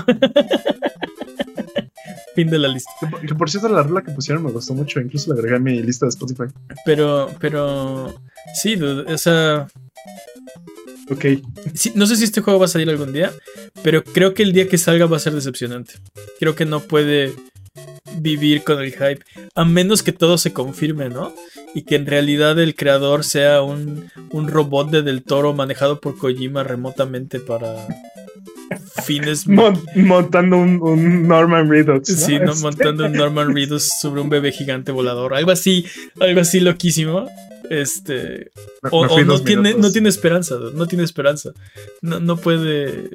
[2.34, 2.90] fin de la lista.
[3.26, 5.00] Que, por cierto, la regla que pusieron me gustó mucho.
[5.00, 6.44] Incluso la agregué a mi lista de Spotify.
[6.84, 8.14] Pero, pero.
[8.54, 9.68] Sí, dude, o sea.
[11.10, 11.24] Ok.
[11.94, 13.32] no sé si este juego va a salir algún día,
[13.82, 15.94] pero creo que el día que salga va a ser decepcionante.
[16.38, 17.34] Creo que no puede
[18.16, 19.20] vivir con el hype,
[19.54, 21.32] a menos que todo se confirme, ¿no?
[21.74, 26.64] Y que en realidad el creador sea un, robot de Del Toro manejado por Kojima
[26.64, 27.86] remotamente para
[29.04, 29.46] fines...
[29.46, 32.06] montando un, Norman Reedus.
[32.06, 32.46] Sí, este.
[32.62, 35.34] montando un Norman Reedus sobre un bebé gigante volador.
[35.34, 35.84] Algo así,
[36.20, 37.28] algo así loquísimo.
[37.70, 38.50] Este.
[38.90, 41.50] o, no, tiene, no tiene esperanza, no tiene esperanza.
[42.00, 43.10] No, no puede.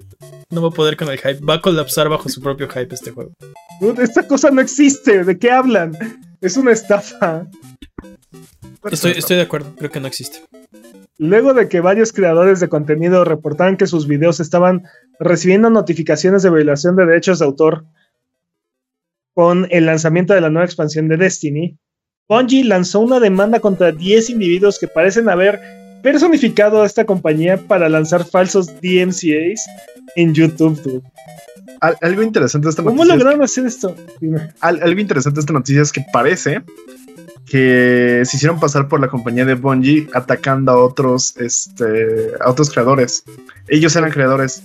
[0.50, 1.40] No va a poder con el hype.
[1.44, 3.32] Va a colapsar bajo su propio hype este juego.
[4.00, 5.24] Esta cosa no existe.
[5.24, 5.98] ¿De qué hablan?
[6.42, 7.48] Es una estafa.
[8.92, 10.42] Estoy, estoy de acuerdo, creo que no existe.
[11.18, 14.84] Luego de que varios creadores de contenido reportaban que sus videos estaban
[15.20, 17.86] recibiendo notificaciones de violación de derechos de autor
[19.34, 21.78] con el lanzamiento de la nueva expansión de Destiny,
[22.28, 25.60] Bungie lanzó una demanda contra 10 individuos que parecen haber
[26.02, 29.66] personificado a esta compañía para lanzar falsos DMCAs
[30.16, 31.04] en YouTube.
[31.80, 33.06] algo interesante de esta noticia.
[33.06, 33.96] ¿Cómo lograron hacer esto?
[34.60, 36.62] algo interesante de esta noticia es que parece
[37.46, 42.70] que se hicieron pasar por la compañía de Bungie atacando a otros, este, a otros
[42.70, 43.24] creadores.
[43.68, 44.64] Ellos eran creadores.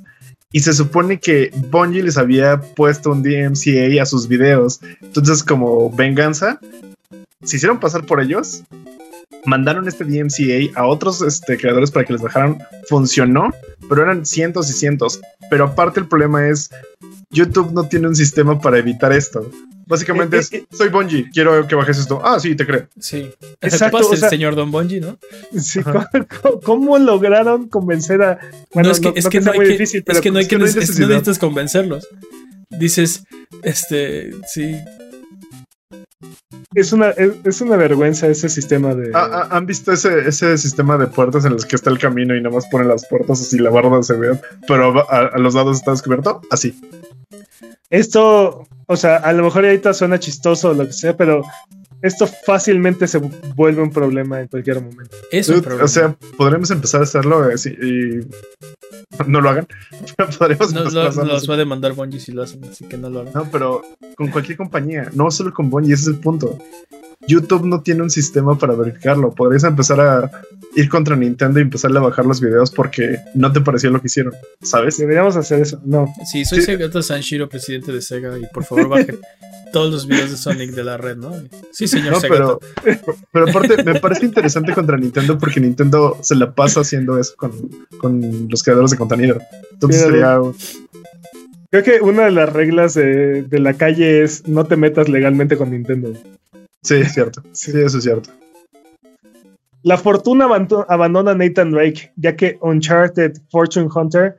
[0.51, 4.81] Y se supone que Bungie les había puesto un DMCA a sus videos.
[5.03, 6.59] Entonces, como venganza,
[7.43, 8.63] se hicieron pasar por ellos.
[9.45, 12.59] Mandaron este DMCA a otros este, creadores para que les dejaran.
[12.89, 13.51] Funcionó,
[13.89, 15.21] pero eran cientos y cientos.
[15.51, 16.71] Pero aparte, el problema es:
[17.31, 19.51] YouTube no tiene un sistema para evitar esto.
[19.87, 22.21] Básicamente eh, es, eh, soy Bungie, quiero que bajes esto.
[22.23, 22.89] Ah, sí, te creo.
[23.01, 23.31] Sí.
[23.61, 24.13] Exacto.
[24.13, 25.19] el señor Don Bungie, ¿no?
[25.59, 25.81] Sí,
[26.63, 28.39] ¿cómo, lograron convencer a...
[28.75, 31.39] Bueno, es que no, es que no, hay que, es que no hay que, necesitas
[31.39, 32.07] convencerlos.
[32.71, 33.25] Dices,
[33.63, 34.77] este, sí.
[36.75, 39.11] Es una, es, una vergüenza ese sistema de.
[39.15, 42.37] Ah, ah, ¿Han visto ese, ese sistema de puertas en los que está el camino
[42.37, 45.55] y nada más ponen las puertas así la barda se ve, pero a, a los
[45.55, 46.43] lados está descubierto?
[46.51, 46.79] Así.
[47.91, 51.43] Esto, o sea, a lo mejor ahorita suena chistoso o lo que sea, pero
[52.03, 55.17] esto fácilmente se vuelve un problema en cualquier momento.
[55.33, 55.85] Es un problema.
[55.85, 59.67] O sea, podremos empezar a hacerlo así eh, y no lo hagan.
[60.39, 63.33] podremos no, los va a demandar Bungie si lo hacen, así que no lo hagan.
[63.35, 63.83] No, pero
[64.17, 66.59] con cualquier compañía, no solo con Bungie, ese es el punto.
[67.27, 69.35] YouTube no tiene un sistema para verificarlo.
[69.35, 70.31] Podrías empezar a
[70.77, 74.07] ir contra Nintendo y empezarle a bajar los videos porque no te pareció lo que
[74.07, 74.99] hicieron, ¿sabes?
[74.99, 75.81] Deberíamos hacer eso.
[75.85, 76.07] No.
[76.31, 79.19] Sí, soy Segato Sanshiro, presidente de Sega, y por favor bajen
[79.73, 81.33] todos los videos de Sonic de la red, ¿no?
[81.73, 82.61] Sí, señor no, Pero,
[83.33, 87.53] pero aparte, me parece interesante contra Nintendo porque Nintendo se la pasa haciendo eso con,
[87.99, 89.39] con los creadores de contenido.
[89.73, 90.39] Entonces sería.
[91.71, 95.59] Creo que una de las reglas de, de la calle es no te metas legalmente
[95.59, 96.15] con Nintendo.
[96.83, 97.43] Sí, es cierto.
[97.53, 98.31] Sí, eso es cierto.
[99.83, 100.47] La fortuna
[100.89, 104.37] abandona Nathan Drake, ya que Uncharted Fortune Hunter,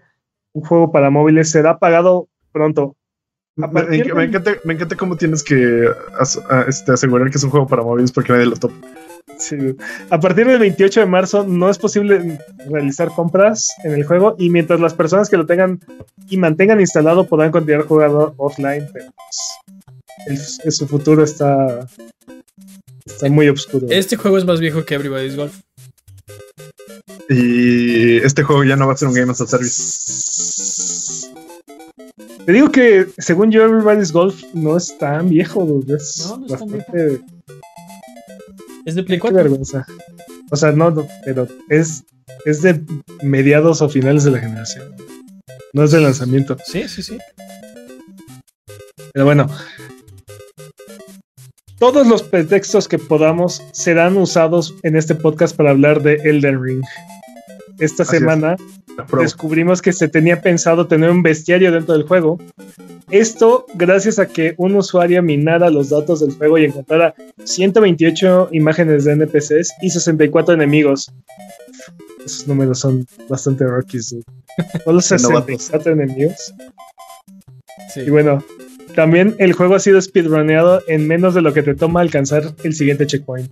[0.54, 2.96] un juego para móviles, será pagado pronto.
[3.56, 5.90] Me, encanta, cómo tienes que
[6.68, 8.76] este, asegurar que es un juego para móviles porque nadie lo topa.
[9.38, 9.76] Sí.
[10.10, 12.40] A partir del 28 de marzo no es posible
[12.70, 15.80] realizar compras en el juego y mientras las personas que lo tengan
[16.30, 19.12] y mantengan instalado podrán continuar jugando offline, pero
[20.70, 21.88] su futuro está
[23.10, 23.88] Está muy oscuro.
[23.90, 25.60] Este juego es más viejo que Everybody's Golf.
[27.28, 31.28] Y este juego ya no va a ser un Game as a Service.
[32.46, 35.84] Te digo que, según yo, Everybody's Golf no es tan viejo.
[35.88, 36.94] Es no, no es tan viejo.
[38.86, 39.38] Es de Play 4.
[39.38, 39.86] vergüenza.
[40.52, 42.04] O sea, no, no, pero es,
[42.46, 42.82] es de
[43.22, 44.96] mediados o finales de la generación.
[45.74, 46.58] No es de lanzamiento.
[46.66, 47.18] Sí, sí, sí.
[49.14, 49.48] Pero bueno,
[51.80, 56.84] todos los pretextos que podamos serán usados en este podcast para hablar de Elden Ring.
[57.80, 58.58] Esta semana
[59.18, 62.38] descubrimos que se tenía pensado tener un bestiario dentro del juego.
[63.10, 67.16] Esto gracias a que un usuario minara los datos del juego y encontrara
[67.46, 71.10] 128 imágenes de NPCs y 64 enemigos.
[72.26, 74.14] Esos números son bastante rockies.
[74.84, 76.54] Solo 64 enemigos.
[77.94, 78.02] Sí.
[78.02, 78.44] Y bueno,
[78.96, 82.74] también el juego ha sido speedruneado en menos de lo que te toma alcanzar el
[82.74, 83.52] siguiente checkpoint.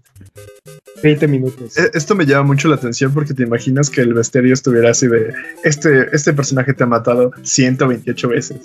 [1.02, 1.78] 20 minutos.
[1.78, 5.08] E, esto me llama mucho la atención porque te imaginas que el bestiario estuviera así
[5.08, 5.34] de
[5.64, 8.58] este, este personaje te ha matado 128 veces.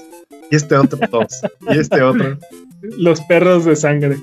[0.50, 1.40] Y este otro dos.
[1.68, 2.38] y este otro.
[2.82, 4.16] Los perros de sangre.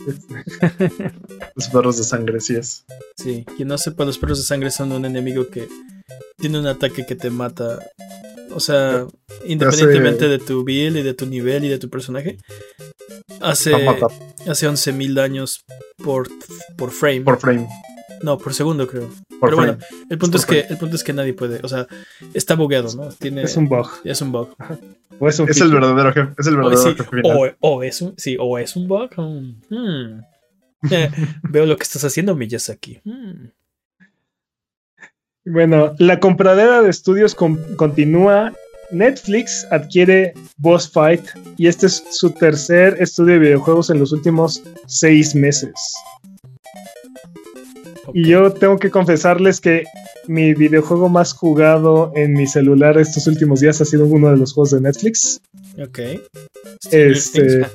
[1.54, 2.84] los perros de sangre, sí es.
[3.16, 5.68] Sí, quien no sepa, los perros de sangre son un enemigo que
[6.38, 7.78] tiene un ataque que te mata
[8.52, 9.06] o sea,
[9.44, 12.38] independientemente de tu build y de tu nivel y de tu personaje,
[13.40, 13.74] hace,
[14.48, 15.64] hace 11.000 daños
[16.02, 16.28] por,
[16.76, 17.22] por frame.
[17.22, 17.68] Por frame.
[18.22, 19.08] No, por segundo creo.
[19.40, 19.78] Pero bueno,
[20.10, 21.86] el punto es, que el punto es que nadie puede, o sea,
[22.34, 23.08] está bugueado, ¿no?
[23.10, 23.88] Tiene, es un bug.
[24.04, 24.54] Es un bug.
[25.20, 26.34] es, el verdadero jefe.
[26.38, 27.22] Es el verdadero jefe.
[27.60, 29.10] O, es un, sí, o es un bug.
[29.70, 30.20] Hmm.
[31.42, 33.00] veo lo que estás haciendo, Miyazaki.
[33.04, 33.48] Hmm.
[35.46, 38.52] Bueno, la compradera de estudios continúa.
[38.90, 41.22] Netflix adquiere Boss Fight
[41.56, 45.72] y este es su tercer estudio de videojuegos en los últimos seis meses.
[48.12, 49.84] Y yo tengo que confesarles que
[50.26, 54.52] mi videojuego más jugado en mi celular estos últimos días ha sido uno de los
[54.52, 55.40] juegos de Netflix.
[55.82, 56.00] Ok.
[56.90, 57.66] Este,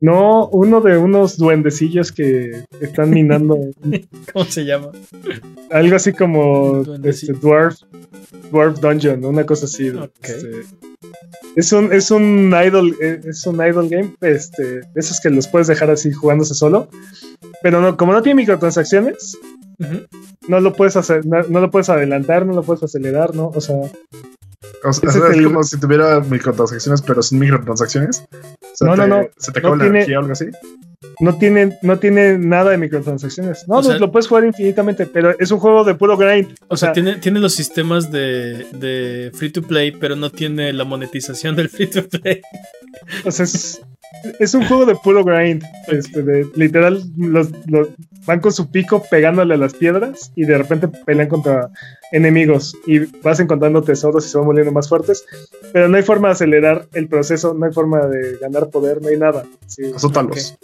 [0.00, 3.58] no, uno de unos duendecillos que están minando.
[4.32, 4.92] ¿Cómo se llama?
[5.70, 7.80] Algo así como este, Dwarf,
[8.50, 9.92] Dwarf Dungeon, una cosa así.
[10.22, 10.62] Este,
[11.56, 15.66] es un, es un idol, eh, es un idol game, este, esos que los puedes
[15.66, 16.88] dejar así jugándose solo.
[17.62, 19.36] Pero no, como no tiene microtransacciones,
[20.46, 23.48] no lo puedes hacer, no, lo puedes adelantar, no lo puedes acelerar, ¿no?
[23.48, 23.76] O sea.
[24.84, 28.24] O sea, es, como si tuviera microtransacciones, pero sin microtransacciones.
[28.80, 29.28] no, no, no.
[29.36, 30.46] ¿Se te acaba la energía o algo así?
[31.20, 33.66] No tiene, no tiene nada de microtransacciones.
[33.68, 36.56] No, lo puedes jugar infinitamente, pero es un juego de puro grind.
[36.68, 40.84] O, sea, tiene, tiene los sistemas de, de free to play, pero no tiene la
[40.84, 42.40] monetización del free to play.
[43.24, 43.80] O sea, es,
[44.38, 45.62] es un juego de puro grind.
[45.88, 47.48] Este, de, literal, los,
[48.26, 51.70] van con su pico pegándole a las piedras y de repente pelean contra
[52.12, 55.24] enemigos y vas encontrando tesoros y se van volviendo más fuertes.
[55.72, 59.08] Pero no hay forma de acelerar el proceso, no hay forma de ganar poder, no
[59.08, 59.44] hay nada.
[59.66, 60.58] Sí, Azótalos.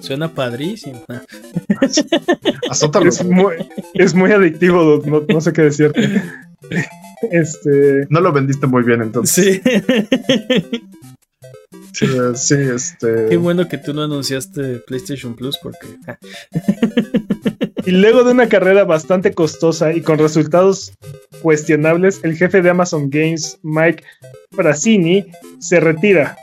[0.00, 1.04] Suena padrísimo.
[2.70, 3.20] Azótalos.
[3.20, 3.54] Es muy,
[3.94, 6.22] es muy adictivo, no, no sé qué decirte.
[7.32, 8.06] Este.
[8.10, 9.60] No lo vendiste muy bien entonces.
[9.60, 9.60] Sí.
[11.92, 13.26] Sí, este.
[13.28, 15.86] Qué bueno que tú no anunciaste PlayStation Plus porque.
[17.88, 20.92] Y luego de una carrera bastante costosa y con resultados
[21.40, 24.04] cuestionables, el jefe de Amazon Games, Mike
[24.50, 25.24] Frassini,
[25.58, 26.36] se retira.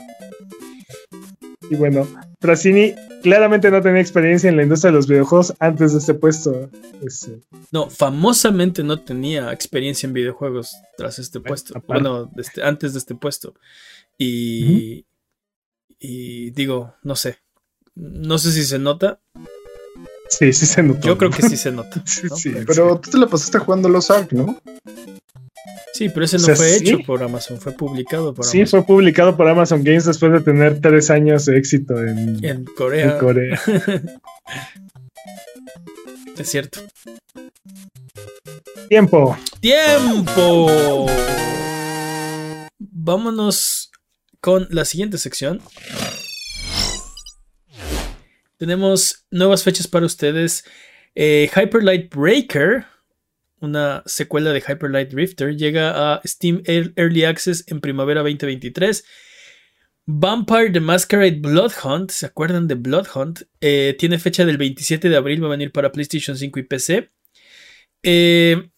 [1.70, 2.08] Y bueno,
[2.40, 6.68] Frassini claramente no tenía experiencia en la industria de los videojuegos antes de este puesto.
[7.00, 7.40] Este.
[7.70, 11.80] No, famosamente no tenía experiencia en videojuegos tras este puesto.
[11.86, 13.54] Bueno, este, antes de este puesto.
[14.18, 15.06] Y,
[16.08, 17.38] y digo, no sé.
[17.96, 19.18] No sé si se nota.
[20.28, 21.00] Sí, sí se nota.
[21.00, 22.00] Yo creo que sí se nota.
[22.36, 24.60] sí, pero tú te la pasaste jugando los Ark, ¿no?
[25.94, 29.48] Sí, pero ese no fue hecho por Amazon, fue publicado por sí, fue publicado por
[29.48, 33.14] Amazon Games después de tener tres años de éxito en, en Corea.
[33.14, 33.60] En Corea.
[36.38, 36.80] es cierto.
[38.88, 39.36] Tiempo.
[39.60, 41.06] Tiempo.
[42.78, 43.90] Vámonos
[44.40, 45.60] con la siguiente sección.
[48.56, 50.64] Tenemos nuevas fechas para ustedes.
[51.14, 52.86] Eh, Hyper Light Breaker,
[53.60, 59.04] una secuela de Hyper Light Drifter, llega a Steam Early Access en primavera 2023.
[60.06, 63.42] Vampire the Masquerade Blood Hunt, ¿se acuerdan de Blood Hunt?
[63.60, 67.10] Eh, tiene fecha del 27 de abril, va a venir para PlayStation 5 y PC.
[68.02, 68.70] Eh,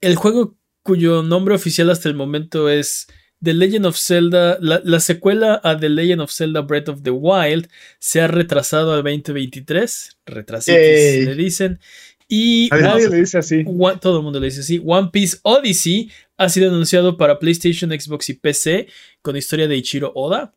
[0.00, 3.06] el juego cuyo nombre oficial hasta el momento es
[3.42, 7.68] The Legend of Zelda, la, secuela a The Legend of Zelda Breath of the Wild
[8.00, 10.18] se ha retrasado al 2023.
[10.26, 11.78] Retrasitos le dicen.
[12.26, 13.64] Y nadie le dice así.
[14.00, 14.82] todo el mundo le dice así.
[14.84, 18.88] One Piece Odyssey ha sido anunciado para PlayStation, Xbox y PC
[19.22, 20.52] con historia de Ichiro Oda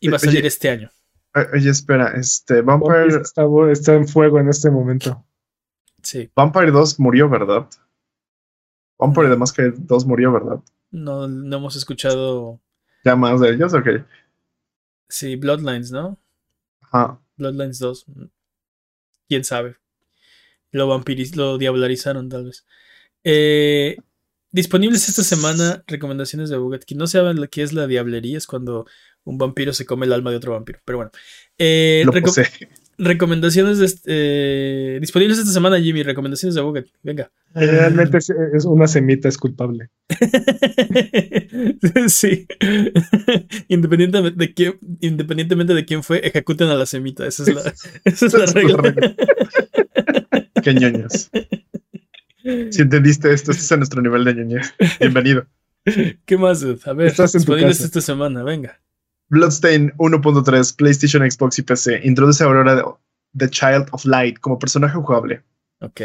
[0.00, 0.90] y va a salir este año.
[1.52, 5.24] Oye, espera, este Vampire está, está, en fuego en este momento.
[6.00, 6.30] Sí.
[6.34, 7.68] Vampire 2 murió, ¿verdad?
[8.98, 10.60] Vampire de que 2 murió, ¿verdad?
[10.94, 12.60] No, no hemos escuchado.
[13.04, 13.74] ¿Ya más de ellos?
[13.74, 13.88] Ok.
[15.08, 16.20] Sí, Bloodlines, ¿no?
[16.82, 17.20] Ajá.
[17.36, 18.06] Bloodlines 2.
[19.28, 19.76] Quién sabe.
[20.70, 22.64] Lo vampiriz, lo diablarizaron, tal vez.
[23.24, 23.96] Eh,
[24.52, 26.84] disponibles esta semana recomendaciones de Buget.
[26.84, 28.86] Quien no sabe lo que es la diablería es cuando
[29.24, 30.78] un vampiro se come el alma de otro vampiro.
[30.84, 31.10] Pero bueno.
[31.58, 32.04] Eh,
[32.98, 36.02] recomendaciones de este, disponibles esta semana, Jimmy.
[36.02, 36.86] Recomendaciones de Buget.
[37.02, 37.30] Venga.
[37.54, 39.90] Realmente es, una semita, es culpable.
[42.08, 42.46] sí.
[43.68, 47.26] independientemente, de quién, independientemente de quién fue, ejecuten a la semita.
[47.26, 48.94] Esa es la, esa es la regla.
[50.62, 51.30] Qué ñoños.
[52.70, 54.74] Si entendiste esto, este es nuestro nivel de ñoñez.
[55.00, 55.46] Bienvenido.
[56.24, 58.80] ¿Qué más, A ver, Estás esta semana, venga.
[59.34, 62.00] Bloodstain 1.3, PlayStation, Xbox y PC.
[62.04, 62.84] Introduce a Aurora
[63.36, 65.42] The Child of Light como personaje jugable.
[65.80, 66.00] Ok.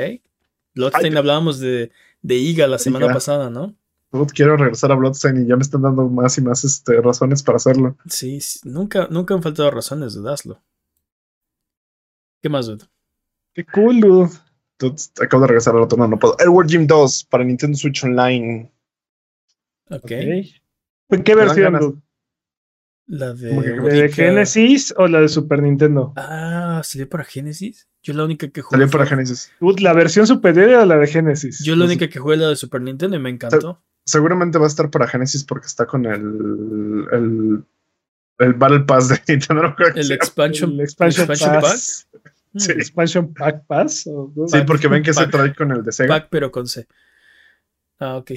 [0.74, 1.92] Bloodstain hablábamos de,
[2.24, 3.76] de Iga la semana pasada, ¿no?
[4.34, 7.58] quiero regresar a Bloodstain y ya me están dando más y más este, razones para
[7.58, 7.96] hacerlo.
[8.08, 10.60] Sí, nunca, nunca han faltado razones, dudaslo.
[12.42, 12.86] ¿Qué más, dude?
[13.54, 14.32] Qué cool, dude.
[15.22, 16.36] acabo de regresar al otro, no, no puedo.
[16.40, 18.72] Airward Gym 2 para Nintendo Switch Online.
[19.92, 20.12] Ok.
[20.12, 22.02] ¿En qué versión, dude?
[23.10, 26.14] La de, de Genesis o la de Super Nintendo.
[26.16, 27.88] Ah, ¿salió para Genesis?
[28.04, 28.78] Yo la única que jugué.
[28.78, 29.52] Salió para Genesis.
[29.80, 31.64] ¿La versión superior o la de Genesis?
[31.64, 33.82] Yo la única que jugué la de Super Nintendo y me encantó.
[34.06, 37.08] seguramente va a estar para Genesis porque está con el.
[37.12, 37.64] el,
[38.38, 39.76] el Battle Pass de Nintendo.
[39.96, 42.08] el Expansion, el expansion, Pass.
[42.56, 42.72] Sí.
[42.74, 44.08] Expansion Pack Pass.
[44.48, 46.10] Sí, porque ven que se trae con el de Sega.
[46.10, 46.88] Pack, pero con C.
[47.98, 48.32] Ah, ok.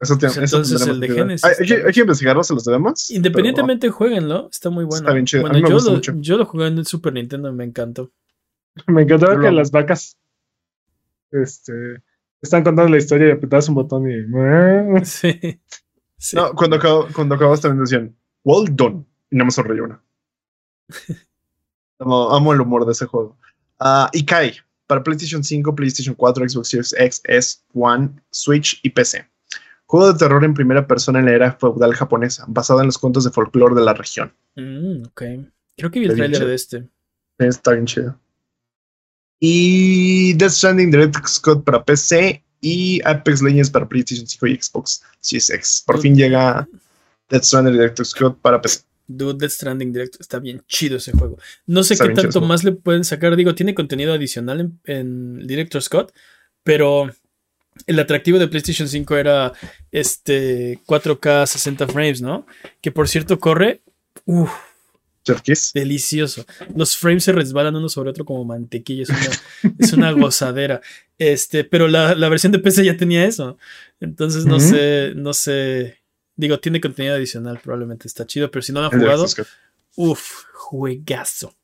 [0.00, 1.44] Eso tiene, pues entonces el de Genesis.
[1.44, 3.10] ¿Hay, hay, que investigarlos en los demás.
[3.10, 4.48] Independientemente, jueguenlo.
[4.50, 5.02] Está muy bueno.
[5.02, 5.42] Está bien chido.
[5.42, 8.10] Bueno, yo, lo, yo lo jugué en el Super Nintendo y me encantó.
[8.88, 10.18] Me encantó que las vacas
[11.30, 12.02] este,
[12.42, 15.04] están contando la historia y apretabas un botón y.
[15.04, 15.60] Sí.
[16.18, 16.36] sí.
[16.36, 19.04] No, cuando, acabo, cuando acabas también decían, well done.
[19.30, 20.02] Y no me sonreí una.
[21.98, 23.38] amo, amo, el humor de ese juego.
[23.80, 24.54] Uh, Ikai
[24.86, 29.26] para PlayStation 5, PlayStation 4, Xbox Series X, S, One, Switch y PC.
[29.94, 33.22] Juego de terror en primera persona en la era feudal japonesa, basado en los cuentos
[33.22, 34.34] de folclore de la región.
[34.56, 35.22] Mm, ok.
[35.76, 36.88] Creo que vi el trailer de este.
[37.38, 38.18] Está bien chido.
[39.38, 45.04] Y Death Stranding Direct Scott para PC y Apex Legends para PlayStation 5 y Xbox
[45.20, 45.84] Series X.
[45.86, 46.68] Por fin llega
[47.30, 48.80] Death Stranding Direct Scott para PC.
[49.06, 51.38] Dude, Death Stranding Direct está bien chido ese juego.
[51.66, 53.36] No sé qué tanto más le pueden sacar.
[53.36, 56.12] Digo, tiene contenido adicional en, en, Director Scott,
[56.64, 57.12] pero
[57.86, 59.52] el atractivo de PlayStation 5 era
[59.90, 62.46] este 4K 60 frames, ¿no?
[62.80, 63.82] Que por cierto corre.
[64.26, 64.50] Uff
[65.72, 66.44] Delicioso.
[66.74, 69.04] Los frames se resbalan uno sobre otro como mantequilla.
[69.78, 70.82] Es una, gozadera.
[71.18, 73.56] Este, pero la, versión de PC ya tenía eso.
[74.00, 75.98] Entonces no sé, no sé.
[76.36, 79.24] Digo, tiene contenido adicional, probablemente está chido, pero si no lo han jugado,
[79.96, 81.54] uff, juegazo.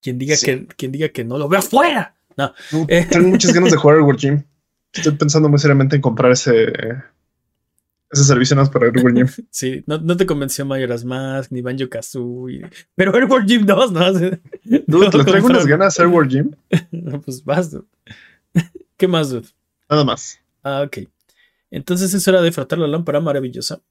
[0.00, 2.16] Quien diga, que, quien diga que no lo vea afuera.
[2.36, 2.54] No.
[2.86, 4.42] tengo muchas ganas de jugar World Gym.
[4.92, 6.72] Estoy pensando muy seriamente en comprar ese
[8.10, 9.46] ese servicio no es para Airborne Gym.
[9.50, 12.68] sí, no, no, te convenció Majora's Mask ni Banjo Kazooie.
[12.94, 14.12] Pero Airborne Gym 2, ¿no?
[14.12, 16.50] Dude, ¿le traigo unas ganas a Airborne Gym?
[16.90, 17.86] no, pues vas, dude.
[18.96, 19.48] ¿Qué más, dude?
[19.90, 20.40] Nada más.
[20.62, 21.08] Ah, ok.
[21.70, 23.82] Entonces es hora de frotar la lámpara maravillosa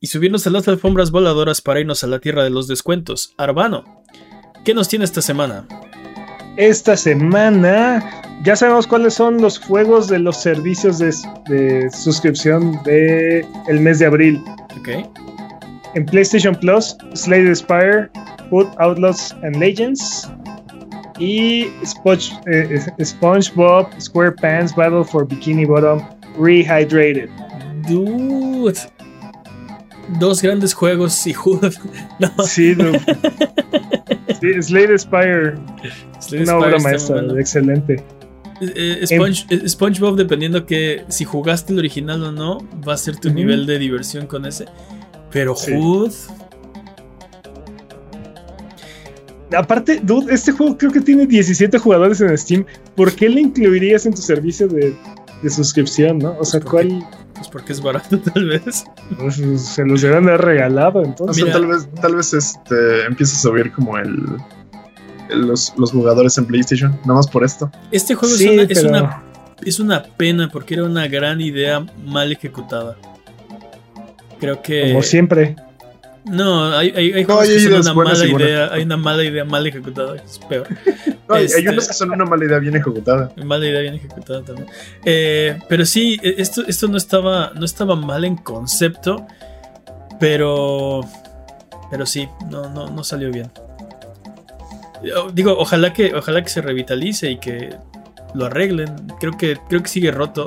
[0.00, 3.32] y subirnos a las alfombras voladoras para irnos a la tierra de los descuentos.
[3.38, 4.02] Arbano,
[4.64, 5.68] ¿qué nos tiene esta semana?
[6.56, 8.31] esta semana.
[8.44, 14.06] Ya sabemos cuáles son los juegos de los servicios de, suscripción de el mes de
[14.06, 14.42] abril.
[14.78, 15.08] Ok.
[15.94, 18.10] En PlayStation Plus, Slade Spire,
[18.50, 20.28] Food Outlaws and Legends.
[21.18, 26.02] Y Sponge, eh, SpongeBob SquarePants Battle for Bikini Bottom
[26.36, 27.28] Rehydrated.
[27.86, 28.78] Dude.
[30.18, 31.78] Dos grandes juegos y juegos.
[32.44, 32.98] Sí, dude.
[34.40, 35.54] sí, Slade Spire
[36.32, 38.02] una obra maestra, excelente.
[38.62, 43.16] Eh, em- eh, SpongeBob, dependiendo que si jugaste el original o no, va a ser
[43.16, 44.66] tu nivel de diversión con ese.
[45.30, 46.12] Pero Hood.
[49.56, 52.64] Aparte, dude, este juego creo que tiene 17 jugadores en Steam.
[52.94, 54.94] ¿Por qué le incluirías en tu servicio de,
[55.50, 56.36] suscripción, no?
[56.38, 57.06] O sea, pues ¿cuál?
[57.34, 58.84] Pues porque es barato, tal vez.
[59.18, 61.44] Pues, se los deben haber regalado, entonces.
[61.52, 64.24] tal vez, tal vez este, empieza a subir como el
[65.34, 67.70] los, jugadores en PlayStation, nada más por esto.
[67.90, 69.22] Este juego es, una, es, una,
[69.64, 72.96] es, una, pena porque era una gran idea mal ejecutada.
[74.40, 74.88] Creo que.
[74.88, 75.56] Como siempre.
[76.24, 78.72] No, hay, hay, juegos que son una mala idea.
[78.72, 80.16] Hay una mala idea mal ejecutada.
[80.16, 80.68] Es peor.
[81.28, 83.32] hay, este, unos que son una mala idea bien ejecutada.
[83.44, 84.68] Mala idea bien ejecutada también.
[85.04, 87.52] Eh, pero sí, e, esto, esto no estaba.
[87.54, 89.26] No estaba mal en concepto.
[90.20, 91.00] Pero.
[91.90, 93.50] Pero sí, no, no, no salió bien.
[95.32, 97.70] Digo, ojalá que, ojalá que se revitalice y que
[98.34, 98.94] lo arreglen.
[99.20, 100.46] Creo que, creo que sigue roto.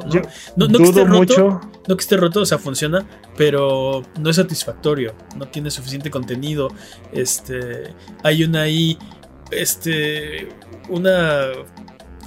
[0.56, 3.06] No, no, que esté roto, no que esté roto, o sea, funciona,
[3.38, 5.14] pero no es satisfactorio.
[5.38, 6.69] No tiene suficiente contenido.
[7.11, 7.94] Este.
[8.23, 8.98] Hay una ahí.
[9.52, 10.49] Este.
[10.90, 11.48] Una.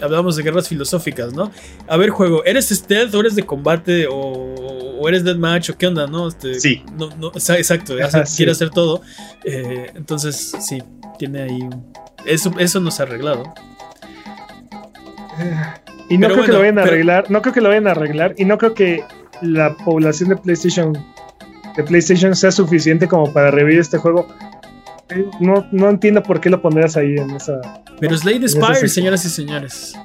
[0.01, 1.51] Hablamos de guerras filosóficas, ¿no?
[1.89, 5.89] A ver, juego, ¿eres stealth o eres de combate o, o eres deathmatch o qué
[5.89, 6.29] onda, no?
[6.29, 6.85] Este, sí.
[6.97, 7.97] No, no, exacto,
[8.37, 9.03] quiere hacer todo.
[9.43, 10.81] Eh, entonces, sí,
[11.19, 11.93] tiene ahí un,
[12.24, 13.55] eso, eso nos ha arreglado.
[16.09, 17.31] Y no creo que lo vayan a arreglar.
[17.31, 18.35] No creo que lo vayan a arreglar.
[18.39, 19.05] Y no creo que
[19.43, 20.93] la población de PlayStation
[21.77, 24.27] de PlayStation sea suficiente como para revivir este juego.
[25.40, 27.61] No, no entiendo por qué lo pondrías ahí en esa.
[28.01, 29.97] Pero Slade Spire, señoras y señores.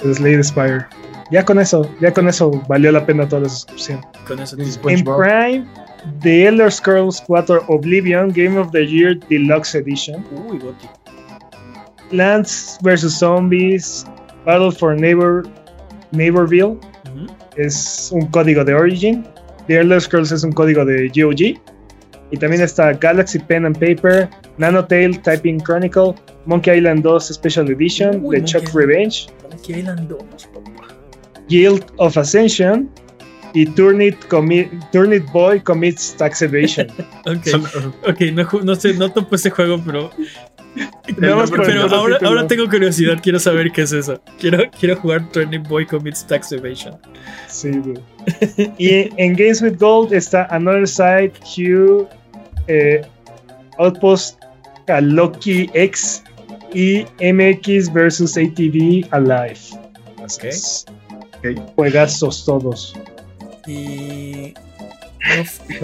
[0.00, 0.86] Slade Spire.
[1.30, 4.00] Ya con eso, ya con eso valió la pena toda la suscripción.
[4.26, 5.64] Con eso En Prime,
[6.20, 10.24] The Elder Scrolls 4 Oblivion Game of the Year Deluxe Edition.
[10.48, 10.86] Uy, goti.
[12.10, 13.18] Plants vs.
[13.18, 14.04] Zombies,
[14.44, 15.44] Battle for Neighbor,
[16.12, 16.78] Neighborville
[17.56, 19.24] es un código de Origin.
[19.66, 21.60] The Elder Scrolls es un código de GOG.
[22.30, 24.28] Y también está Galaxy Pen and Paper,
[24.58, 26.14] Nanotale Typing Chronicle,
[26.46, 30.18] Monkey Island 2 Special Edition, The Chuck Revenge, Monkey Island 2,
[31.48, 32.90] Guild of Ascension
[33.52, 34.16] y Turnit,
[34.90, 36.88] Turnit Boy Commits Tax Evasion.
[37.26, 40.10] ok, okay no, no, sé, no topo ese juego, pero
[41.18, 41.34] pero
[41.90, 44.20] ahora, ahora, tengo curiosidad, quiero saber qué es eso.
[44.38, 46.96] Quiero, quiero jugar Turning Boy Commits Tax Evasion.
[47.48, 47.70] Sí,
[48.78, 52.08] y en Games with Gold está Another Side, Q,
[52.68, 53.02] eh,
[53.78, 54.38] Outpost,
[55.00, 56.22] Loki X
[56.74, 59.60] y MX versus ATV Alive.
[60.22, 61.54] Okay.
[61.76, 62.94] Juegazos todos.
[63.66, 64.54] Y.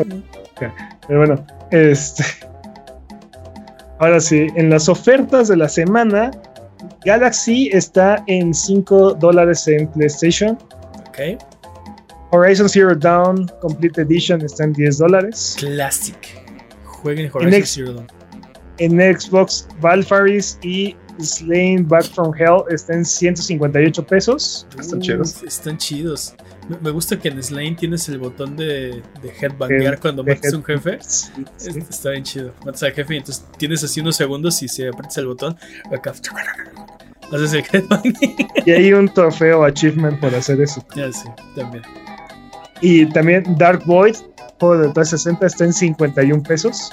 [1.06, 2.24] Pero bueno, este.
[4.01, 6.31] Ahora sí, en las ofertas de la semana
[7.05, 10.59] Galaxy está en 5 dólares en PlayStation.
[11.09, 11.39] Ok.
[12.31, 15.56] Horizon Zero Dawn Complete Edition está en 10 dólares.
[15.59, 16.16] Classic.
[16.85, 18.06] Jueguen Horizon Zero Dawn.
[18.78, 24.66] En Xbox, Valfaris y Slain Back from Hell está en 158 pesos.
[24.78, 25.43] Están chidos.
[25.43, 26.35] Están chidos.
[26.80, 30.64] Me gusta que en Slain tienes el botón de, de headbanguear cuando matas a un
[30.64, 30.98] jefe.
[31.59, 32.55] Está bien chido.
[32.64, 35.56] Matas al jefe y entonces tienes así unos segundos y si aprietas el botón,
[35.92, 36.12] acá
[37.32, 38.14] haces el headbang.
[38.66, 40.84] Y hay un trofeo achievement por hacer eso.
[40.94, 41.82] Ya sí, también.
[42.80, 44.16] Y también Dark Void,
[44.59, 46.92] juego de 360, está en 51 pesos.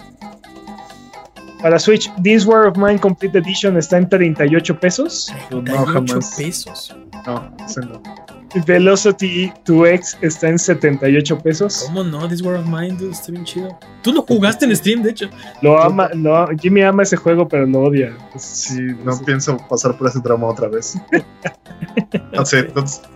[1.62, 5.34] Para Switch, This War of Mine Complete Edition está en 38 pesos.
[5.49, 6.95] 38 pesos.
[7.26, 8.27] No, no.
[8.66, 11.84] Velocity 2X está en 78 pesos.
[11.86, 12.28] ¿Cómo no?
[12.28, 13.78] This War of Mine, está bien chido.
[14.04, 15.30] Tú lo jugaste en Steam, de hecho.
[15.62, 18.16] Lo ama, no, Jimmy ama ese juego, pero lo odia.
[18.38, 20.96] Sí, no pienso pasar por ese drama otra vez.
[22.34, 22.68] no sé,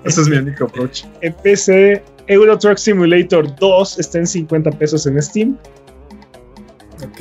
[0.03, 1.03] ese es mi único approach.
[1.21, 5.57] En PC, Euro Truck Simulator 2 está en 50 pesos en Steam.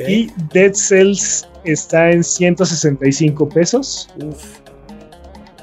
[0.07, 4.09] Y Dead Cells está en 165 pesos.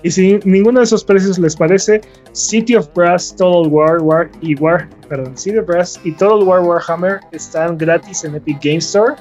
[0.04, 2.02] Y si ninguno de esos precios les parece,
[2.34, 6.62] City of Brass, Total War, War y War, perdón, City of Brass y Total War
[6.62, 9.16] Warhammer están gratis en Epic Game Store.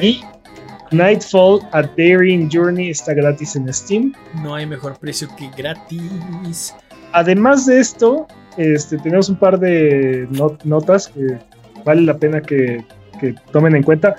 [0.00, 0.22] Y
[0.92, 4.12] Nightfall a Daring Journey está gratis en Steam.
[4.42, 6.74] No hay mejor precio que gratis.
[7.12, 8.26] Además de esto,
[8.56, 10.28] este, tenemos un par de
[10.64, 11.38] notas que
[11.84, 12.84] vale la pena que
[13.16, 14.16] que tomen en cuenta.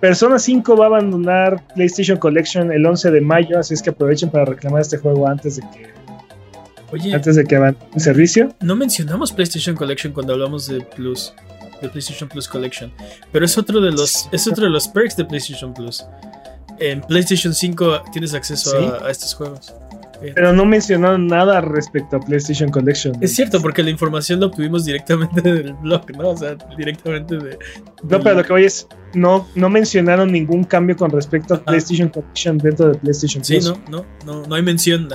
[0.00, 4.30] Persona 5 va a abandonar PlayStation Collection el 11 de mayo, así es que aprovechen
[4.30, 5.88] para reclamar este juego antes de que
[6.92, 8.54] Oye, antes de que van en servicio.
[8.60, 11.32] No mencionamos PlayStation Collection cuando hablamos de Plus,
[11.80, 12.92] de PlayStation Plus Collection,
[13.32, 16.04] pero es otro de los es otro de los perks de PlayStation Plus.
[16.78, 19.74] En PlayStation 5 tienes acceso a estos juegos.
[20.20, 23.14] Pero no mencionaron nada respecto a PlayStation Collection.
[23.20, 26.30] Es cierto, porque la información la obtuvimos directamente del blog, ¿no?
[26.30, 27.58] O sea, directamente de.
[28.08, 28.86] No, pero lo que voy es.
[29.14, 33.80] No, no mencionaron ningún cambio con respecto a PlayStation Collection dentro de PlayStation Sí, no,
[33.90, 35.08] no, no, no hay mención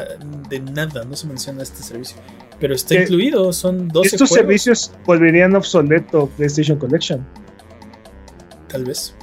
[0.49, 2.17] de nada, no se menciona este servicio.
[2.59, 7.25] Pero está incluido, son 12 Estos servicios volverían obsoleto PlayStation Collection.
[8.69, 9.15] Tal vez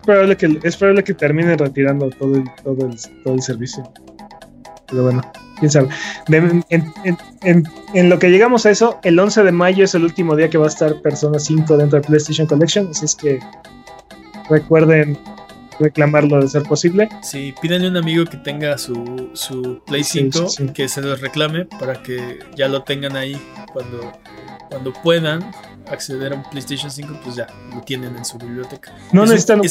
[0.00, 3.90] probable que, es probable que terminen retirando todo el, todo el, todo el servicio.
[4.88, 5.22] Pero bueno,
[5.58, 5.88] quién sabe.
[6.30, 10.58] en, lo que llegamos a eso, el 11 de mayo es el último día que
[10.58, 12.88] va a estar Persona 5 dentro de PlayStation Collection.
[12.90, 13.38] Así es que
[14.48, 15.16] recuerden
[15.80, 17.08] reclamarlo de ser posible.
[17.22, 21.64] Sí, pídanle a un amigo que tenga su, su Play 5 que se los reclame
[21.64, 23.40] para que ya lo tengan ahí
[23.72, 24.12] cuando,
[24.68, 25.50] cuando puedan
[25.88, 28.92] acceder a un PlayStation 5, pues ya lo tienen en su biblioteca.
[29.12, 29.66] No es necesitan un,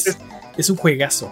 [0.58, 1.32] es, un juegazo.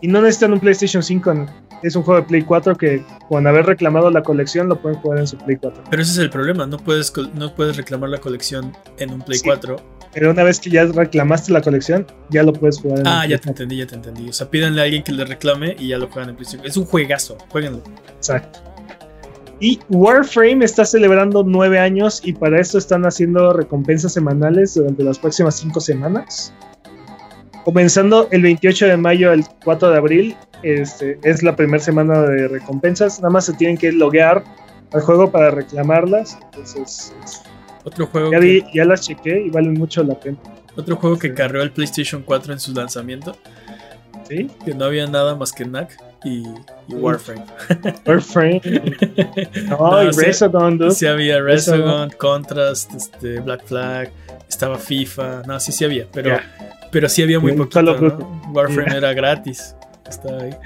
[0.00, 1.46] Y no necesitan un PlayStation 5,
[1.82, 5.18] es un juego de Play 4 que con haber reclamado la colección lo pueden jugar
[5.20, 5.84] en su Play 4.
[5.90, 9.40] Pero ese es el problema, no puedes, no puedes reclamar la colección en un Play
[9.42, 9.76] 4.
[10.12, 13.38] Pero una vez que ya reclamaste la colección, ya lo puedes jugar en Ah, ya
[13.38, 14.28] te entendí, ya te entendí.
[14.28, 16.66] O sea, pídanle a alguien que le reclame y ya lo juegan en PlayStation.
[16.66, 17.82] Es un juegazo, jueguenlo.
[18.16, 18.60] Exacto.
[19.58, 25.18] Y Warframe está celebrando nueve años y para esto están haciendo recompensas semanales durante las
[25.18, 26.52] próximas cinco semanas.
[27.64, 32.48] Comenzando el 28 de mayo al 4 de abril, este, es la primera semana de
[32.48, 33.18] recompensas.
[33.20, 34.44] Nada más se tienen que loguear
[34.92, 36.38] al juego para reclamarlas.
[36.44, 37.14] Entonces,
[37.84, 40.38] otro juego ya, que, ya las chequé y valen mucho la pena.
[40.76, 43.34] Otro juego que cargó el PlayStation 4 en su lanzamiento.
[44.28, 44.50] Sí.
[44.64, 46.44] Que no había nada más que NAC y,
[46.88, 47.44] Warframe.
[48.06, 48.60] Warframe.
[49.68, 54.10] no, y Resogun, Sí, había Resogun, Contrast, este, Black Flag,
[54.48, 55.42] estaba FIFA.
[55.46, 56.38] No, sí, sí había, pero,
[56.90, 57.82] pero sí había muy poquito.
[57.82, 58.42] ¿no?
[58.52, 59.74] Warframe era gratis.
[60.08, 60.56] Estaba ahí.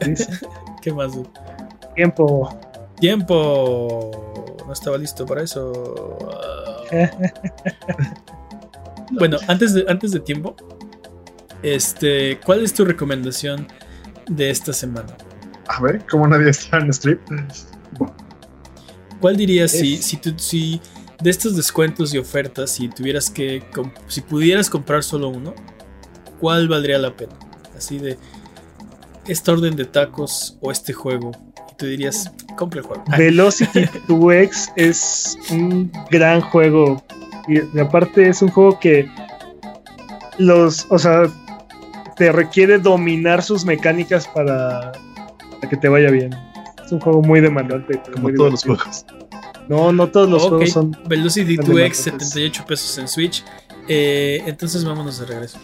[0.82, 1.12] ¿Qué más?
[1.94, 2.58] Tiempo.
[2.98, 4.56] Tiempo.
[4.66, 6.16] No estaba listo para eso.
[9.10, 10.54] bueno, antes de, antes de tiempo,
[11.62, 13.66] este, ¿cuál es tu recomendación
[14.28, 15.16] de esta semana?
[15.68, 17.20] A ver, ¿cómo nadie está en strip?
[19.20, 20.80] ¿Cuál dirías si, si, si
[21.20, 23.62] de estos descuentos y ofertas, si tuvieras que,
[24.08, 25.54] si pudieras comprar solo uno,
[26.40, 27.34] cuál valdría la pena?
[27.76, 28.18] Así de
[29.26, 31.32] esta orden de tacos o este juego.
[31.70, 33.04] Y tú dirías, compre el juego.
[33.16, 37.02] Velocity 2X es un gran juego.
[37.48, 39.10] Y aparte es un juego que
[40.38, 41.22] los, o sea,
[42.20, 44.92] te requiere dominar sus mecánicas para,
[45.70, 46.34] que te vaya bien.
[46.84, 47.98] Es un juego muy demandante.
[48.12, 49.06] Como todos los juegos.
[49.70, 50.94] No, no todos los juegos son.
[51.08, 53.42] Velocity 2X, 78 pesos en Switch.
[53.88, 55.58] Eh, entonces vámonos de regreso.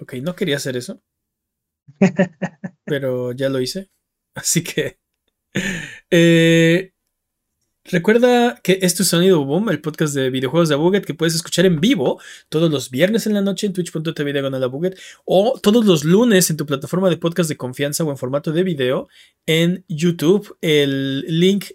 [0.00, 1.00] Ok, no quería hacer eso.
[2.84, 3.92] pero ya lo hice.
[4.34, 4.98] Así que.
[6.10, 6.92] Eh,
[7.90, 11.66] recuerda que esto es Sonido Boom, el podcast de videojuegos de Abuget que puedes escuchar
[11.66, 14.70] en vivo todos los viernes en la noche en twitch.tv diagonal
[15.24, 18.62] o todos los lunes en tu plataforma de podcast de confianza o en formato de
[18.62, 19.08] video
[19.46, 20.56] en YouTube.
[20.60, 21.66] El link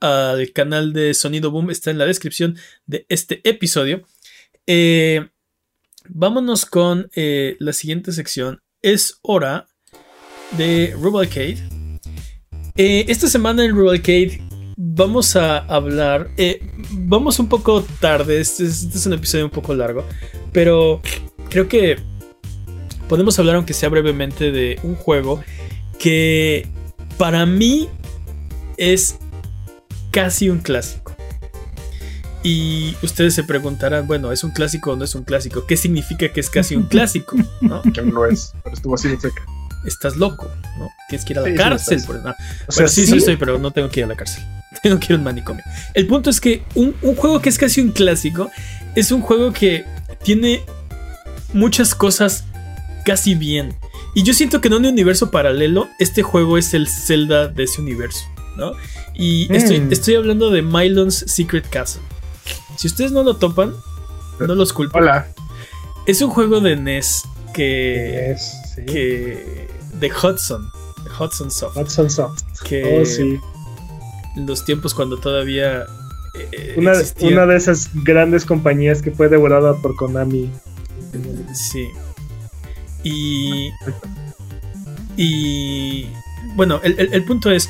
[0.00, 4.02] al canal de Sonido Boom está en la descripción de este episodio.
[4.66, 5.28] Eh,
[6.08, 8.60] vámonos con eh, la siguiente sección.
[8.82, 9.66] Es hora
[10.58, 11.58] de Rubalcade.
[12.76, 14.42] Eh, esta semana en Rubalcade
[14.76, 16.30] vamos a hablar.
[16.90, 18.40] vamos un poco tarde.
[18.40, 20.04] Este es, este es, un episodio un poco largo.
[20.52, 21.00] Pero
[21.50, 21.98] creo que
[23.08, 25.42] podemos hablar, aunque sea brevemente, de un juego
[25.98, 26.68] que
[27.18, 27.88] para mí
[28.76, 29.18] es
[30.10, 31.14] casi un clásico.
[32.42, 35.64] Y ustedes se preguntarán, bueno, ¿es un clásico o no es un clásico?
[35.66, 37.36] ¿Qué significa que es casi un clásico?
[37.62, 37.80] ¿no?
[37.82, 39.44] Que no es, pero estuvo así de seca.
[39.84, 40.90] Estás loco, ¿no?
[41.08, 42.02] Tienes que ir a la cárcel.
[42.06, 42.34] Por, no.
[42.66, 44.42] o sea, sí, sí, estoy, pero no tengo que ir a la cárcel.
[44.82, 45.62] Tengo que ir a un manicomio.
[45.94, 48.50] El punto es que un, un juego que es casi un clásico
[48.96, 49.84] es un juego que
[50.24, 50.64] tiene
[51.52, 52.44] muchas cosas
[53.04, 53.74] casi bien.
[54.14, 57.80] Y yo siento que en un universo paralelo, este juego es el Zelda de ese
[57.80, 58.24] universo,
[58.56, 58.72] ¿no?
[59.14, 59.92] Y estoy, mm.
[59.92, 62.02] estoy hablando de Mylon's Secret Castle.
[62.76, 63.74] Si ustedes no lo topan,
[64.40, 64.98] no los culpo.
[64.98, 65.28] Hola.
[66.06, 68.36] Es un juego de NES que.
[68.86, 69.63] que
[70.08, 70.70] de Hudson.
[71.04, 71.76] De Hudson Soft.
[71.76, 72.42] Hudson Soft.
[72.64, 73.40] Que oh, sí.
[74.36, 75.86] Los tiempos cuando todavía.
[76.34, 80.50] Eh, una, una, de esas grandes compañías que fue devorada por Konami.
[81.52, 81.88] Sí.
[83.02, 83.70] Y.
[85.16, 86.08] Y.
[86.56, 87.68] Bueno, el, el punto es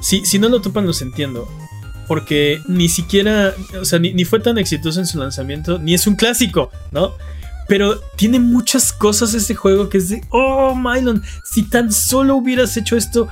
[0.00, 1.48] si, no lo topan, los entiendo.
[2.06, 6.14] Porque ni siquiera, o sea, ni, fue tan exitoso en su lanzamiento, ni es un
[6.14, 7.14] clásico, ¿no?
[7.68, 12.76] Pero tiene muchas cosas este juego que es de, oh, Mylon, si tan solo hubieras
[12.76, 13.28] hecho esto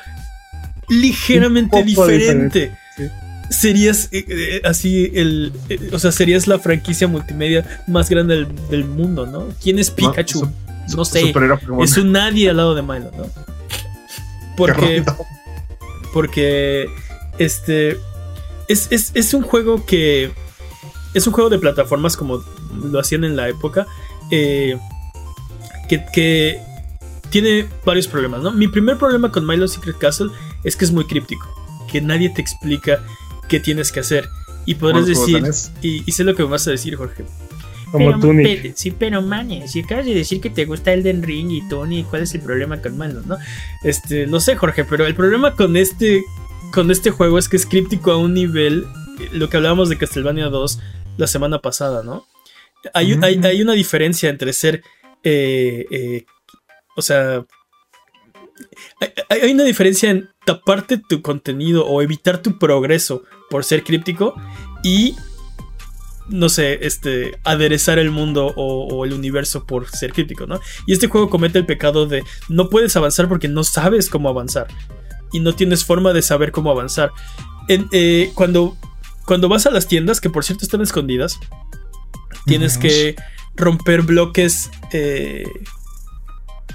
[0.88, 2.76] ligeramente diferente.
[3.50, 5.52] Serías eh, eh, así el.
[5.68, 9.48] Eh, o sea, serías la franquicia multimedia más grande del, mundo, ¿no?
[9.62, 10.50] ¿Quién es Pikachu?
[10.96, 11.32] No, sé.
[11.80, 13.26] Es un nadie al lado de Mylon, ¿no?
[14.56, 15.04] Porque
[16.14, 16.88] porque
[17.38, 17.98] este
[18.68, 20.30] es, un juego que
[21.12, 22.42] es un juego de plataformas como
[22.82, 23.86] lo hacían en la época
[24.34, 24.78] eh,
[25.88, 26.60] que,
[27.30, 28.52] tiene varios problemas, ¿no?
[28.52, 30.30] Mi primer problema con Milo Secret Castle
[30.62, 31.48] es que es muy críptico,
[31.90, 33.02] que nadie te explica
[33.48, 34.28] qué tienes que hacer.
[34.66, 35.42] Y podrás decir,
[35.82, 37.24] y, y, sé lo que me vas a decir, Jorge.
[37.90, 41.68] Como pero, sí, pero manes, si acabas de decir que te gusta Elden Ring y
[41.68, 43.36] Tony, ¿cuál es el problema con Malo, no?
[43.84, 46.24] Este, no sé, Jorge, pero el problema con este
[46.72, 48.84] con este juego es que es críptico a un nivel
[49.32, 50.80] lo que hablábamos de Castlevania 2
[51.18, 52.26] la semana pasada, ¿no?
[52.92, 54.82] Hay, hay, una diferencia entre ser
[55.22, 56.24] eh, eh,
[56.96, 57.44] o sea,
[59.28, 64.34] hay, una diferencia en taparte tu contenido o evitar tu progreso por ser críptico
[64.82, 65.16] y
[66.28, 70.58] no sé, este, aderezar el mundo o, el universo por ser crítico, ¿no?
[70.86, 74.68] Y este juego comete el pecado de no puedes avanzar porque no sabes cómo avanzar
[75.32, 77.10] y no tienes forma de saber cómo avanzar.
[77.68, 78.76] Eh, cuando,
[79.26, 81.38] cuando vas a las tiendas, que por cierto están escondidas,
[82.46, 83.16] tienes que
[83.56, 85.44] romper bloques eh,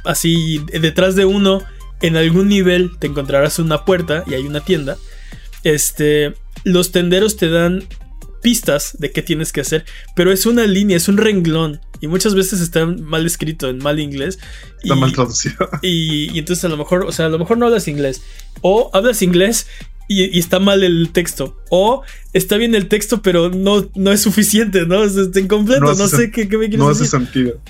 [0.06, 1.62] así detrás de uno.
[2.02, 4.98] En algún nivel te encontrarás una puerta y hay una tienda.
[5.64, 6.34] Este,
[6.64, 7.84] los tenderos te dan
[8.42, 11.82] pistas de qué tienes que hacer, pero es una línea, es un renglón.
[12.02, 14.40] Y muchas veces está mal escrito, en mal inglés.
[14.82, 15.70] Está mal traducido.
[15.82, 18.22] Y, entonces a lo mejor, o sea, a lo mejor no hablas inglés.
[18.62, 19.68] O hablas inglés
[20.10, 21.56] y, está mal el texto.
[21.70, 22.04] O
[22.34, 25.04] está bien el texto, pero no, no es suficiente, ¿no?
[25.04, 25.82] Es, incompleto.
[25.82, 27.06] No, sé qué, me quieres no decir.
[27.06, 27.62] hace sentido.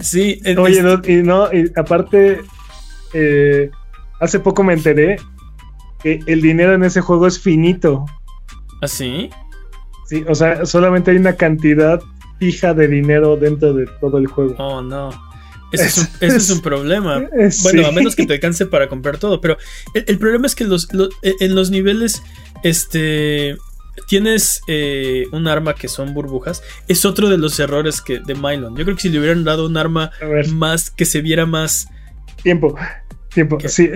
[0.00, 0.40] Sí.
[0.58, 2.40] Oye, no, y no, y aparte,
[3.12, 3.70] eh,
[4.18, 5.18] hace poco me enteré
[6.02, 8.06] que el dinero en ese juego es finito.
[8.82, 9.30] ¿Ah, sí?
[10.06, 12.00] Sí, o sea, solamente hay una cantidad
[12.40, 14.54] fija de dinero dentro de todo el juego.
[14.58, 15.10] Oh, no.
[15.72, 17.28] Ese es, un, problema.
[17.62, 19.40] Bueno, a menos que te alcance para comprar todo.
[19.40, 19.56] Pero
[19.94, 20.88] el, problema es que los,
[21.22, 22.22] e, en los niveles,
[22.64, 23.56] este,
[24.08, 26.62] tienes eh, un arma que son burbujas.
[26.88, 28.76] Es otro de los errores que de Mylon.
[28.76, 30.10] Yo creo que si le hubieran dado un arma
[30.52, 31.88] más que se viera más.
[32.42, 32.76] Tiempo,
[33.32, 33.58] tiempo.
[33.66, 33.88] Sí,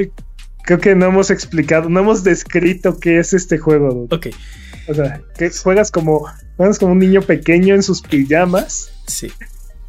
[0.62, 4.06] creo que no hemos explicado, no hemos descrito qué es este juego.
[4.10, 4.28] Ok.
[4.86, 6.26] O sea, que juegas como,
[6.56, 8.92] juegas como un niño pequeño en sus pijamas.
[9.06, 9.32] Sí.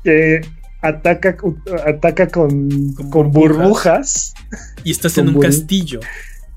[0.04, 0.42] Que
[0.88, 1.38] ataca,
[1.86, 4.34] ataca con, con, burbujas.
[4.84, 6.00] Y estás en un castillo.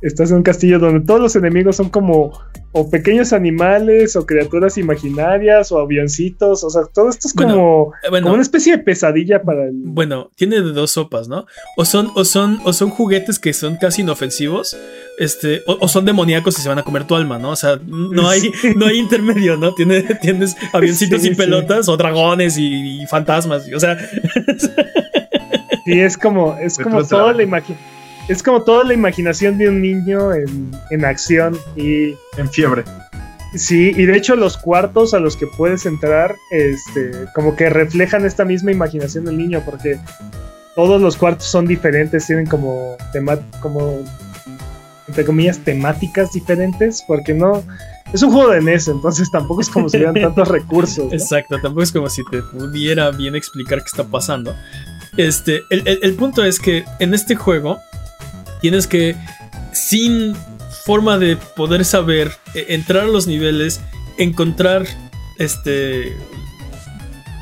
[0.01, 2.33] Estás en un castillo donde todos los enemigos son como
[2.71, 8.23] o pequeños animales o criaturas imaginarias o avioncitos, o sea, todo esto es como, eh,
[8.23, 9.73] una especie de pesadilla para el...
[9.75, 11.47] Bueno, tiene de dos sopas, ¿no?
[11.77, 14.77] O son, o son, o son juguetes que son casi inofensivos,
[15.19, 17.51] este, o, son demoníacos y se van a comer tu alma, ¿no?
[17.51, 18.43] O sea, no hay,
[18.77, 19.75] no hay intermedio, ¿no?
[19.75, 23.97] Tienes, tienes avioncitos y pelotas, o dragones y, fantasmas, o sea...
[25.85, 27.98] Sí, es como, es como toda la imaginación
[28.29, 32.15] es como toda la imaginación de un niño en, acción y.
[32.37, 32.85] En fiebre.
[33.55, 38.27] Sí, y de hecho los cuartos a los que puedes entrar, este, como que reflejan
[38.27, 39.99] esta misma imaginación del niño, porque
[40.77, 44.05] todos los cuartos son diferentes, tienen como tema, como
[45.07, 47.65] entre comillas temáticas diferentes, porque no
[48.13, 51.11] es un juego de NES, entonces tampoco es como si hubieran tantos recursos.
[51.11, 54.55] Exacto, tampoco es como si te pudiera bien explicar qué está pasando.
[55.17, 57.81] Este, el punto es que en este juego
[58.61, 59.17] Tienes que,
[59.73, 60.35] sin
[60.85, 63.81] forma de poder saber, e, entrar a los niveles,
[64.17, 64.87] encontrar
[65.39, 66.17] este.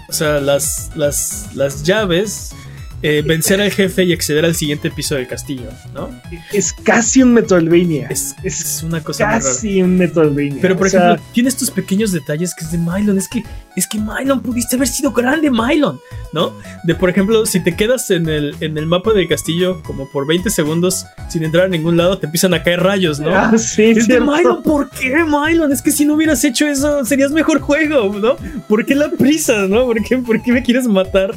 [0.09, 2.55] O sea, las, las, las llaves
[3.02, 6.09] eh, vencer al jefe y acceder al siguiente piso del castillo, ¿no?
[6.52, 8.09] Es casi un Metroidvania.
[8.09, 10.59] Es, es una cosa casi un Metroidvania.
[10.62, 13.18] Pero por ejemplo, tiene estos pequeños detalles que es de Mylon.
[13.18, 13.44] Es que,
[13.77, 16.01] es que Mylon pudiste haber sido grande, Mylon,
[16.32, 16.55] ¿no?
[16.85, 20.27] De por ejemplo, si te quedas en el, en el mapa del castillo como por
[20.27, 23.28] 20 segundos sin entrar a ningún lado, te empiezan a caer rayos, ¿no?
[23.28, 25.70] Ah, sí, es de Mylon, ¿por qué, Mylon?
[25.70, 28.36] Es que si no hubieras hecho eso, serías mejor juego, ¿no?
[28.68, 29.85] ¿Por qué la prisa, ¿no?
[29.85, 31.35] ¿Por qué, por qué me quieres matar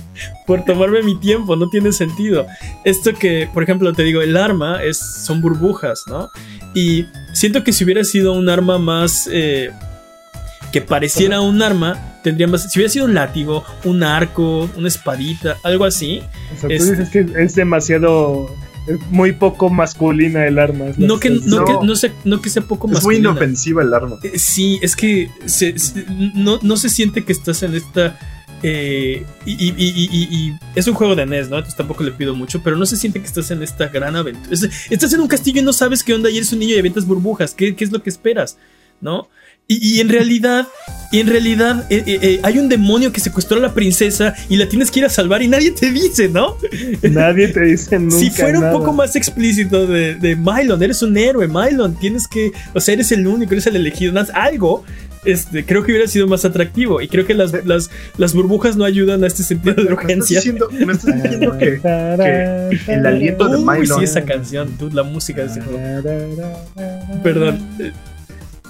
[0.48, 1.49] por tomarme mi tiempo?
[1.56, 2.46] No tiene sentido.
[2.84, 6.30] Esto que, por ejemplo, te digo, el arma es, son burbujas, ¿no?
[6.74, 9.30] Y siento que si hubiera sido un arma más...
[9.32, 9.72] Eh,
[10.72, 12.72] que pareciera un arma, tendría más...
[12.72, 16.22] Si hubiera sido un látigo, un arco, una espadita, algo así.
[16.56, 18.56] O sea, tú dices que es demasiado
[19.10, 20.86] muy poco masculina el arma.
[20.98, 21.94] No que, no, que, no,
[22.24, 22.98] no que sea poco masculina.
[22.98, 24.18] Es muy inofensiva el arma.
[24.24, 25.30] Eh, sí, es que
[26.34, 28.18] no, no, se siente que estás en esta
[28.64, 31.58] eh, y, es un juego de NES, ¿no?
[31.58, 34.56] Entonces tampoco le pido mucho, pero no se siente que estás en esta gran aventura.
[34.90, 37.06] Estás en un castillo y no sabes qué onda y eres un niño y avientas
[37.06, 37.54] burbujas.
[37.54, 38.58] ¿Qué, es lo que esperas?
[39.02, 39.30] ¿No?
[39.72, 40.68] Y, en realidad,
[41.12, 44.68] y en realidad eh, eh, hay un demonio que secuestró a la princesa y la
[44.68, 46.58] tienes que ir a salvar y nadie te dice, ¿no?
[47.04, 48.18] Nadie te dice nunca.
[48.18, 52.52] Si fuera un poco más explícito de, de Mylon, eres un héroe, Mylon, tienes que,
[52.74, 54.84] o sea, eres el único, eres el elegido, algo
[55.26, 57.02] este, creo que hubiera sido más atractivo.
[57.02, 60.42] Y creo que las, las, burbujas no ayudan a este sentido de urgencia.
[60.72, 61.82] Me estás diciendo, que,
[62.88, 64.00] el aliento de Mylon.
[64.00, 65.80] sí, esa canción, la música de ese juego.
[67.24, 67.60] Perdón.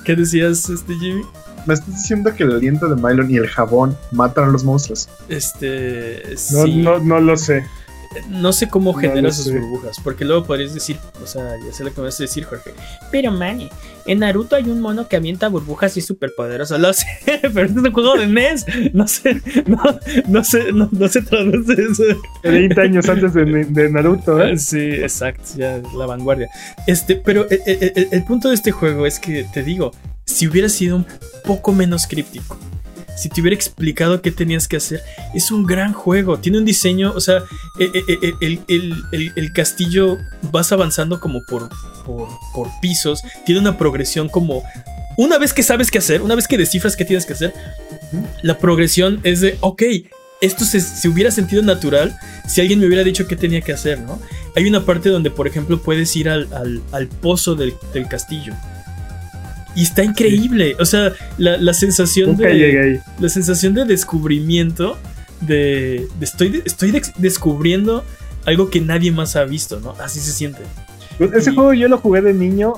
[0.05, 1.21] ¿Qué decías, este Jimmy?
[1.65, 5.09] ¿Me estás diciendo que el aliento de Mylon y el jabón matan a los monstruos?
[5.27, 6.23] Este.
[6.51, 7.63] No, no, no lo sé
[8.29, 11.93] no sé cómo genera sus burbujas, porque luego podrías decir, o sea, ya sé lo
[11.93, 12.73] que me vas a decir, Jorge.
[13.11, 13.69] Pero, man,
[14.11, 16.77] en Naruto hay un mono que avienta burbujas y es súper poderoso.
[16.77, 18.65] Lo sé, pero este es un juego de NES.
[18.93, 19.81] No sé, no,
[20.27, 22.03] no sé, no, no se traduce eso.
[22.41, 24.57] 30 años antes de, Naruto, ¿eh?
[24.57, 26.49] Sí, exacto, ya la vanguardia.
[26.87, 29.91] Este, pero el, el punto de este juego es que, te digo,
[30.25, 31.05] si hubiera sido un
[31.43, 32.57] poco menos críptico
[33.19, 35.01] si te hubiera explicado qué tenías que hacer.
[35.33, 37.43] Es un gran juego, tiene un diseño, o sea,
[37.79, 40.17] eh, eh, eh, el, castillo
[40.51, 41.69] vas avanzando como por,
[42.05, 44.63] por, pisos, tiene una progresión como...
[45.17, 47.53] Una vez que sabes qué hacer, una vez que descifras qué tienes que hacer,
[48.41, 49.83] la progresión es de, ok,
[50.39, 52.17] esto se, hubiera sentido natural
[52.47, 54.21] si alguien me hubiera dicho qué tenía que hacer, ¿no?
[54.55, 58.53] Hay una parte donde, por ejemplo, puedes ir al, pozo del, del castillo.
[59.75, 60.75] Y está increíble.
[60.79, 63.01] O sea, la, sensación de.
[63.19, 64.97] La sensación de descubrimiento.
[65.41, 66.07] De.
[66.19, 68.03] estoy, estoy descubriendo
[68.45, 69.95] algo que nadie más ha visto, ¿no?
[70.01, 70.61] Así se siente.
[71.17, 72.75] Pues, ese juego yo lo jugué de niño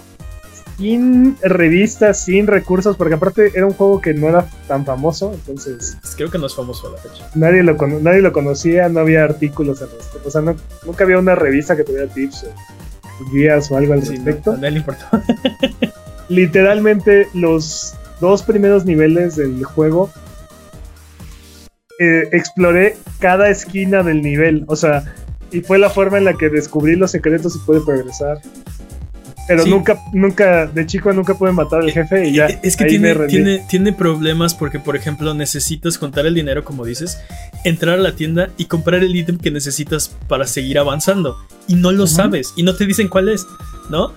[0.78, 5.96] sin revistas, sin recursos, porque aparte era un juego que no era tan famoso, entonces...
[6.16, 7.30] Creo que no es famoso a la fecha.
[7.36, 11.36] Nadie lo, nadie lo conocía, no había artículos al respecto, o sea, nunca había una
[11.36, 14.52] revista que tuviera tips o guías o algo al respecto.
[14.52, 15.24] No, a nadie le importaba.
[16.32, 20.10] literalmente los dos primeros niveles del juego
[21.99, 24.64] eh, exploré cada esquina del nivel.
[24.68, 25.14] O sea,
[25.52, 28.40] y fue la forma en la que descubrí los secretos y pude progresar.
[29.48, 32.48] Pero nunca, nunca, de chico nunca pude matar al eh, jefe y ya.
[32.48, 36.86] Eh, es que tiene, tiene, tiene, problemas porque, por ejemplo, necesitas contar el dinero, como
[36.86, 37.20] dices,
[37.66, 41.38] entrar a la tienda y comprar el ítem que necesitas para seguir avanzando.
[41.68, 43.45] Y no lo sabes y no te dicen cuál es,
[43.92, 44.14] ¿no?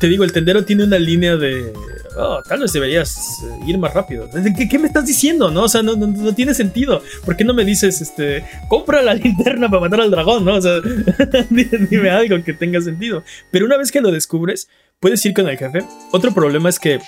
[0.00, 1.72] Te digo, el tendero tiene una línea de.
[2.16, 4.30] Oh, tal vez deberías eh, ir más rápido.
[4.56, 5.50] ¿Qué, ¿Qué, me estás diciendo?
[5.50, 7.02] No, o sea, no, no, tiene sentido.
[7.26, 10.54] ¿Por qué no me dices, este, compra la linterna para matar al dragón, no?
[10.54, 10.80] O sea,
[11.50, 13.22] dime algo que tenga sentido.
[13.50, 14.68] Pero una vez que lo descubres,
[15.00, 15.84] puedes ir con el jefe.
[16.12, 17.00] Otro problema es que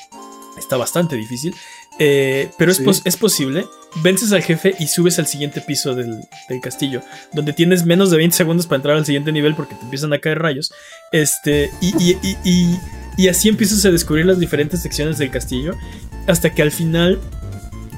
[0.59, 1.55] Está bastante difícil.
[2.01, 3.67] Eh, pero es, es, posible.
[4.03, 6.21] Vences al jefe y subes al siguiente piso del,
[6.63, 7.01] castillo.
[7.33, 10.19] Donde tienes menos de 20 segundos para entrar al siguiente nivel porque te empiezan a
[10.19, 10.73] caer rayos.
[11.13, 11.71] Este.
[11.81, 12.17] Y,
[13.17, 15.75] y, así empiezas a descubrir las diferentes secciones del castillo.
[16.27, 17.19] Hasta que al final.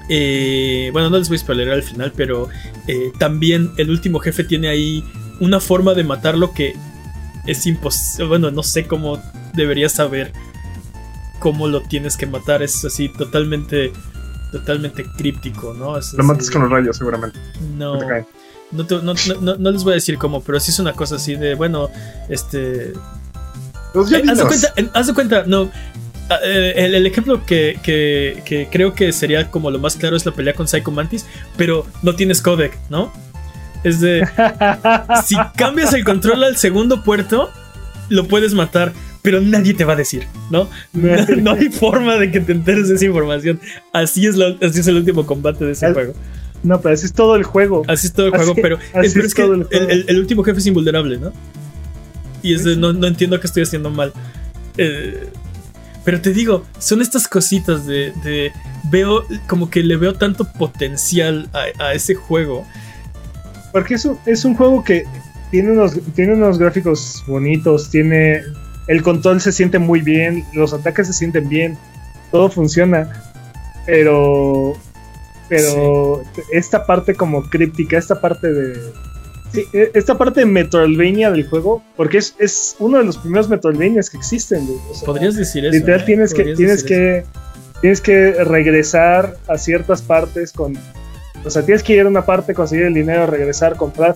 [0.09, 2.49] Eh, bueno, no les voy a spoiler al final, pero
[2.89, 5.05] eh, también el último jefe tiene ahí
[5.39, 6.75] una forma de matarlo que
[7.47, 8.27] es imposible.
[8.27, 9.23] Bueno, no sé cómo
[9.55, 10.33] deberías saber
[11.39, 12.63] cómo lo tienes que matar.
[12.63, 13.93] Es así totalmente,
[14.51, 15.97] totalmente críptico, ¿no?
[15.99, 17.39] lo matas con los rayos, seguramente.
[17.77, 17.99] No.
[18.73, 21.89] No, les voy a decir cómo, pero sí es una cosa así de, bueno,
[22.29, 22.93] este...
[23.93, 25.71] Pues eh, haz, de cuenta, haz de cuenta, no,
[26.45, 30.55] eh, el, ejemplo que, que, creo que sería como lo más claro es la pelea
[30.55, 31.27] con Psycho Mantis,
[31.57, 33.13] pero no tienes codec, ¿no?
[33.83, 34.29] Es de.
[35.27, 37.51] si cambias el control al segundo puerto,
[38.09, 38.93] lo puedes matar
[39.23, 40.69] pero nadie te va a decir, ¿no?
[40.93, 43.61] No, hay forma de que te enteres de esa información.
[43.93, 46.15] Así es, así es el último combate de ese juego.
[46.63, 47.83] No, pero así es todo el juego.
[47.89, 51.33] Así es todo el juego, pero, es, que el, último jefe es invulnerable, ¿no?
[52.43, 54.13] Y es de, no, entiendo que estoy haciendo mal.
[54.77, 55.29] Eh,
[56.05, 58.53] pero te digo, son estas cositas de,
[58.91, 62.67] Veo, como que le veo tanto potencial a, ese juego.
[63.73, 65.05] Porque es un, es un juego que
[65.51, 68.43] tiene unos, tiene unos gráficos bonitos, tiene
[68.87, 71.79] el control se siente muy bien, los ataques se sienten bien,
[72.33, 73.09] todo funciona,
[73.87, 74.77] pero
[75.51, 76.23] pero
[76.53, 78.81] esta parte como críptica, esta parte de
[79.53, 83.49] sí, e, esta parte de Metroidvania del juego, porque es, es uno de los primeros
[83.49, 84.67] Metroidvanias que existen.
[85.05, 85.77] Podrías decir eso.
[85.77, 86.05] Literal ¿eh?
[86.07, 87.25] tienes que tienes que
[87.83, 90.79] tienes que regresar a ciertas partes con
[91.45, 94.15] o sea, tienes que ir a una parte, conseguir el dinero, regresar, comprar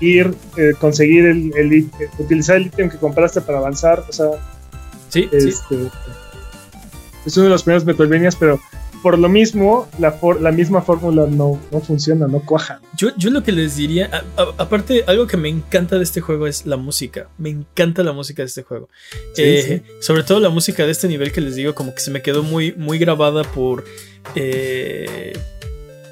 [0.00, 4.30] ir, eh, conseguir el, el, utilizar el ítem que compraste para avanzar, o sea,
[5.08, 5.76] sí, este,
[7.26, 8.60] es uno de los primeros Metroidvanias, pero
[9.02, 12.80] por lo mismo, la, la misma fórmula no, no, funciona, no cuaja.
[12.96, 16.66] Yo, yo lo que les diría, aparte, algo que me encanta de este juego es
[16.66, 17.28] la música.
[17.38, 18.88] Me encanta la música de este juego.
[19.36, 22.22] Eh, sobre todo la música de este nivel que les digo, como que se me
[22.22, 23.84] quedó muy, muy grabada por.
[24.34, 25.32] Eh,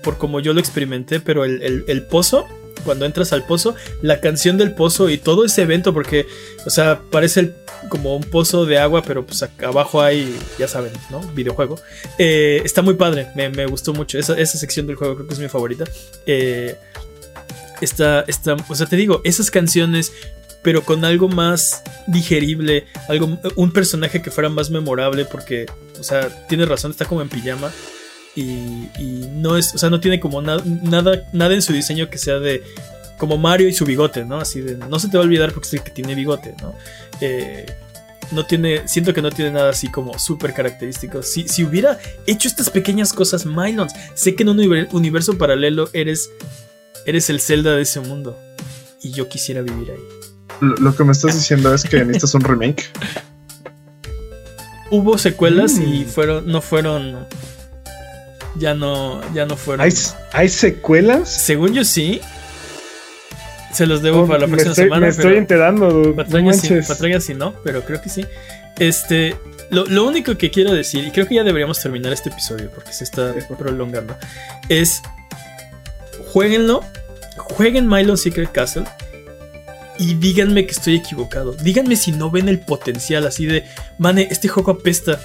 [0.02, 2.46] por como yo lo experimenté, pero el, el pozo
[2.86, 6.26] cuando entras al pozo, la canción del pozo y todo ese evento, porque,
[6.64, 7.52] o sea, parece
[7.90, 11.20] como un pozo de agua, pero pues abajo hay, ya saben, ¿no?
[11.34, 11.78] Videojuego.
[12.18, 14.18] Eh, está muy padre, me, gustó mucho.
[14.18, 15.84] Esa, sección del juego creo que es mi favorita.
[16.24, 16.76] Eh,
[17.82, 20.12] está, está, o sea, te digo, esas canciones
[20.62, 25.66] pero con algo más digerible, algo, un personaje que fuera más memorable, porque,
[26.00, 27.70] o sea, tienes razón, está como en pijama.
[28.36, 28.90] Y,
[29.32, 30.62] no es, o sea, no tiene como nada,
[31.32, 32.62] nada en su diseño que sea de
[33.18, 34.38] como Mario y su bigote, ¿no?
[34.38, 36.74] Así de, no se te va a olvidar porque es el que tiene bigote, ¿no?
[37.20, 37.66] Eh,
[38.32, 41.22] no tiene, siento que no tiene nada así como súper característico.
[41.22, 46.30] Si, si, hubiera hecho estas pequeñas cosas, Mylons, sé que en un universo paralelo eres,
[47.06, 48.36] eres el Zelda de ese mundo.
[49.02, 50.00] Y yo quisiera vivir ahí.
[50.60, 52.84] Lo, que me estás diciendo es que necesitas un remake.
[54.90, 56.06] Hubo secuelas y mm.
[56.06, 57.26] fueron, no fueron
[58.58, 59.86] ya no, ya no fueron.
[60.32, 61.28] ¿Hay, secuelas?
[61.30, 62.20] Según yo sí.
[63.72, 65.00] Se los debo oh, para la próxima semana.
[65.06, 66.14] Me estoy enterando.
[66.14, 66.52] Patraña,
[67.20, 68.24] sí, no, pero creo que sí.
[68.78, 69.36] Este,
[69.70, 73.04] lo, único que quiero decir, y creo que ya deberíamos terminar este episodio porque se
[73.04, 74.16] está prolongando,
[74.68, 75.02] es
[76.28, 76.82] jueguenlo,
[77.36, 78.84] jueguen Milo Secret Castle
[79.98, 81.52] y díganme que estoy equivocado.
[81.52, 83.64] Díganme si no ven el potencial así de,
[83.98, 85.18] mane, este juego apesta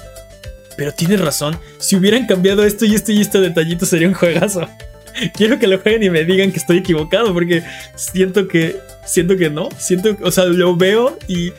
[0.76, 4.68] pero tienes razón, si hubieran cambiado esto y esto y este detallito sería un juegazo.
[5.34, 7.62] Quiero que lo jueguen y me digan que estoy equivocado porque
[7.94, 11.52] siento que siento que no, siento, o sea, lo veo y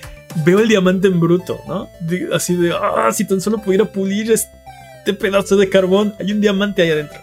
[0.43, 1.89] veo el diamante en bruto, ¿no?
[2.33, 6.81] así de, ah, si tan solo pudiera pulir este pedazo de carbón, hay un diamante
[6.81, 7.19] ahí adentro.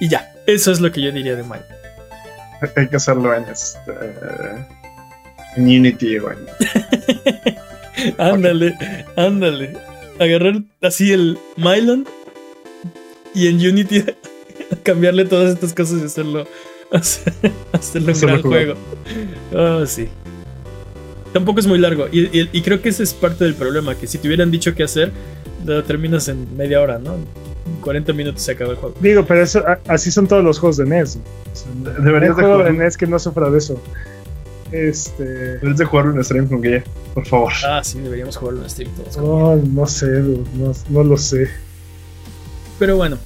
[0.00, 1.64] Y ya, eso es lo que yo diría de Mike.
[2.76, 3.92] Hay que hacerlo en este
[5.56, 6.40] en Unity, bueno.
[8.18, 8.74] ándale,
[9.16, 12.06] ándale agarrar así el Mylon
[13.34, 14.04] y en Unity
[14.82, 16.46] cambiarle todas estas cosas y hacerlo,
[17.72, 18.74] hacerlo un gran juego.
[19.52, 20.08] Oh, sí.
[21.32, 22.08] Tampoco es muy largo.
[22.12, 23.94] Y, creo que ese es parte del problema.
[23.94, 25.12] Que si te hubieran dicho qué hacer,
[25.64, 27.14] lo terminas en media hora, ¿no?
[27.14, 27.24] En
[27.80, 28.94] 40 minutos se acaba el juego.
[29.00, 31.18] Digo, pero eso, así son todos los juegos de NES.
[32.02, 33.80] Deberías de juego de NES que no sufra de eso.
[34.72, 35.24] Este.
[35.24, 36.82] Deberías de jugarlo en stream con Guille,
[37.14, 37.52] por favor.
[37.64, 39.16] Ah, sí, deberíamos jugarlo en stream todos.
[39.16, 41.48] No, no sé, no, no lo sé.
[42.78, 43.18] Pero bueno,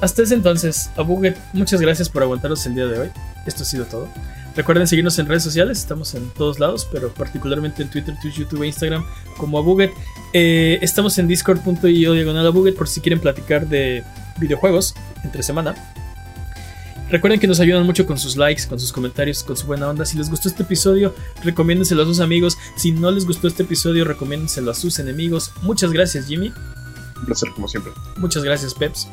[0.00, 3.10] hasta ese entonces, Abuget, muchas gracias por aguantarnos el día de hoy.
[3.46, 4.08] Esto ha sido todo.
[4.54, 8.62] Recuerden seguirnos en redes sociales, estamos en todos lados, pero particularmente en Twitter, Twitch, YouTube
[8.64, 9.04] e Instagram
[9.38, 9.92] como Abuget.
[10.32, 14.04] Eh, estamos en discord.io diagonal buget por si quieren platicar de
[14.38, 15.91] videojuegos entre semana.
[17.12, 20.06] Recuerden que nos ayudan mucho con sus likes, con sus comentarios, con su buena onda.
[20.06, 21.14] Si les gustó este episodio,
[21.44, 22.56] recomiéndenselo a sus amigos.
[22.74, 25.52] Si no les gustó este episodio, recomiéndenselo a sus enemigos.
[25.60, 26.54] Muchas gracias, Jimmy.
[27.18, 27.92] Un placer, como siempre.
[28.16, 29.08] Muchas gracias, Peps.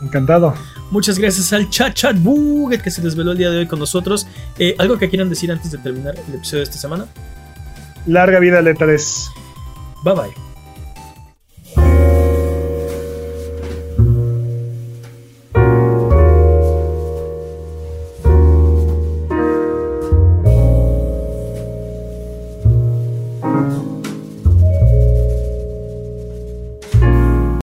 [0.00, 0.54] Encantado.
[0.90, 4.26] Muchas gracias al Chat Chat Buget que se desveló el día de hoy con nosotros.
[4.58, 7.06] Eh, ¿Algo que quieran decir antes de terminar el episodio de esta semana?
[8.06, 9.30] Larga vida, Letra 3.
[10.04, 10.51] Bye bye.